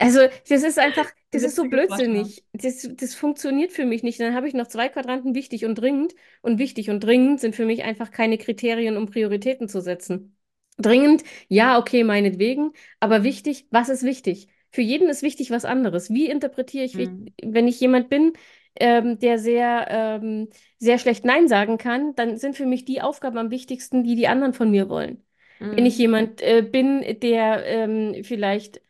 Also, 0.02 0.20
das 0.48 0.62
ist 0.62 0.78
einfach, 0.78 1.04
das, 1.04 1.42
das 1.42 1.42
ist 1.42 1.56
so 1.56 1.64
blödsinnig. 1.64 2.42
Das, 2.54 2.88
das 2.90 3.14
funktioniert 3.14 3.70
für 3.70 3.84
mich 3.84 4.02
nicht. 4.02 4.18
Dann 4.18 4.34
habe 4.34 4.48
ich 4.48 4.54
noch 4.54 4.66
zwei 4.66 4.88
Quadranten 4.88 5.34
wichtig 5.34 5.66
und 5.66 5.74
dringend. 5.74 6.14
Und 6.40 6.58
wichtig 6.58 6.88
und 6.88 7.00
dringend 7.04 7.38
sind 7.38 7.54
für 7.54 7.66
mich 7.66 7.82
einfach 7.84 8.10
keine 8.10 8.38
Kriterien, 8.38 8.96
um 8.96 9.10
Prioritäten 9.10 9.68
zu 9.68 9.82
setzen. 9.82 10.38
Dringend, 10.78 11.22
ja, 11.48 11.78
okay, 11.78 12.02
meinetwegen. 12.02 12.72
Aber 12.98 13.24
wichtig, 13.24 13.66
was 13.70 13.90
ist 13.90 14.02
wichtig? 14.02 14.48
Für 14.70 14.80
jeden 14.80 15.10
ist 15.10 15.22
wichtig 15.22 15.50
was 15.50 15.66
anderes. 15.66 16.08
Wie 16.08 16.30
interpretiere 16.30 16.84
ich, 16.84 16.94
mhm. 16.94 17.26
wenn 17.44 17.68
ich 17.68 17.78
jemand 17.78 18.08
bin, 18.08 18.32
ähm, 18.76 19.18
der 19.18 19.38
sehr, 19.38 19.86
ähm, 19.90 20.48
sehr 20.78 20.98
schlecht 20.98 21.24
Nein 21.24 21.48
sagen 21.48 21.78
kann, 21.78 22.14
dann 22.14 22.36
sind 22.36 22.56
für 22.56 22.66
mich 22.66 22.84
die 22.84 23.02
Aufgaben 23.02 23.38
am 23.38 23.50
wichtigsten, 23.50 24.04
die 24.04 24.16
die 24.16 24.28
anderen 24.28 24.52
von 24.54 24.70
mir 24.70 24.88
wollen. 24.88 25.22
Mhm. 25.58 25.76
Wenn 25.76 25.86
ich 25.86 25.96
mhm. 25.96 26.00
jemand 26.00 26.42
äh, 26.42 26.62
bin, 26.62 27.04
der 27.20 27.64
ähm, 27.66 28.24
vielleicht 28.24 28.80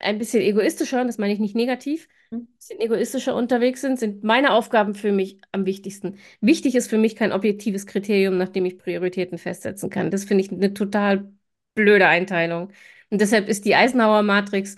ein 0.00 0.18
bisschen 0.18 0.42
egoistischer, 0.42 1.04
das 1.04 1.18
meine 1.18 1.32
ich 1.32 1.40
nicht 1.40 1.56
negativ, 1.56 2.08
mhm. 2.30 2.38
ein 2.38 2.46
bisschen 2.56 2.80
egoistischer 2.80 3.34
unterwegs 3.34 3.80
sind, 3.80 3.98
sind 3.98 4.22
meine 4.24 4.52
Aufgaben 4.52 4.94
für 4.94 5.12
mich 5.12 5.40
am 5.52 5.66
wichtigsten. 5.66 6.18
Wichtig 6.40 6.74
ist 6.74 6.88
für 6.88 6.98
mich 6.98 7.16
kein 7.16 7.32
objektives 7.32 7.86
Kriterium, 7.86 8.38
nach 8.38 8.48
dem 8.48 8.64
ich 8.64 8.78
Prioritäten 8.78 9.38
festsetzen 9.38 9.90
kann. 9.90 10.10
Das 10.10 10.24
finde 10.24 10.44
ich 10.44 10.52
eine 10.52 10.74
total 10.74 11.32
blöde 11.74 12.06
Einteilung. 12.06 12.70
Und 13.10 13.20
deshalb 13.20 13.48
ist 13.48 13.64
die 13.64 13.74
Eisenhower 13.74 14.22
Matrix 14.22 14.76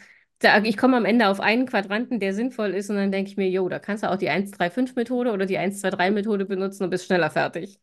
ich 0.64 0.76
komme 0.76 0.97
am 0.97 1.05
Ende 1.05 1.28
auf 1.28 1.41
einen 1.41 1.66
Quadranten, 1.66 2.18
der 2.20 2.34
sinnvoll 2.34 2.70
ist, 2.70 2.91
und 2.91 2.97
dann 2.97 3.12
denke 3.12 3.30
ich 3.30 3.36
mir, 3.36 3.49
jo, 3.51 3.68
da 3.68 3.78
kannst 3.78 4.03
du 4.05 4.11
auch 4.11 4.16
die 4.16 4.30
1-3-5-Methode 4.30 5.32
oder 5.32 5.47
die 5.47 5.59
1-2-3-Methode 5.59 6.47
benutzen 6.47 6.84
und 6.84 6.91
bist 6.91 7.07
schneller 7.07 7.30
fertig. 7.30 7.78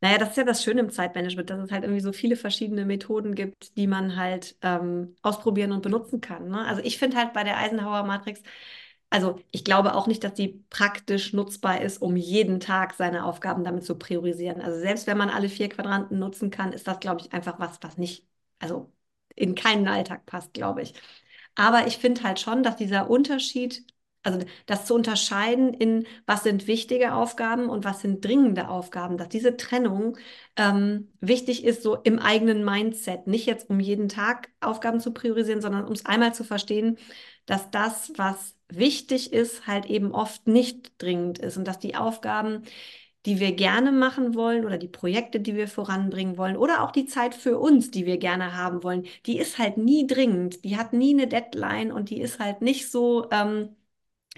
Naja, 0.00 0.18
das 0.18 0.30
ist 0.30 0.36
ja 0.36 0.44
das 0.44 0.64
Schöne 0.64 0.80
im 0.80 0.90
Zeitmanagement, 0.90 1.48
dass 1.48 1.60
es 1.60 1.70
halt 1.70 1.84
irgendwie 1.84 2.00
so 2.00 2.12
viele 2.12 2.34
verschiedene 2.36 2.84
Methoden 2.84 3.34
gibt, 3.36 3.76
die 3.76 3.86
man 3.86 4.16
halt 4.16 4.56
ähm, 4.62 5.14
ausprobieren 5.22 5.70
und 5.72 5.82
benutzen 5.82 6.20
kann. 6.20 6.48
Ne? 6.48 6.64
Also 6.66 6.82
ich 6.82 6.98
finde 6.98 7.16
halt 7.18 7.32
bei 7.32 7.44
der 7.44 7.56
Eisenhower 7.58 8.02
Matrix, 8.02 8.42
also 9.10 9.38
ich 9.52 9.64
glaube 9.64 9.94
auch 9.94 10.06
nicht, 10.08 10.24
dass 10.24 10.34
die 10.34 10.64
praktisch 10.70 11.32
nutzbar 11.32 11.80
ist, 11.82 12.02
um 12.02 12.16
jeden 12.16 12.58
Tag 12.60 12.94
seine 12.94 13.24
Aufgaben 13.24 13.62
damit 13.64 13.84
zu 13.84 13.96
priorisieren. 13.96 14.60
Also 14.60 14.80
selbst 14.80 15.06
wenn 15.06 15.18
man 15.18 15.30
alle 15.30 15.48
vier 15.48 15.68
Quadranten 15.68 16.18
nutzen 16.18 16.50
kann, 16.50 16.72
ist 16.72 16.88
das, 16.88 16.98
glaube 17.00 17.20
ich, 17.20 17.32
einfach 17.32 17.60
was, 17.60 17.78
was 17.82 17.96
nicht, 17.98 18.26
also 18.58 18.92
in 19.36 19.54
keinen 19.54 19.86
Alltag 19.88 20.26
passt, 20.26 20.52
glaube 20.54 20.82
ich. 20.82 20.94
Aber 21.54 21.86
ich 21.86 21.98
finde 21.98 22.22
halt 22.22 22.40
schon, 22.40 22.62
dass 22.62 22.76
dieser 22.76 23.10
Unterschied 23.10 23.84
also 24.22 24.40
das 24.66 24.86
zu 24.86 24.94
unterscheiden 24.94 25.74
in, 25.74 26.06
was 26.26 26.44
sind 26.44 26.66
wichtige 26.66 27.14
Aufgaben 27.14 27.68
und 27.68 27.84
was 27.84 28.00
sind 28.00 28.24
dringende 28.24 28.68
Aufgaben, 28.68 29.16
dass 29.18 29.28
diese 29.28 29.56
Trennung 29.56 30.16
ähm, 30.56 31.12
wichtig 31.20 31.64
ist, 31.64 31.82
so 31.82 31.96
im 31.96 32.18
eigenen 32.18 32.64
Mindset. 32.64 33.26
Nicht 33.26 33.46
jetzt, 33.46 33.68
um 33.68 33.80
jeden 33.80 34.08
Tag 34.08 34.50
Aufgaben 34.60 35.00
zu 35.00 35.12
priorisieren, 35.12 35.60
sondern 35.60 35.84
um 35.86 35.92
es 35.92 36.06
einmal 36.06 36.34
zu 36.34 36.44
verstehen, 36.44 36.98
dass 37.46 37.70
das, 37.70 38.12
was 38.16 38.56
wichtig 38.68 39.32
ist, 39.32 39.66
halt 39.66 39.86
eben 39.86 40.12
oft 40.12 40.46
nicht 40.46 40.92
dringend 41.02 41.38
ist 41.38 41.56
und 41.56 41.66
dass 41.66 41.78
die 41.78 41.96
Aufgaben, 41.96 42.62
die 43.26 43.40
wir 43.40 43.52
gerne 43.52 43.92
machen 43.92 44.34
wollen 44.34 44.64
oder 44.64 44.78
die 44.78 44.88
Projekte, 44.88 45.40
die 45.40 45.54
wir 45.54 45.68
voranbringen 45.68 46.36
wollen 46.38 46.56
oder 46.56 46.82
auch 46.82 46.90
die 46.92 47.06
Zeit 47.06 47.34
für 47.34 47.58
uns, 47.58 47.90
die 47.90 48.06
wir 48.06 48.18
gerne 48.18 48.56
haben 48.56 48.82
wollen, 48.82 49.04
die 49.26 49.38
ist 49.38 49.58
halt 49.58 49.76
nie 49.78 50.06
dringend, 50.06 50.64
die 50.64 50.76
hat 50.76 50.92
nie 50.92 51.14
eine 51.14 51.28
Deadline 51.28 51.92
und 51.92 52.10
die 52.10 52.20
ist 52.20 52.38
halt 52.40 52.62
nicht 52.62 52.90
so... 52.90 53.28
Ähm, 53.30 53.76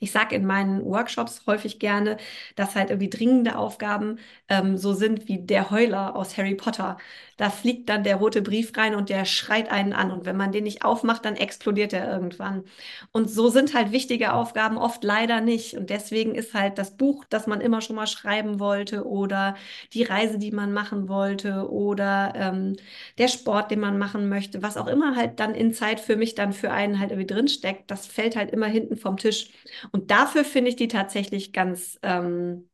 ich 0.01 0.11
sage 0.11 0.35
in 0.35 0.45
meinen 0.45 0.85
Workshops 0.85 1.43
häufig 1.47 1.79
gerne, 1.79 2.17
dass 2.57 2.75
halt 2.75 2.91
irgendwie 2.91 3.11
dringende 3.11 3.57
Aufgaben 3.57 4.19
ähm, 4.49 4.77
so 4.77 4.93
sind 4.93 5.29
wie 5.29 5.39
der 5.47 5.71
Heuler 5.71 6.17
aus 6.17 6.37
Harry 6.37 6.55
Potter. 6.57 6.99
Da 7.37 7.51
fliegt 7.51 7.89
dann 7.89 8.05
der 8.05 8.17
rote 8.17 8.43
Brief 8.43 8.77
rein 8.77 8.95
und 8.95 9.09
der 9.09 9.25
schreit 9.25 9.71
einen 9.71 9.93
an. 9.93 10.11
Und 10.11 10.25
wenn 10.27 10.37
man 10.37 10.53
den 10.53 10.65
nicht 10.65 10.85
aufmacht, 10.85 11.25
dann 11.25 11.37
explodiert 11.37 11.93
er 11.93 12.11
irgendwann. 12.11 12.65
Und 13.13 13.31
so 13.31 13.49
sind 13.49 13.75
halt 13.75 13.93
wichtige 13.93 14.33
Aufgaben 14.33 14.77
oft 14.79 15.05
leider 15.05 15.41
nicht. 15.41 15.75
Und 15.77 15.91
deswegen 15.91 16.35
ist 16.35 16.55
halt 16.55 16.79
das 16.79 16.97
Buch, 16.97 17.25
das 17.29 17.47
man 17.47 17.61
immer 17.61 17.81
schon 17.81 17.97
mal 17.97 18.07
schreiben 18.07 18.61
wollte 18.61 19.07
oder 19.07 19.57
die 19.93 20.03
Reise, 20.05 20.39
die 20.39 20.51
man 20.53 20.73
machen 20.73 21.09
wollte 21.09 21.71
oder 21.71 22.33
ähm, 22.37 22.77
der 23.19 23.29
Sport, 23.29 23.71
den 23.71 23.81
man 23.81 23.99
machen 23.99 24.29
möchte, 24.29 24.63
was 24.63 24.77
auch 24.77 24.87
immer 24.87 25.17
halt 25.17 25.41
dann 25.41 25.55
in 25.55 25.73
Zeit 25.73 26.01
für 26.01 26.17
mich 26.17 26.35
dann 26.35 26.53
für 26.53 26.71
einen 26.71 26.99
halt 27.01 27.11
irgendwie 27.11 27.33
drinsteckt, 27.33 27.91
das 27.91 28.07
fällt 28.07 28.37
halt 28.37 28.51
immer 28.51 28.67
hinten 28.67 28.97
vom 28.97 29.17
Tisch. 29.17 29.51
Und 29.93 30.11
dafür 30.11 30.45
finde 30.45 30.71
ich 30.71 30.77
die 30.77 30.89
tatsächlich 30.89 31.53
ganz, 31.53 31.99
ähm, 32.03 32.69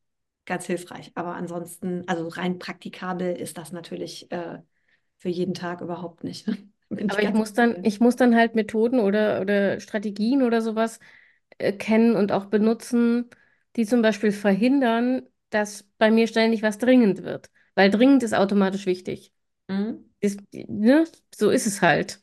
ganz 0.50 0.66
hilfreich. 0.66 1.12
Aber 1.14 1.34
ansonsten, 1.36 2.04
also 2.08 2.28
rein 2.28 2.58
praktikabel 2.58 3.36
ist 3.36 3.56
das 3.56 3.72
natürlich 3.72 4.30
äh, 4.32 4.58
für 5.18 5.28
jeden 5.30 5.54
Tag 5.54 5.80
überhaupt 5.80 6.24
nicht. 6.24 6.46
Aber 7.06 7.22
ich, 7.22 7.28
ich 7.28 7.32
muss 7.32 7.52
dann, 7.54 7.78
ich 7.84 8.00
muss 8.00 8.16
dann 8.16 8.34
halt 8.34 8.56
Methoden 8.56 8.98
oder, 9.00 9.40
oder 9.40 9.78
Strategien 9.80 10.42
oder 10.42 10.60
sowas 10.60 10.98
äh, 11.58 11.72
kennen 11.72 12.16
und 12.16 12.32
auch 12.32 12.46
benutzen, 12.46 13.30
die 13.76 13.86
zum 13.86 14.02
Beispiel 14.02 14.32
verhindern, 14.32 15.22
dass 15.50 15.84
bei 15.98 16.10
mir 16.10 16.26
ständig 16.26 16.62
was 16.62 16.78
dringend 16.78 17.22
wird. 17.22 17.50
Weil 17.76 17.90
dringend 17.90 18.22
ist 18.24 18.34
automatisch 18.34 18.86
wichtig. 18.86 19.32
Mhm. 19.68 20.04
Ist, 20.20 20.40
ne? 20.52 21.04
So 21.34 21.50
ist 21.50 21.66
es 21.66 21.80
halt. 21.80 22.20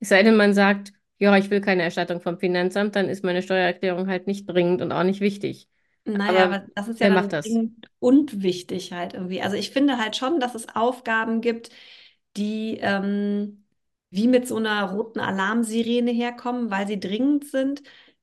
Es 0.00 0.10
sei 0.10 0.22
denn, 0.22 0.36
man 0.36 0.54
sagt, 0.54 0.92
ja, 1.18 1.36
ich 1.36 1.50
will 1.50 1.60
keine 1.62 1.82
Erstattung 1.82 2.20
vom 2.20 2.38
Finanzamt, 2.38 2.96
dann 2.96 3.08
ist 3.08 3.24
meine 3.24 3.42
Steuererklärung 3.42 4.06
halt 4.08 4.26
nicht 4.26 4.46
dringend 4.46 4.82
und 4.82 4.92
auch 4.92 5.04
nicht 5.04 5.20
wichtig. 5.20 5.68
Naja, 6.04 6.44
aber, 6.44 6.58
aber 6.58 6.68
das 6.74 6.88
ist 6.88 7.00
ja 7.00 7.10
macht 7.10 7.32
das? 7.32 7.60
dringend 7.60 7.90
und 7.98 8.42
wichtig 8.42 8.92
halt 8.92 9.14
irgendwie. 9.14 9.42
Also 9.42 9.56
ich 9.56 9.70
finde 9.70 9.98
halt 9.98 10.16
schon, 10.16 10.40
dass 10.40 10.54
es 10.54 10.68
Aufgaben 10.74 11.40
gibt, 11.40 11.70
die 12.36 12.78
ähm, 12.80 13.64
wie 14.10 14.26
mit 14.28 14.48
so 14.48 14.56
einer 14.56 14.90
roten 14.92 15.20
Alarmsirene 15.20 16.10
herkommen, 16.10 16.70
weil 16.70 16.86
sie 16.88 16.98
dringend 17.00 17.44
sind. 17.46 17.82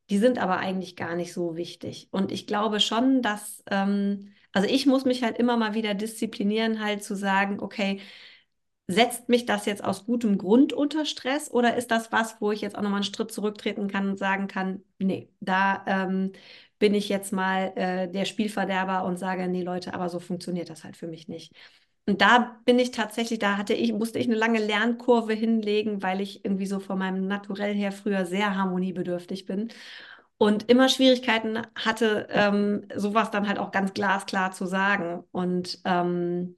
Die 0.10 0.18
sind 0.18 0.38
aber 0.40 0.58
eigentlich 0.58 0.96
gar 0.96 1.16
nicht 1.16 1.34
so 1.34 1.56
wichtig. 1.56 2.08
Und 2.12 2.32
ich 2.32 2.48
glaube 2.48 2.80
schon, 2.80 3.22
dass, 3.22 3.64
ähm, 3.70 4.34
also 4.54 4.68
ich 4.70 4.86
muss 4.86 5.06
mich 5.06 5.24
halt 5.24 5.38
immer 5.38 5.58
mal 5.58 5.74
wieder 5.74 5.94
disziplinieren, 5.94 6.82
halt 6.84 7.04
zu 7.04 7.16
sagen, 7.16 7.60
okay, 7.60 8.02
setzt 8.88 9.28
mich 9.30 9.46
das 9.46 9.66
jetzt 9.66 9.84
aus 9.84 10.06
gutem 10.06 10.38
Grund 10.38 10.72
unter 10.74 11.06
Stress 11.06 11.52
oder 11.52 11.76
ist 11.76 11.92
das 11.92 12.12
was, 12.12 12.40
wo 12.42 12.52
ich 12.52 12.62
jetzt 12.62 12.78
auch 12.78 12.82
nochmal 12.82 12.98
einen 13.02 13.04
Schritt 13.14 13.32
zurücktreten 13.32 13.88
kann 13.90 14.10
und 14.10 14.18
sagen 14.18 14.48
kann, 14.48 14.84
nee, 15.00 15.30
da 15.42 15.84
ähm, 15.88 16.32
bin 16.80 16.94
ich 16.94 17.10
jetzt 17.10 17.34
mal 17.34 17.74
äh, 17.76 18.08
der 18.12 18.26
Spielverderber 18.26 19.04
und 19.06 19.18
sage, 19.18 19.48
nee 19.48 19.64
Leute, 19.64 19.94
aber 19.94 20.10
so 20.10 20.20
funktioniert 20.20 20.70
das 20.70 20.84
halt 20.84 20.98
für 20.98 21.08
mich 21.08 21.28
nicht. 21.28 21.54
Und 22.06 22.22
da 22.22 22.58
bin 22.66 22.80
ich 22.80 22.92
tatsächlich, 22.92 23.40
da 23.40 23.58
hatte 23.58 23.74
ich, 23.74 23.92
musste 23.94 24.18
ich 24.20 24.28
eine 24.28 24.36
lange 24.36 24.60
Lernkurve 24.60 25.34
hinlegen, 25.34 26.02
weil 26.04 26.22
ich 26.22 26.46
irgendwie 26.46 26.66
so 26.66 26.80
von 26.80 26.98
meinem 27.00 27.28
Naturell 27.28 27.74
her 27.76 27.92
früher 27.92 28.26
sehr 28.26 28.56
harmoniebedürftig 28.56 29.46
bin 29.46 29.70
und 30.38 30.70
immer 30.70 30.90
Schwierigkeiten 30.90 31.62
hatte, 31.76 32.28
ähm, 32.32 32.88
sowas 32.96 33.32
dann 33.32 33.48
halt 33.48 33.60
auch 33.60 33.72
ganz 33.72 33.94
glasklar 33.94 34.52
zu 34.52 34.66
sagen. 34.68 35.24
Und 35.32 35.80
ähm, 35.86 36.56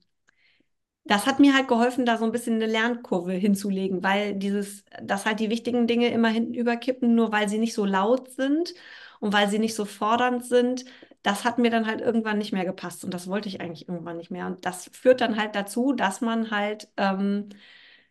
das 1.06 1.26
hat 1.26 1.40
mir 1.40 1.54
halt 1.56 1.68
geholfen, 1.68 2.06
da 2.06 2.18
so 2.18 2.26
ein 2.26 2.32
bisschen 2.32 2.56
eine 2.56 2.68
Lernkurve 2.68 3.34
hinzulegen, 3.34 4.04
weil 4.04 4.36
dieses, 4.36 4.84
dass 5.02 5.26
halt 5.26 5.40
die 5.40 5.50
wichtigen 5.50 5.88
Dinge 5.88 6.10
immer 6.10 6.30
hinten 6.30 6.54
überkippen, 6.54 7.16
nur 7.16 7.32
weil 7.32 7.50
sie 7.50 7.58
nicht 7.58 7.74
so 7.74 7.86
laut 7.86 8.30
sind 8.32 8.74
und 9.20 9.34
weil 9.34 9.50
sie 9.50 9.60
nicht 9.60 9.76
so 9.76 9.86
fordernd 9.86 10.46
sind, 10.46 10.86
das 11.24 11.44
hat 11.44 11.58
mir 11.58 11.70
dann 11.70 11.86
halt 11.86 12.02
irgendwann 12.02 12.38
nicht 12.38 12.54
mehr 12.54 12.66
gepasst 12.66 13.04
und 13.04 13.14
das 13.14 13.28
wollte 13.28 13.50
ich 13.50 13.62
eigentlich 13.62 13.88
irgendwann 13.90 14.18
nicht 14.18 14.32
mehr. 14.32 14.48
Und 14.48 14.66
das 14.66 14.90
führt 14.94 15.22
dann 15.22 15.38
halt 15.38 15.56
dazu, 15.56 15.94
dass 15.94 16.22
man 16.22 16.52
halt 16.52 16.88
ähm, 16.98 17.50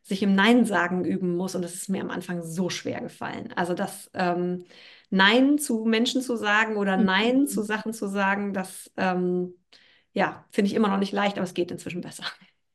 sich 0.02 0.22
im 0.22 0.34
Nein 0.34 0.64
sagen 0.64 1.04
üben 1.04 1.36
muss 1.36 1.54
und 1.54 1.62
das 1.62 1.74
ist 1.74 1.88
mir 1.88 2.02
am 2.02 2.10
Anfang 2.10 2.42
so 2.42 2.70
schwer 2.70 3.00
gefallen. 3.00 3.52
Also 3.56 3.74
das 3.74 4.10
ähm, 4.14 4.64
Nein 5.10 5.58
zu 5.58 5.84
Menschen 5.84 6.22
zu 6.22 6.36
sagen 6.36 6.76
oder 6.76 6.96
Nein 6.96 7.46
zu 7.46 7.60
mhm. 7.62 7.66
Sachen 7.66 7.92
zu 7.92 8.08
sagen, 8.08 8.52
das 8.52 8.90
ähm, 8.96 9.54
ja, 10.12 10.44
finde 10.50 10.70
ich 10.70 10.74
immer 10.74 10.88
noch 10.88 10.98
nicht 10.98 11.12
leicht, 11.12 11.36
aber 11.38 11.44
es 11.44 11.54
geht 11.54 11.70
inzwischen 11.70 12.00
besser. 12.00 12.24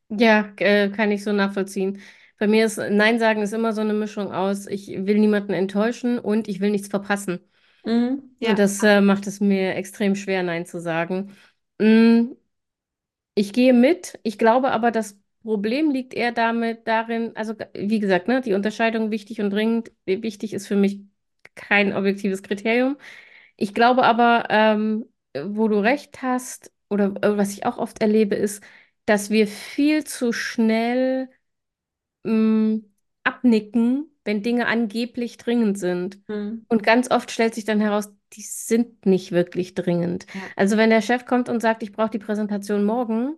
Ja, 0.09 0.53
äh, 0.57 0.89
kann 0.89 1.11
ich 1.11 1.23
so 1.23 1.31
nachvollziehen. 1.31 1.99
Bei 2.37 2.47
mir 2.47 2.65
ist 2.65 2.77
Nein 2.77 3.19
sagen 3.19 3.41
ist 3.41 3.53
immer 3.53 3.73
so 3.73 3.81
eine 3.81 3.93
Mischung 3.93 4.31
aus, 4.31 4.67
ich 4.67 4.87
will 4.89 5.19
niemanden 5.19 5.53
enttäuschen 5.53 6.19
und 6.19 6.47
ich 6.47 6.59
will 6.59 6.71
nichts 6.71 6.87
verpassen. 6.87 7.39
Mhm, 7.85 8.35
ja. 8.39 8.51
Und 8.51 8.59
das 8.59 8.81
äh, 8.83 9.01
macht 9.01 9.27
es 9.27 9.39
mir 9.39 9.75
extrem 9.75 10.15
schwer, 10.15 10.43
Nein 10.43 10.65
zu 10.65 10.79
sagen. 10.79 11.35
Mm, 11.79 12.33
ich 13.35 13.53
gehe 13.53 13.73
mit. 13.73 14.19
Ich 14.23 14.37
glaube 14.37 14.71
aber, 14.71 14.91
das 14.91 15.17
Problem 15.43 15.91
liegt 15.91 16.13
eher 16.13 16.31
damit 16.31 16.87
darin, 16.87 17.35
also 17.35 17.53
wie 17.73 17.99
gesagt, 17.99 18.27
ne, 18.27 18.41
die 18.41 18.53
Unterscheidung 18.53 19.11
wichtig 19.11 19.41
und 19.41 19.49
dringend. 19.49 19.91
Wichtig 20.05 20.53
ist 20.53 20.67
für 20.67 20.75
mich 20.75 21.01
kein 21.55 21.93
objektives 21.95 22.43
Kriterium. 22.43 22.97
Ich 23.57 23.73
glaube 23.73 24.03
aber, 24.03 24.45
ähm, 24.49 25.05
wo 25.45 25.67
du 25.67 25.79
recht 25.79 26.21
hast, 26.21 26.71
oder 26.89 27.13
äh, 27.23 27.37
was 27.37 27.53
ich 27.53 27.65
auch 27.65 27.77
oft 27.77 28.01
erlebe, 28.01 28.35
ist, 28.35 28.63
dass 29.05 29.29
wir 29.29 29.47
viel 29.47 30.03
zu 30.05 30.33
schnell 30.33 31.29
mh, 32.23 32.31
mm, 32.33 32.85
abnicken, 33.23 34.11
wenn 34.25 34.43
Dinge 34.43 34.67
angeblich 34.67 35.37
dringend 35.37 35.77
sind. 35.77 36.19
Mhm. 36.27 36.65
Und 36.67 36.83
ganz 36.83 37.11
oft 37.11 37.31
stellt 37.31 37.53
sich 37.53 37.65
dann 37.65 37.79
heraus, 37.79 38.11
die 38.33 38.41
sind 38.41 39.05
nicht 39.05 39.31
wirklich 39.31 39.75
dringend. 39.75 40.25
Ja. 40.33 40.41
Also 40.55 40.77
wenn 40.77 40.89
der 40.89 41.01
Chef 41.01 41.25
kommt 41.25 41.49
und 41.49 41.61
sagt, 41.61 41.83
ich 41.83 41.91
brauche 41.91 42.09
die 42.09 42.19
Präsentation 42.19 42.85
morgen, 42.85 43.35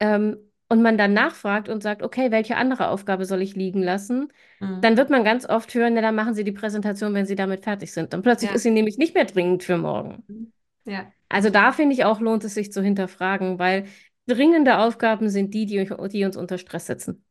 ähm, 0.00 0.36
und 0.72 0.80
man 0.80 0.96
dann 0.96 1.12
nachfragt 1.12 1.68
und 1.68 1.82
sagt, 1.82 2.02
okay, 2.02 2.30
welche 2.30 2.56
andere 2.56 2.88
Aufgabe 2.88 3.26
soll 3.26 3.42
ich 3.42 3.54
liegen 3.54 3.82
lassen, 3.82 4.32
mhm. 4.58 4.80
dann 4.80 4.96
wird 4.96 5.10
man 5.10 5.22
ganz 5.22 5.46
oft 5.46 5.74
hören, 5.74 5.92
na, 5.92 6.00
dann 6.00 6.14
machen 6.14 6.32
Sie 6.32 6.44
die 6.44 6.52
Präsentation, 6.52 7.12
wenn 7.12 7.26
Sie 7.26 7.34
damit 7.34 7.62
fertig 7.62 7.92
sind. 7.92 8.14
Dann 8.14 8.22
plötzlich 8.22 8.48
ja. 8.48 8.56
ist 8.56 8.62
sie 8.62 8.70
nämlich 8.70 8.96
nicht 8.96 9.14
mehr 9.14 9.26
dringend 9.26 9.64
für 9.64 9.76
morgen. 9.76 10.24
Mhm. 10.26 10.52
Ja. 10.86 11.12
Also 11.28 11.50
da 11.50 11.72
finde 11.72 11.94
ich 11.94 12.06
auch, 12.06 12.20
lohnt 12.20 12.42
es 12.44 12.54
sich 12.54 12.72
zu 12.72 12.82
hinterfragen, 12.82 13.58
weil 13.58 13.84
dringende 14.26 14.78
Aufgaben 14.78 15.28
sind 15.28 15.52
die, 15.52 15.66
die, 15.66 15.90
die 16.10 16.24
uns 16.24 16.38
unter 16.38 16.56
Stress 16.56 16.86
setzen. 16.86 17.22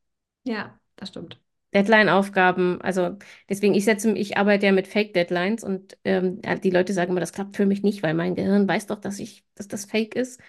Ja, 0.43 0.79
das 0.95 1.09
stimmt. 1.09 1.39
Deadline-Aufgaben, 1.73 2.81
also 2.81 3.17
deswegen, 3.49 3.73
ich 3.73 3.85
setze, 3.85 4.11
ich 4.17 4.37
arbeite 4.37 4.65
ja 4.65 4.71
mit 4.71 4.87
Fake-Deadlines 4.87 5.63
und 5.63 5.97
ähm, 6.03 6.41
die 6.63 6.69
Leute 6.69 6.93
sagen 6.93 7.11
immer, 7.11 7.19
das 7.21 7.31
klappt 7.33 7.55
für 7.55 7.65
mich 7.65 7.81
nicht, 7.83 8.03
weil 8.03 8.13
mein 8.13 8.35
Gehirn 8.35 8.67
weiß 8.67 8.87
doch, 8.87 8.99
dass 8.99 9.19
ich, 9.19 9.45
dass 9.55 9.67
das 9.67 9.85
Fake 9.85 10.15
ist. 10.15 10.41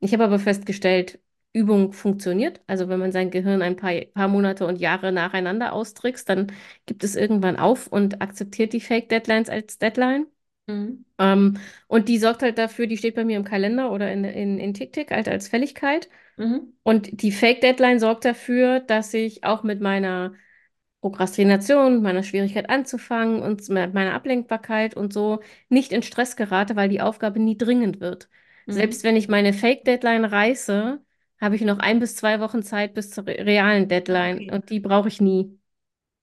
Ich 0.00 0.12
habe 0.12 0.24
aber 0.24 0.38
festgestellt, 0.38 1.20
Übung 1.52 1.92
funktioniert. 1.92 2.62
Also 2.66 2.88
wenn 2.88 2.98
man 2.98 3.12
sein 3.12 3.30
Gehirn 3.30 3.60
ein 3.62 3.76
paar, 3.76 3.92
paar 4.14 4.28
Monate 4.28 4.66
und 4.66 4.80
Jahre 4.80 5.12
nacheinander 5.12 5.72
austrickst, 5.72 6.28
dann 6.28 6.50
gibt 6.86 7.04
es 7.04 7.14
irgendwann 7.14 7.56
auf 7.56 7.86
und 7.88 8.22
akzeptiert 8.22 8.72
die 8.72 8.80
Fake-Deadlines 8.80 9.50
als 9.50 9.78
Deadline. 9.78 10.26
Mhm. 10.66 11.04
Ähm, 11.18 11.58
und 11.88 12.08
die 12.08 12.18
sorgt 12.18 12.42
halt 12.42 12.58
dafür, 12.58 12.86
die 12.86 12.96
steht 12.96 13.14
bei 13.14 13.24
mir 13.24 13.36
im 13.36 13.44
Kalender 13.44 13.92
oder 13.92 14.10
in, 14.10 14.24
in, 14.24 14.58
in 14.58 14.74
TickTick 14.74 15.10
halt 15.10 15.28
als 15.28 15.48
Fälligkeit. 15.48 16.08
Mhm. 16.36 16.72
Und 16.82 17.22
die 17.22 17.32
Fake-Deadline 17.32 17.98
sorgt 17.98 18.24
dafür, 18.24 18.80
dass 18.80 19.12
ich 19.12 19.44
auch 19.44 19.62
mit 19.62 19.80
meiner 19.80 20.34
Prokrastination, 21.02 22.02
meiner 22.02 22.24
Schwierigkeit 22.24 22.70
anzufangen 22.70 23.42
und 23.42 23.68
meiner 23.70 24.14
Ablenkbarkeit 24.14 24.96
und 24.96 25.12
so 25.12 25.40
nicht 25.70 25.92
in 25.92 26.02
Stress 26.02 26.36
gerate, 26.36 26.76
weil 26.76 26.88
die 26.90 27.02
Aufgabe 27.02 27.40
nie 27.40 27.58
dringend 27.58 28.00
wird. 28.00 28.30
Mhm. 28.66 28.92
Selbst 28.92 29.04
wenn 29.04 29.16
ich 29.16 29.28
meine 29.28 29.52
Fake-Deadline 29.54 30.24
reiße, 30.26 31.00
habe 31.40 31.56
ich 31.56 31.62
noch 31.62 31.80
ein 31.80 32.00
bis 32.00 32.16
zwei 32.16 32.40
Wochen 32.40 32.62
Zeit 32.64 32.94
bis 32.94 33.10
zur 33.10 33.26
re- 33.26 33.44
realen 33.46 33.88
Deadline 33.88 34.44
Okay. 34.44 34.50
und 34.50 34.70
die 34.70 34.80
brauche 34.80 35.08
ich 35.08 35.20
nie. 35.20 35.58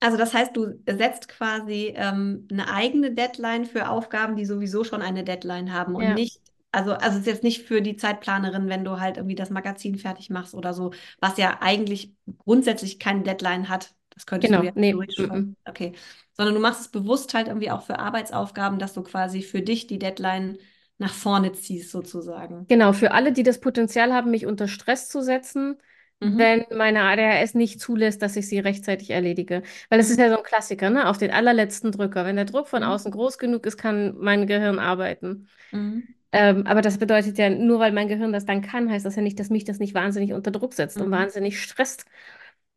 Also 0.01 0.17
das 0.17 0.33
heißt, 0.33 0.55
du 0.55 0.81
setzt 0.87 1.27
quasi 1.27 1.93
ähm, 1.95 2.47
eine 2.51 2.71
eigene 2.73 3.13
Deadline 3.13 3.65
für 3.65 3.89
Aufgaben, 3.89 4.35
die 4.37 4.45
sowieso 4.45 4.83
schon 4.85 5.01
eine 5.01 5.23
Deadline 5.25 5.73
haben 5.73 5.95
und 5.95 6.07
Ja. 6.07 6.13
nicht, 6.13 6.41
also, 6.71 6.93
also 6.93 7.15
es 7.17 7.21
ist 7.21 7.27
jetzt 7.27 7.43
nicht 7.43 7.63
für 7.67 7.81
die 7.81 7.97
Zeitplanerin, 7.97 8.69
wenn 8.69 8.85
du 8.85 8.99
halt 9.01 9.17
irgendwie 9.17 9.35
das 9.35 9.49
Magazin 9.49 9.97
fertig 9.97 10.29
machst 10.29 10.53
oder 10.55 10.73
so, 10.73 10.91
was 11.19 11.37
ja 11.37 11.57
eigentlich 11.61 12.13
grundsätzlich 12.37 12.99
keine 12.99 13.23
Deadline 13.23 13.67
hat. 13.67 13.93
Das 14.19 14.25
könntest 14.25 14.51
Genau, 14.51 14.59
du 14.61 14.65
ja 14.65 14.71
nee, 14.75 14.93
mm, 14.93 15.05
mm. 15.17 15.55
okay. 15.65 15.93
Sondern 16.33 16.55
du 16.55 16.61
machst 16.61 16.81
es 16.81 16.87
bewusst 16.89 17.33
halt 17.33 17.47
irgendwie 17.47 17.71
auch 17.71 17.83
für 17.83 17.99
Arbeitsaufgaben, 17.99 18.79
dass 18.79 18.93
du 18.93 19.03
quasi 19.03 19.41
für 19.41 19.61
dich 19.61 19.87
die 19.87 19.99
Deadline 19.99 20.57
nach 20.97 21.13
vorne 21.13 21.53
ziehst, 21.53 21.91
sozusagen. 21.91 22.67
Genau, 22.67 22.93
für 22.93 23.11
alle, 23.13 23.31
die 23.33 23.41
das 23.43 23.59
Potenzial 23.59 24.13
haben, 24.13 24.29
mich 24.31 24.45
unter 24.45 24.67
Stress 24.67 25.09
zu 25.09 25.21
setzen, 25.23 25.77
Mhm. 26.21 26.37
wenn 26.37 26.65
meine 26.75 27.01
ADHS 27.03 27.55
nicht 27.55 27.81
zulässt, 27.81 28.21
dass 28.21 28.35
ich 28.35 28.47
sie 28.47 28.59
rechtzeitig 28.59 29.09
erledige. 29.09 29.63
Weil 29.89 29.99
es 29.99 30.09
ist 30.11 30.19
ja 30.19 30.29
so 30.29 30.37
ein 30.37 30.43
Klassiker, 30.43 30.89
ne? 30.91 31.07
Auf 31.09 31.17
den 31.17 31.31
allerletzten 31.31 31.91
Drücker. 31.91 32.25
Wenn 32.25 32.35
der 32.35 32.45
Druck 32.45 32.67
von 32.67 32.83
Mhm. 32.83 32.83
außen 32.83 33.11
groß 33.11 33.39
genug 33.39 33.65
ist, 33.65 33.77
kann 33.77 34.15
mein 34.19 34.45
Gehirn 34.45 34.77
arbeiten. 34.77 35.47
Mhm. 35.71 36.13
Ähm, 36.31 36.67
aber 36.67 36.81
das 36.81 36.97
bedeutet 36.99 37.37
ja, 37.39 37.49
nur 37.49 37.79
weil 37.79 37.91
mein 37.93 38.07
Gehirn 38.09 38.33
das 38.33 38.45
dann 38.45 38.61
kann, 38.61 38.91
heißt 38.91 39.05
das 39.05 39.15
ja 39.17 39.21
nicht, 39.23 39.39
dass 39.39 39.49
mich 39.49 39.65
das 39.65 39.79
nicht 39.79 39.95
wahnsinnig 39.95 40.33
unter 40.33 40.51
Druck 40.51 40.73
setzt 40.75 41.01
und 41.01 41.09
Mhm. 41.09 41.11
wahnsinnig 41.11 41.61
stresst. 41.61 42.05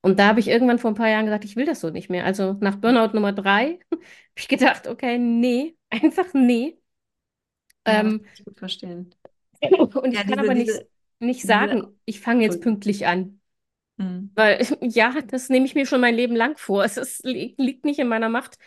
Und 0.02 0.18
da 0.18 0.28
habe 0.28 0.40
ich 0.40 0.48
irgendwann 0.48 0.78
vor 0.80 0.90
ein 0.90 0.94
paar 0.96 1.08
Jahren 1.08 1.26
gesagt, 1.26 1.44
ich 1.44 1.56
will 1.56 1.66
das 1.66 1.80
so 1.80 1.90
nicht 1.90 2.10
mehr. 2.10 2.24
Also 2.24 2.54
nach 2.60 2.76
Burnout 2.76 3.14
Nummer 3.14 3.32
drei 3.32 3.80
habe 3.92 4.02
ich 4.36 4.48
gedacht, 4.48 4.88
okay, 4.88 5.18
nee, 5.18 5.76
einfach 5.90 6.26
nee. 6.34 6.78
Ja, 7.86 8.02
das 8.02 8.14
Ähm, 8.14 8.22
kann 8.22 8.30
ich 8.34 8.44
gut 8.44 8.58
verstehen. 8.58 9.14
und 10.02 10.12
Ja, 10.12 10.22
ich 10.22 10.26
kann 10.26 10.38
diese, 10.38 10.40
aber 10.40 10.54
nicht, 10.54 10.80
diese, 10.80 10.88
nicht 11.18 11.44
diese, 11.44 11.46
sagen, 11.46 12.00
ich 12.04 12.20
fange 12.20 12.42
jetzt 12.42 12.60
pünktlich 12.60 13.06
an. 13.06 13.40
Mhm. 13.98 14.36
Weil, 14.36 14.66
ja, 14.82 15.14
das 15.28 15.48
nehme 15.50 15.66
ich 15.66 15.74
mir 15.74 15.86
schon 15.86 16.00
mein 16.00 16.14
Leben 16.14 16.36
lang 16.36 16.56
vor. 16.58 16.84
Es 16.84 16.96
ist, 16.96 17.24
li- 17.24 17.54
liegt 17.58 17.84
nicht 17.84 17.98
in 18.00 18.08
meiner 18.08 18.28
Macht. 18.28 18.58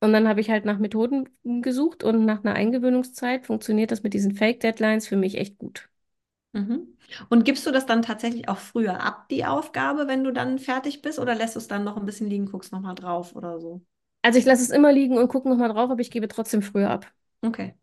Und 0.00 0.12
dann 0.12 0.28
habe 0.28 0.40
ich 0.40 0.50
halt 0.50 0.64
nach 0.66 0.78
Methoden 0.78 1.28
gesucht 1.62 2.04
und 2.04 2.24
nach 2.26 2.44
einer 2.44 2.54
Eingewöhnungszeit 2.54 3.46
funktioniert 3.46 3.90
das 3.92 4.02
mit 4.02 4.14
diesen 4.14 4.34
Fake-Deadlines 4.36 5.08
für 5.08 5.16
mich 5.16 5.38
echt 5.38 5.58
gut. 5.58 5.88
Mhm. 6.56 6.96
Und 7.28 7.44
gibst 7.44 7.66
du 7.66 7.70
das 7.70 7.84
dann 7.86 8.00
tatsächlich 8.02 8.48
auch 8.48 8.56
früher 8.56 9.02
ab, 9.02 9.28
die 9.28 9.44
Aufgabe, 9.44 10.08
wenn 10.08 10.24
du 10.24 10.32
dann 10.32 10.58
fertig 10.58 11.02
bist, 11.02 11.18
oder 11.18 11.34
lässt 11.34 11.54
du 11.54 11.58
es 11.58 11.68
dann 11.68 11.84
noch 11.84 11.96
ein 11.98 12.06
bisschen 12.06 12.28
liegen, 12.28 12.46
guckst 12.46 12.72
nochmal 12.72 12.94
drauf 12.94 13.36
oder 13.36 13.60
so? 13.60 13.82
Also 14.22 14.38
ich 14.38 14.44
lasse 14.46 14.62
es 14.62 14.70
immer 14.70 14.90
liegen 14.90 15.18
und 15.18 15.28
gucke 15.28 15.48
nochmal 15.48 15.68
drauf, 15.68 15.90
aber 15.90 16.00
ich 16.00 16.10
gebe 16.10 16.28
trotzdem 16.28 16.62
früher 16.62 16.90
ab. 16.90 17.12
Okay, 17.44 17.74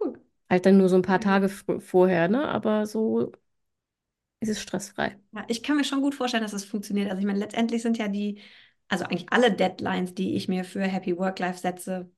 cool. 0.00 0.18
Halt 0.50 0.66
dann 0.66 0.78
nur 0.78 0.88
so 0.88 0.96
ein 0.96 1.02
paar. 1.02 1.20
Tage 1.20 1.48
vorher, 1.48 2.28
ne? 2.28 2.48
Aber 2.48 2.86
so 2.86 3.32
ist 4.40 4.48
es 4.50 4.60
stressfrei. 4.60 5.18
Ja, 5.32 5.44
ich 5.48 5.62
kann 5.62 5.76
mir 5.76 5.84
schon 5.84 6.00
gut 6.00 6.14
vorstellen, 6.14 6.42
dass 6.42 6.52
es 6.52 6.64
funktioniert. 6.64 7.08
Also 7.10 7.20
ich 7.20 7.26
meine, 7.26 7.38
letztendlich 7.38 7.82
sind 7.82 7.98
ja 7.98 8.08
die, 8.08 8.40
also 8.88 9.04
eigentlich 9.04 9.30
alle 9.32 9.52
Deadlines, 9.52 10.14
die 10.14 10.36
ich 10.36 10.48
mir 10.48 10.64
für 10.64 10.82
Happy 10.82 11.16
Work 11.18 11.38
Life 11.38 11.58
setze, 11.58 12.10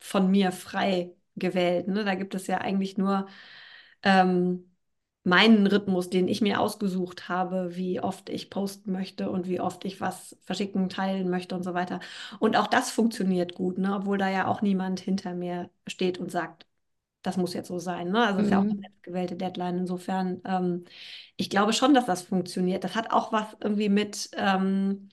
von 0.00 0.30
mir 0.30 0.52
frei 0.52 1.14
gewählt. 1.36 1.88
Ne? 1.88 2.04
Da 2.04 2.14
gibt 2.14 2.34
es 2.34 2.46
ja 2.46 2.58
eigentlich 2.58 2.98
nur 2.98 3.26
ähm, 4.02 4.70
meinen 5.24 5.66
Rhythmus, 5.66 6.08
den 6.10 6.28
ich 6.28 6.40
mir 6.40 6.60
ausgesucht 6.60 7.28
habe, 7.28 7.76
wie 7.76 8.00
oft 8.00 8.28
ich 8.30 8.50
posten 8.50 8.92
möchte 8.92 9.30
und 9.30 9.46
wie 9.48 9.60
oft 9.60 9.84
ich 9.84 10.00
was 10.00 10.36
verschicken, 10.42 10.88
teilen 10.88 11.28
möchte 11.30 11.54
und 11.54 11.64
so 11.64 11.74
weiter. 11.74 12.00
Und 12.40 12.56
auch 12.56 12.66
das 12.66 12.90
funktioniert 12.90 13.54
gut, 13.54 13.78
ne? 13.78 13.94
Obwohl 13.94 14.18
da 14.18 14.28
ja 14.30 14.46
auch 14.46 14.62
niemand 14.62 15.00
hinter 15.00 15.34
mir 15.34 15.70
steht 15.86 16.18
und 16.18 16.30
sagt, 16.30 16.66
das 17.22 17.36
muss 17.36 17.54
jetzt 17.54 17.68
so 17.68 17.78
sein. 17.78 18.10
Ne? 18.10 18.24
Also 18.26 18.40
es 18.40 18.46
ist 18.46 18.50
ja 18.52 18.60
auch 18.60 18.64
eine 18.64 18.74
Mhm. 18.74 18.82
selbstgewählte 18.82 19.36
Deadline. 19.36 19.78
Insofern, 19.78 20.40
ähm, 20.44 20.84
ich 21.36 21.50
glaube 21.50 21.72
schon, 21.74 21.94
dass 21.94 22.06
das 22.06 22.22
funktioniert. 22.22 22.84
Das 22.84 22.94
hat 22.96 23.12
auch 23.12 23.32
was 23.32 23.46
irgendwie 23.62 23.88
mit, 23.90 24.30
ähm, 24.36 25.08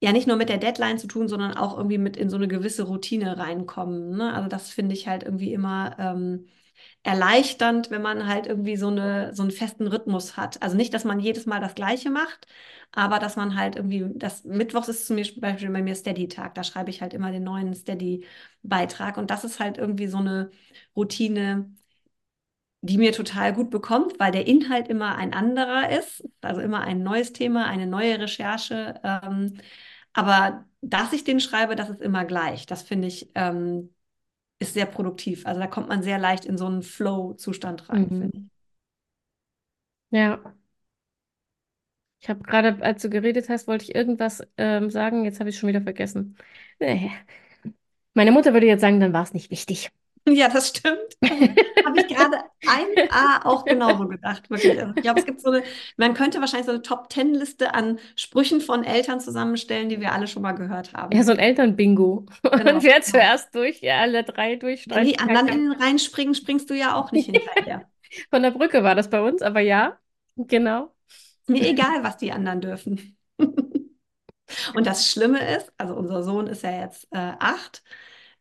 ja, 0.00 0.12
nicht 0.12 0.26
nur 0.26 0.36
mit 0.36 0.48
der 0.50 0.58
Deadline 0.58 0.98
zu 0.98 1.06
tun, 1.06 1.28
sondern 1.28 1.56
auch 1.56 1.76
irgendwie 1.76 1.98
mit 1.98 2.16
in 2.16 2.28
so 2.30 2.36
eine 2.36 2.48
gewisse 2.48 2.82
Routine 2.84 3.38
reinkommen. 3.38 4.16
Ne? 4.16 4.32
Also 4.34 4.48
das 4.48 4.70
finde 4.70 4.94
ich 4.94 5.08
halt 5.08 5.22
irgendwie 5.22 5.52
immer 5.52 5.96
ähm, 5.98 6.46
erleichternd, 7.04 7.90
wenn 7.90 8.02
man 8.02 8.26
halt 8.28 8.46
irgendwie 8.48 8.76
so 8.76 8.88
eine, 8.88 9.34
so 9.34 9.42
einen 9.42 9.52
festen 9.52 9.86
Rhythmus 9.88 10.36
hat. 10.38 10.62
Also 10.62 10.76
nicht, 10.76 10.94
dass 10.94 11.04
man 11.04 11.20
jedes 11.20 11.46
Mal 11.46 11.60
das 11.60 11.74
Gleiche 11.76 12.10
macht, 12.10 12.46
aber 12.92 13.18
dass 13.20 13.36
man 13.36 13.56
halt 13.56 13.76
irgendwie, 13.76 14.06
das 14.16 14.44
Mittwochs 14.44 14.88
ist 14.88 15.06
zum 15.06 15.16
Beispiel 15.16 15.70
bei 15.70 15.82
mir 15.82 15.94
Steady-Tag, 15.96 16.54
da 16.54 16.64
schreibe 16.64 16.90
ich 16.90 17.02
halt 17.02 17.14
immer 17.14 17.32
den 17.32 17.44
neuen 17.44 17.74
Steady-Beitrag 17.74 19.18
und 19.18 19.30
das 19.30 19.44
ist 19.44 19.60
halt 19.60 19.78
irgendwie 19.78 20.06
so 20.08 20.18
eine 20.18 20.50
Routine, 20.96 21.70
die 22.82 22.98
mir 22.98 23.12
total 23.12 23.54
gut 23.54 23.70
bekommt, 23.70 24.18
weil 24.20 24.30
der 24.32 24.46
Inhalt 24.46 24.88
immer 24.88 25.16
ein 25.16 25.32
anderer 25.32 25.88
ist, 25.90 26.22
also 26.42 26.60
immer 26.60 26.82
ein 26.82 27.02
neues 27.02 27.32
Thema, 27.32 27.66
eine 27.66 27.86
neue 27.86 28.18
Recherche. 28.20 29.00
Ähm, 29.02 29.54
aber 30.12 30.66
dass 30.82 31.12
ich 31.14 31.24
den 31.24 31.40
schreibe, 31.40 31.76
das 31.76 31.90
ist 31.90 32.02
immer 32.02 32.24
gleich. 32.26 32.66
Das 32.66 32.82
finde 32.82 33.08
ich 33.08 33.30
ähm, 33.34 33.93
ist 34.64 34.74
sehr 34.74 34.86
produktiv. 34.86 35.46
Also 35.46 35.60
da 35.60 35.66
kommt 35.66 35.88
man 35.88 36.02
sehr 36.02 36.18
leicht 36.18 36.44
in 36.44 36.58
so 36.58 36.66
einen 36.66 36.82
Flow-Zustand 36.82 37.88
rein, 37.90 38.06
Mhm. 38.06 38.08
finde 38.20 38.38
ich. 38.38 38.44
Ja. 40.10 40.54
Ich 42.20 42.28
habe 42.30 42.42
gerade, 42.42 42.82
als 42.82 43.02
du 43.02 43.10
geredet 43.10 43.48
hast, 43.50 43.66
wollte 43.68 43.84
ich 43.84 43.94
irgendwas 43.94 44.42
ähm, 44.56 44.90
sagen. 44.90 45.24
Jetzt 45.24 45.40
habe 45.40 45.50
ich 45.50 45.56
es 45.56 45.60
schon 45.60 45.68
wieder 45.68 45.82
vergessen. 45.82 46.36
Meine 48.14 48.32
Mutter 48.32 48.52
würde 48.52 48.66
jetzt 48.66 48.80
sagen, 48.80 48.98
dann 49.00 49.12
war 49.12 49.22
es 49.22 49.34
nicht 49.34 49.50
wichtig. 49.52 49.90
Ja, 50.28 50.48
das 50.48 50.68
stimmt. 50.68 50.98
Habe 51.84 52.00
ich 52.00 52.08
gerade 52.08 52.38
1A 52.62 53.44
auch 53.44 53.64
genauso 53.64 54.08
gedacht, 54.08 54.48
wirklich. 54.48 54.80
Also 54.80 54.92
ich 54.96 55.02
glaube, 55.02 55.20
es 55.20 55.26
gibt 55.26 55.40
so 55.40 55.50
eine, 55.50 55.62
man 55.98 56.14
könnte 56.14 56.40
wahrscheinlich 56.40 56.66
so 56.66 56.72
eine 56.72 56.82
Top-10-Liste 56.82 57.74
an 57.74 57.98
Sprüchen 58.16 58.60
von 58.62 58.84
Eltern 58.84 59.20
zusammenstellen, 59.20 59.90
die 59.90 60.00
wir 60.00 60.12
alle 60.12 60.26
schon 60.26 60.42
mal 60.42 60.52
gehört 60.52 60.94
haben. 60.94 61.14
Ja, 61.14 61.22
so 61.24 61.32
ein 61.32 61.38
Elternbingo. 61.38 62.24
Genau. 62.42 62.74
Und 62.74 62.82
wer 62.82 63.02
zuerst 63.02 63.54
durch, 63.54 63.80
ja, 63.82 64.00
alle 64.00 64.24
drei 64.24 64.52
Wenn 64.52 64.52
die 64.52 64.58
durchstreichen 64.60 65.18
anderen 65.20 65.48
in 65.48 65.70
den 65.70 65.72
Rhein 65.72 65.98
springen, 65.98 66.34
springst 66.34 66.70
du 66.70 66.74
ja 66.74 66.94
auch 66.94 67.12
nicht 67.12 67.26
hinterher. 67.26 67.86
Von 68.30 68.42
der 68.42 68.52
Brücke 68.52 68.82
war 68.82 68.94
das 68.94 69.10
bei 69.10 69.20
uns, 69.20 69.42
aber 69.42 69.60
ja, 69.60 69.98
genau. 70.36 70.94
Mir 71.46 71.68
egal, 71.68 72.02
was 72.02 72.16
die 72.16 72.32
anderen 72.32 72.60
dürfen. 72.60 73.18
Und 74.74 74.86
das 74.86 75.10
Schlimme 75.10 75.56
ist, 75.56 75.72
also 75.78 75.94
unser 75.94 76.22
Sohn 76.22 76.46
ist 76.46 76.62
ja 76.62 76.80
jetzt 76.80 77.08
äh, 77.10 77.32
acht. 77.38 77.82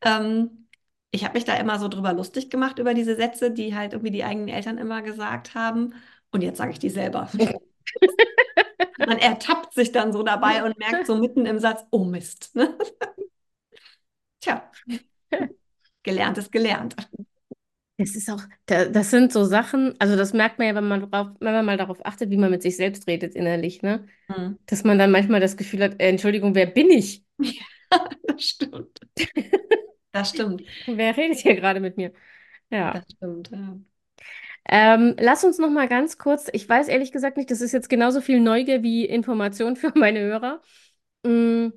Ähm, 0.01 0.62
ich 1.13 1.23
habe 1.23 1.35
mich 1.35 1.45
da 1.45 1.55
immer 1.57 1.79
so 1.79 1.87
drüber 1.87 2.11
lustig 2.13 2.49
gemacht 2.49 2.79
über 2.79 2.93
diese 2.95 3.15
Sätze, 3.15 3.51
die 3.51 3.75
halt 3.75 3.93
irgendwie 3.93 4.11
die 4.11 4.23
eigenen 4.23 4.49
Eltern 4.49 4.79
immer 4.79 5.01
gesagt 5.03 5.55
haben. 5.55 5.93
Und 6.31 6.41
jetzt 6.41 6.57
sage 6.57 6.71
ich 6.71 6.79
die 6.79 6.89
selber. 6.89 7.29
Man 8.97 9.17
ertappt 9.17 9.73
sich 9.73 9.91
dann 9.91 10.13
so 10.13 10.23
dabei 10.23 10.63
und 10.63 10.77
merkt 10.79 11.05
so 11.05 11.15
mitten 11.15 11.45
im 11.45 11.59
Satz, 11.59 11.83
oh 11.91 12.03
Mist. 12.05 12.55
Ne? 12.55 12.75
Tja, 14.41 14.71
gelernt 16.03 16.37
ist 16.37 16.51
gelernt. 16.51 16.95
Das 17.97 18.15
ist 18.15 18.29
auch, 18.29 18.41
da- 18.65 18.85
das 18.85 19.11
sind 19.11 19.31
so 19.31 19.45
Sachen, 19.45 19.95
also 19.99 20.15
das 20.15 20.33
merkt 20.33 20.57
man 20.57 20.67
ja, 20.67 20.75
wenn 20.75 20.87
man 20.87 21.09
drauf, 21.09 21.27
wenn 21.39 21.53
man 21.53 21.65
mal 21.65 21.77
darauf 21.77 22.03
achtet, 22.05 22.31
wie 22.31 22.37
man 22.37 22.49
mit 22.49 22.63
sich 22.63 22.75
selbst 22.75 23.07
redet 23.07 23.35
innerlich, 23.35 23.81
ne? 23.81 24.07
Hm. 24.27 24.57
Dass 24.65 24.83
man 24.83 24.97
dann 24.97 25.11
manchmal 25.11 25.39
das 25.39 25.57
Gefühl 25.57 25.83
hat, 25.83 26.01
äh, 26.01 26.09
Entschuldigung, 26.09 26.55
wer 26.55 26.65
bin 26.65 26.89
ich? 26.89 27.23
Das 28.23 28.41
stimmt. 28.43 28.99
Das 30.13 30.29
stimmt. 30.29 30.63
Wer 30.85 31.17
redet 31.17 31.39
hier 31.39 31.55
gerade 31.55 31.79
mit 31.79 31.97
mir? 31.97 32.13
Ja. 32.69 32.93
Das 32.93 33.05
stimmt. 33.15 33.49
Ja. 33.51 33.77
Ähm, 34.65 35.15
lass 35.19 35.43
uns 35.43 35.57
noch 35.59 35.69
mal 35.69 35.87
ganz 35.89 36.17
kurz, 36.17 36.49
ich 36.53 36.67
weiß 36.69 36.87
ehrlich 36.87 37.11
gesagt 37.11 37.37
nicht, 37.37 37.51
das 37.51 37.61
ist 37.61 37.73
jetzt 37.73 37.89
genauso 37.89 38.21
viel 38.21 38.39
Neugier 38.39 38.83
wie 38.83 39.05
Information 39.05 39.75
für 39.75 39.91
meine 39.95 40.21
Hörer. 40.21 40.61
Mm, 41.25 41.69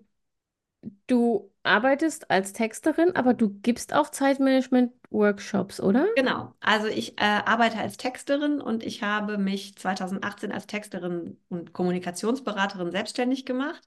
Du 1.07 1.53
arbeitest 1.63 2.31
als 2.31 2.53
Texterin, 2.53 3.15
aber 3.17 3.35
du 3.35 3.51
gibst 3.63 3.93
auch 3.95 4.11
Zeitmanagement-Workshops, 4.11 5.81
oder? 5.81 6.07
Genau. 6.15 6.55
Also 6.61 6.87
ich 6.87 7.19
äh, 7.21 7.25
arbeite 7.25 7.79
als 7.79 7.97
Texterin 7.97 8.61
und 8.61 8.83
ich 8.85 9.03
habe 9.03 9.37
mich 9.39 9.77
2018 9.77 10.53
als 10.53 10.67
Texterin 10.67 11.39
und 11.49 11.73
Kommunikationsberaterin 11.73 12.91
selbstständig 12.91 13.45
gemacht. 13.47 13.83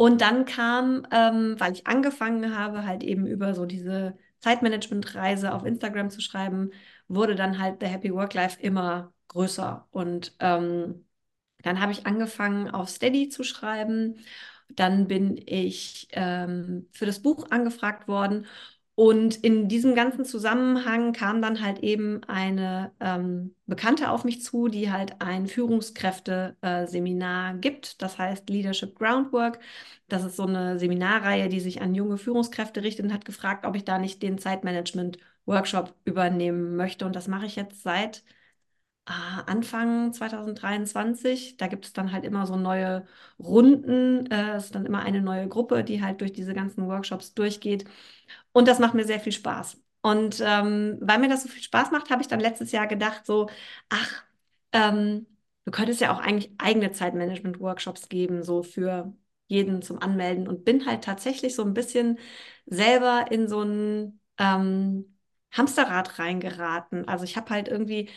Und 0.00 0.22
dann 0.22 0.46
kam, 0.46 1.06
ähm, 1.12 1.56
weil 1.60 1.72
ich 1.74 1.86
angefangen 1.86 2.56
habe, 2.56 2.86
halt 2.86 3.02
eben 3.02 3.26
über 3.26 3.52
so 3.54 3.66
diese 3.66 4.16
Zeitmanagement-Reise 4.38 5.52
auf 5.52 5.66
Instagram 5.66 6.08
zu 6.08 6.22
schreiben, 6.22 6.70
wurde 7.08 7.34
dann 7.34 7.58
halt 7.58 7.80
The 7.80 7.86
Happy 7.86 8.10
Work 8.14 8.32
Life 8.32 8.58
immer 8.62 9.12
größer. 9.28 9.86
Und 9.90 10.34
ähm, 10.40 11.04
dann 11.62 11.80
habe 11.80 11.92
ich 11.92 12.06
angefangen, 12.06 12.70
auf 12.70 12.88
Steady 12.88 13.28
zu 13.28 13.44
schreiben. 13.44 14.16
Dann 14.70 15.06
bin 15.06 15.36
ich 15.46 16.08
ähm, 16.12 16.88
für 16.92 17.04
das 17.04 17.20
Buch 17.20 17.50
angefragt 17.50 18.08
worden. 18.08 18.46
Und 19.00 19.36
in 19.36 19.66
diesem 19.66 19.94
ganzen 19.94 20.26
Zusammenhang 20.26 21.14
kam 21.14 21.40
dann 21.40 21.62
halt 21.62 21.78
eben 21.78 22.22
eine 22.24 22.92
ähm, 23.00 23.54
Bekannte 23.66 24.10
auf 24.10 24.24
mich 24.24 24.42
zu, 24.42 24.68
die 24.68 24.92
halt 24.92 25.22
ein 25.22 25.46
Führungskräfte-Seminar 25.46 27.54
gibt. 27.54 28.02
Das 28.02 28.18
heißt 28.18 28.50
Leadership 28.50 28.98
Groundwork. 28.98 29.58
Das 30.08 30.22
ist 30.22 30.36
so 30.36 30.44
eine 30.44 30.78
Seminarreihe, 30.78 31.48
die 31.48 31.60
sich 31.60 31.80
an 31.80 31.94
junge 31.94 32.18
Führungskräfte 32.18 32.82
richtet 32.82 33.06
und 33.06 33.14
hat 33.14 33.24
gefragt, 33.24 33.64
ob 33.64 33.74
ich 33.74 33.86
da 33.86 33.98
nicht 33.98 34.22
den 34.22 34.36
Zeitmanagement-Workshop 34.36 35.94
übernehmen 36.04 36.76
möchte. 36.76 37.06
Und 37.06 37.16
das 37.16 37.26
mache 37.26 37.46
ich 37.46 37.56
jetzt 37.56 37.82
seit 37.82 38.22
Anfang 39.46 40.12
2023. 40.12 41.56
Da 41.56 41.66
gibt 41.68 41.86
es 41.86 41.92
dann 41.92 42.12
halt 42.12 42.24
immer 42.24 42.46
so 42.46 42.56
neue 42.56 43.06
Runden. 43.38 44.26
Äh, 44.30 44.56
es 44.56 44.66
ist 44.66 44.74
dann 44.74 44.86
immer 44.86 45.00
eine 45.02 45.20
neue 45.22 45.48
Gruppe, 45.48 45.84
die 45.84 46.02
halt 46.02 46.20
durch 46.20 46.32
diese 46.32 46.54
ganzen 46.54 46.86
Workshops 46.88 47.34
durchgeht. 47.34 47.84
Und 48.52 48.68
das 48.68 48.78
macht 48.78 48.94
mir 48.94 49.04
sehr 49.04 49.20
viel 49.20 49.32
Spaß. 49.32 49.80
Und 50.02 50.40
ähm, 50.44 50.98
weil 51.00 51.18
mir 51.18 51.28
das 51.28 51.42
so 51.42 51.48
viel 51.48 51.62
Spaß 51.62 51.90
macht, 51.90 52.10
habe 52.10 52.22
ich 52.22 52.28
dann 52.28 52.40
letztes 52.40 52.72
Jahr 52.72 52.86
gedacht, 52.86 53.26
so, 53.26 53.48
ach, 53.88 54.22
ähm, 54.72 55.26
du 55.64 55.70
könntest 55.72 56.00
ja 56.00 56.12
auch 56.14 56.20
eigentlich 56.20 56.52
eigene 56.58 56.92
Zeitmanagement-Workshops 56.92 58.08
geben, 58.08 58.42
so 58.42 58.62
für 58.62 59.12
jeden 59.48 59.82
zum 59.82 60.00
Anmelden 60.00 60.48
und 60.48 60.64
bin 60.64 60.86
halt 60.86 61.04
tatsächlich 61.04 61.54
so 61.54 61.62
ein 61.64 61.74
bisschen 61.74 62.18
selber 62.66 63.26
in 63.30 63.48
so 63.48 63.62
ein 63.62 64.20
ähm, 64.38 65.16
Hamsterrad 65.52 66.18
reingeraten. 66.18 67.08
Also 67.08 67.24
ich 67.24 67.36
habe 67.36 67.50
halt 67.50 67.68
irgendwie 67.68 68.08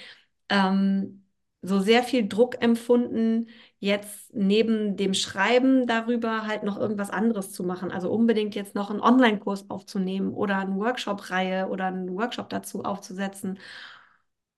ähm, 0.54 1.26
so 1.62 1.80
sehr 1.80 2.04
viel 2.04 2.28
Druck 2.28 2.62
empfunden, 2.62 3.48
jetzt 3.80 4.34
neben 4.34 4.98
dem 4.98 5.14
Schreiben 5.14 5.88
darüber 5.88 6.46
halt 6.46 6.64
noch 6.64 6.78
irgendwas 6.78 7.10
anderes 7.10 7.52
zu 7.52 7.64
machen. 7.64 7.92
Also 7.92 8.12
unbedingt 8.12 8.54
jetzt 8.56 8.76
noch 8.76 8.90
einen 8.92 9.00
Online-Kurs 9.00 9.70
aufzunehmen 9.70 10.34
oder 10.34 10.58
eine 10.58 10.76
Workshop-Reihe 10.76 11.68
oder 11.70 11.86
einen 11.88 12.14
Workshop 12.16 12.50
dazu 12.50 12.84
aufzusetzen. 12.84 13.60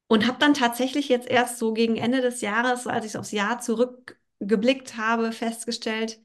Und 0.07 0.27
habe 0.27 0.37
dann 0.39 0.53
tatsächlich 0.53 1.09
jetzt 1.09 1.27
erst 1.29 1.57
so 1.57 1.73
gegen 1.73 1.95
Ende 1.95 2.21
des 2.21 2.41
Jahres, 2.41 2.85
als 2.85 3.05
ich 3.05 3.17
aufs 3.17 3.31
Jahr 3.31 3.59
zurückgeblickt 3.59 4.97
habe, 4.97 5.31
festgestellt, 5.31 6.19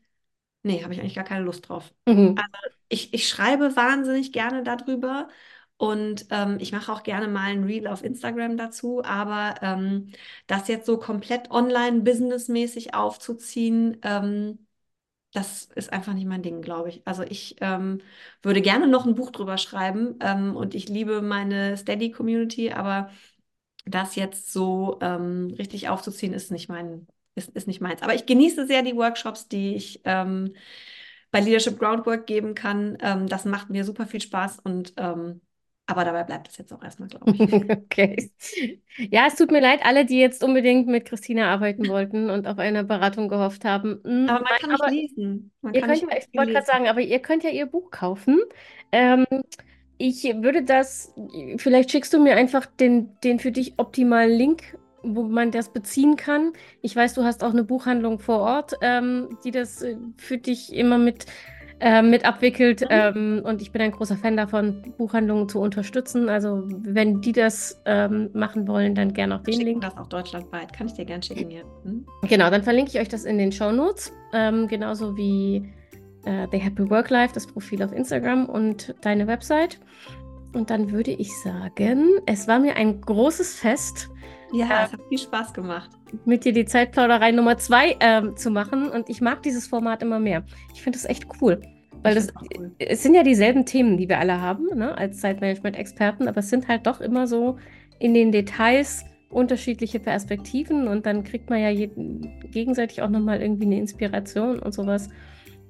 nee, 0.63 0.83
habe 0.83 0.93
ich 0.95 1.01
eigentlich 1.01 1.15
gar 1.15 1.25
keine 1.25 1.45
Lust 1.45 1.69
drauf. 1.69 1.95
Mhm. 2.07 2.37
Also 2.37 2.77
ich, 2.89 3.15
ich 3.15 3.29
schreibe 3.29 3.77
wahnsinnig 3.77 4.33
gerne 4.33 4.63
darüber 4.63 5.29
und 5.81 6.27
ähm, 6.29 6.59
ich 6.61 6.73
mache 6.73 6.93
auch 6.93 7.03
gerne 7.03 7.27
mal 7.27 7.53
ein 7.53 7.65
Reel 7.65 7.87
auf 7.87 8.05
Instagram 8.05 8.59
dazu, 8.59 9.03
aber 9.03 9.55
ähm, 9.63 10.13
das 10.47 10.69
jetzt 10.69 10.85
so 10.85 10.99
komplett 10.99 11.51
online 11.51 12.03
businessmäßig 12.03 12.93
aufzuziehen, 12.93 13.97
ähm, 14.03 14.67
das 15.33 15.67
ist 15.75 15.91
einfach 15.93 16.13
nicht 16.13 16.27
mein 16.27 16.43
Ding, 16.43 16.61
glaube 16.61 16.91
ich. 16.91 17.01
Also 17.07 17.23
ich 17.23 17.57
ähm, 17.63 18.03
würde 18.43 18.61
gerne 18.61 18.89
noch 18.89 19.07
ein 19.07 19.15
Buch 19.15 19.31
drüber 19.31 19.57
schreiben 19.57 20.17
ähm, 20.21 20.55
und 20.55 20.75
ich 20.75 20.91
liebe 20.91 21.23
meine 21.23 21.79
Steady-Community, 21.79 22.73
aber 22.73 23.11
das 23.87 24.17
jetzt 24.17 24.53
so 24.53 24.99
ähm, 25.01 25.55
richtig 25.59 25.89
aufzuziehen, 25.89 26.35
ist 26.35 26.51
nicht 26.51 26.69
mein, 26.69 27.07
ist, 27.37 27.51
ist 27.57 27.69
nicht 27.69 27.81
meins. 27.81 28.03
Aber 28.03 28.15
ich 28.15 28.27
genieße 28.27 28.67
sehr 28.67 28.83
die 28.83 28.97
Workshops, 28.97 29.49
die 29.49 29.77
ich 29.77 30.03
bei 30.03 31.41
Leadership 31.41 31.79
Groundwork 31.79 32.27
geben 32.27 32.55
kann. 32.55 32.99
Das 33.29 33.45
macht 33.45 33.71
mir 33.71 33.85
super 33.85 34.07
viel 34.07 34.21
Spaß 34.21 34.59
und 34.59 34.95
aber 35.91 36.05
dabei 36.05 36.25
bleibt 36.25 36.49
es 36.49 36.59
jetzt 36.59 36.73
auch 36.73 36.83
erstmal, 36.83 37.09
glaube 37.09 37.31
ich. 37.35 37.71
okay. 37.71 38.31
Ja, 39.11 39.27
es 39.27 39.37
tut 39.37 39.51
mir 39.51 39.61
leid, 39.61 39.81
alle, 39.85 40.05
die 40.05 40.19
jetzt 40.19 40.43
unbedingt 40.45 40.87
mit 40.87 41.05
Christina 41.05 41.51
arbeiten 41.51 41.89
wollten 41.89 42.31
und 42.31 42.47
auf 42.47 42.59
eine 42.59 42.85
Beratung 42.85 43.29
gehofft 43.29 43.65
haben. 43.65 44.01
Hm, 44.05 44.29
aber 44.29 44.45
man 44.45 44.59
kann 44.61 44.71
aber 44.73 44.91
nicht 44.91 45.17
lesen. 45.17 45.51
Man 45.63 45.75
ihr 45.75 45.83
könnt, 45.83 46.03
ich 46.03 46.35
wollte 46.35 46.53
gerade 46.53 46.67
sagen, 46.67 46.89
aber 46.89 47.01
ihr 47.01 47.19
könnt 47.19 47.43
ja 47.43 47.51
ihr 47.51 47.67
Buch 47.67 47.91
kaufen. 47.91 48.41
Ähm, 48.93 49.27
ich 49.99 50.25
würde 50.25 50.63
das, 50.63 51.15
vielleicht 51.59 51.91
schickst 51.91 52.15
du 52.15 52.23
mir 52.23 52.37
einfach 52.37 52.65
den, 52.65 53.11
den 53.23 53.39
für 53.39 53.53
dich 53.53 53.75
optimalen 53.77 54.33
Link, 54.37 54.79
wo 55.03 55.25
man 55.25 55.51
das 55.51 55.73
beziehen 55.73 56.17
kann. 56.17 56.53
Ich 56.81 56.97
weiß, 56.97 57.15
du 57.15 57.25
hast 57.25 57.45
auch 57.45 57.51
eine 57.51 57.65
Buchhandlung 57.65 58.19
vor 58.19 58.41
Ort, 58.41 58.75
ähm, 58.81 59.39
die 59.45 59.51
das 59.51 59.83
äh, 59.83 59.97
für 60.17 60.39
dich 60.39 60.73
immer 60.73 60.99
mit, 60.99 61.27
äh, 61.81 62.03
mit 62.03 62.25
abwickelt. 62.25 62.83
Mhm. 62.83 62.87
Ähm, 62.91 63.43
und 63.45 63.63
ich 63.63 63.73
bin 63.73 63.83
ein 63.83 63.91
großer 63.91 64.17
Fan 64.17 64.37
davon, 64.37 64.83
Buchhandlungen 64.99 65.49
zu 65.49 65.61
unterstützen. 65.61 66.29
Also 66.29 66.63
wenn 66.67 67.21
die 67.21 67.33
das 67.33 67.81
ähm, 67.87 68.31
machen 68.33 68.69
wollen, 68.69 68.95
dann 68.95 69.13
gerne 69.13 69.37
auch 69.37 69.43
den 69.43 69.55
Schicken 69.55 69.67
Link. 69.67 69.81
das 69.83 69.97
auch 69.97 70.07
deutschlandweit. 70.07 70.73
Kann 70.73 70.87
ich 70.87 70.95
dir 70.95 71.05
gerne 71.05 71.23
schicken 71.23 71.51
hier. 71.51 71.65
Hm? 71.85 72.07
Genau, 72.29 72.51
dann 72.51 72.63
verlinke 72.63 72.91
ich 72.91 73.01
euch 73.01 73.09
das 73.09 73.25
in 73.25 73.39
den 73.39 73.51
Show 73.51 73.73
Notes. 73.73 74.13
Ähm, 74.33 74.69
genauso 74.69 75.17
wie 75.17 75.73
äh, 76.25 76.47
The 76.53 76.59
Happy 76.59 76.89
Work 76.91 77.11
Life, 77.11 77.35
das 77.35 77.47
Profil 77.47 77.83
auf 77.83 77.93
Instagram 77.93 78.47
und 78.47 78.95
deine 79.01 79.27
Website. 79.27 79.81
Und 80.53 80.71
dann 80.71 80.91
würde 80.91 81.13
ich 81.13 81.31
sagen, 81.43 82.21
es 82.27 82.49
war 82.49 82.59
mir 82.59 82.77
ein 82.77 83.01
großes 83.01 83.55
Fest. 83.55 84.11
Ja, 84.53 84.67
äh, 84.67 84.87
es 84.87 84.93
hat 84.93 85.01
viel 85.09 85.19
Spaß 85.19 85.53
gemacht. 85.53 85.91
Mit 86.25 86.45
dir 86.45 86.53
die 86.53 86.65
Zeitplauderei 86.65 87.33
Nummer 87.33 87.57
zwei 87.59 87.97
äh, 88.01 88.35
zu 88.35 88.51
machen. 88.51 88.89
Und 88.89 89.09
ich 89.09 89.21
mag 89.21 89.43
dieses 89.43 89.67
Format 89.67 90.03
immer 90.03 90.19
mehr. 90.19 90.45
Ich 90.75 90.83
finde 90.83 90.99
es 90.99 91.05
echt 91.05 91.27
cool. 91.41 91.61
Weil 92.03 92.15
das, 92.15 92.33
cool. 92.41 92.73
es 92.79 93.03
sind 93.03 93.15
ja 93.15 93.23
dieselben 93.23 93.67
Themen, 93.67 93.97
die 93.97 94.09
wir 94.09 94.19
alle 94.19 94.41
haben, 94.41 94.67
ne, 94.75 94.97
als 94.97 95.21
Zeitmanagement-Experten, 95.21 96.29
aber 96.29 96.39
es 96.39 96.49
sind 96.49 96.67
halt 96.67 96.87
doch 96.87 97.01
immer 97.01 97.27
so 97.27 97.59
in 97.99 98.15
den 98.15 98.33
Details 98.33 99.05
unterschiedliche 99.29 100.01
Perspektiven 100.01 100.89
und 100.89 101.07
dann 101.07 101.25
kriegt 101.25 101.51
man 101.51 101.61
ja 101.61 101.69
jeden, 101.69 102.41
gegenseitig 102.51 103.03
auch 103.03 103.11
nochmal 103.11 103.41
irgendwie 103.41 103.67
eine 103.67 103.79
Inspiration 103.79 104.59
und 104.59 104.73
sowas. 104.73 105.09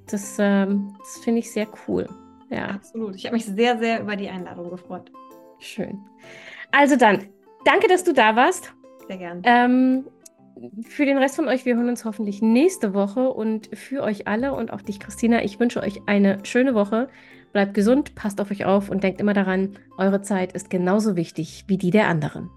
Das, 0.09 0.37
ähm, 0.39 0.95
das 0.99 1.17
finde 1.23 1.39
ich 1.39 1.51
sehr 1.51 1.67
cool. 1.87 2.07
Ja. 2.49 2.67
Absolut. 2.67 3.15
Ich 3.15 3.25
habe 3.25 3.35
mich 3.35 3.45
sehr, 3.45 3.77
sehr 3.77 4.01
über 4.01 4.15
die 4.15 4.29
Einladung 4.29 4.69
gefreut. 4.69 5.11
Schön. 5.59 5.99
Also 6.71 6.95
dann, 6.95 7.27
danke, 7.65 7.87
dass 7.87 8.03
du 8.03 8.13
da 8.13 8.35
warst. 8.35 8.73
Sehr 9.07 9.17
gern. 9.17 9.41
Ähm, 9.43 10.05
für 10.83 11.05
den 11.05 11.17
Rest 11.17 11.35
von 11.35 11.47
euch, 11.47 11.65
wir 11.65 11.75
hören 11.75 11.89
uns 11.89 12.05
hoffentlich 12.05 12.41
nächste 12.41 12.93
Woche 12.93 13.29
und 13.29 13.69
für 13.75 14.03
euch 14.03 14.27
alle 14.27 14.53
und 14.53 14.71
auch 14.71 14.81
dich, 14.81 14.99
Christina, 14.99 15.43
ich 15.43 15.59
wünsche 15.59 15.81
euch 15.81 16.01
eine 16.05 16.39
schöne 16.43 16.73
Woche. 16.73 17.07
Bleibt 17.51 17.73
gesund, 17.73 18.15
passt 18.15 18.39
auf 18.39 18.51
euch 18.51 18.65
auf 18.65 18.89
und 18.89 19.03
denkt 19.03 19.19
immer 19.19 19.33
daran, 19.33 19.77
eure 19.97 20.21
Zeit 20.21 20.53
ist 20.53 20.69
genauso 20.69 21.15
wichtig 21.15 21.65
wie 21.67 21.77
die 21.77 21.91
der 21.91 22.07
anderen. 22.07 22.49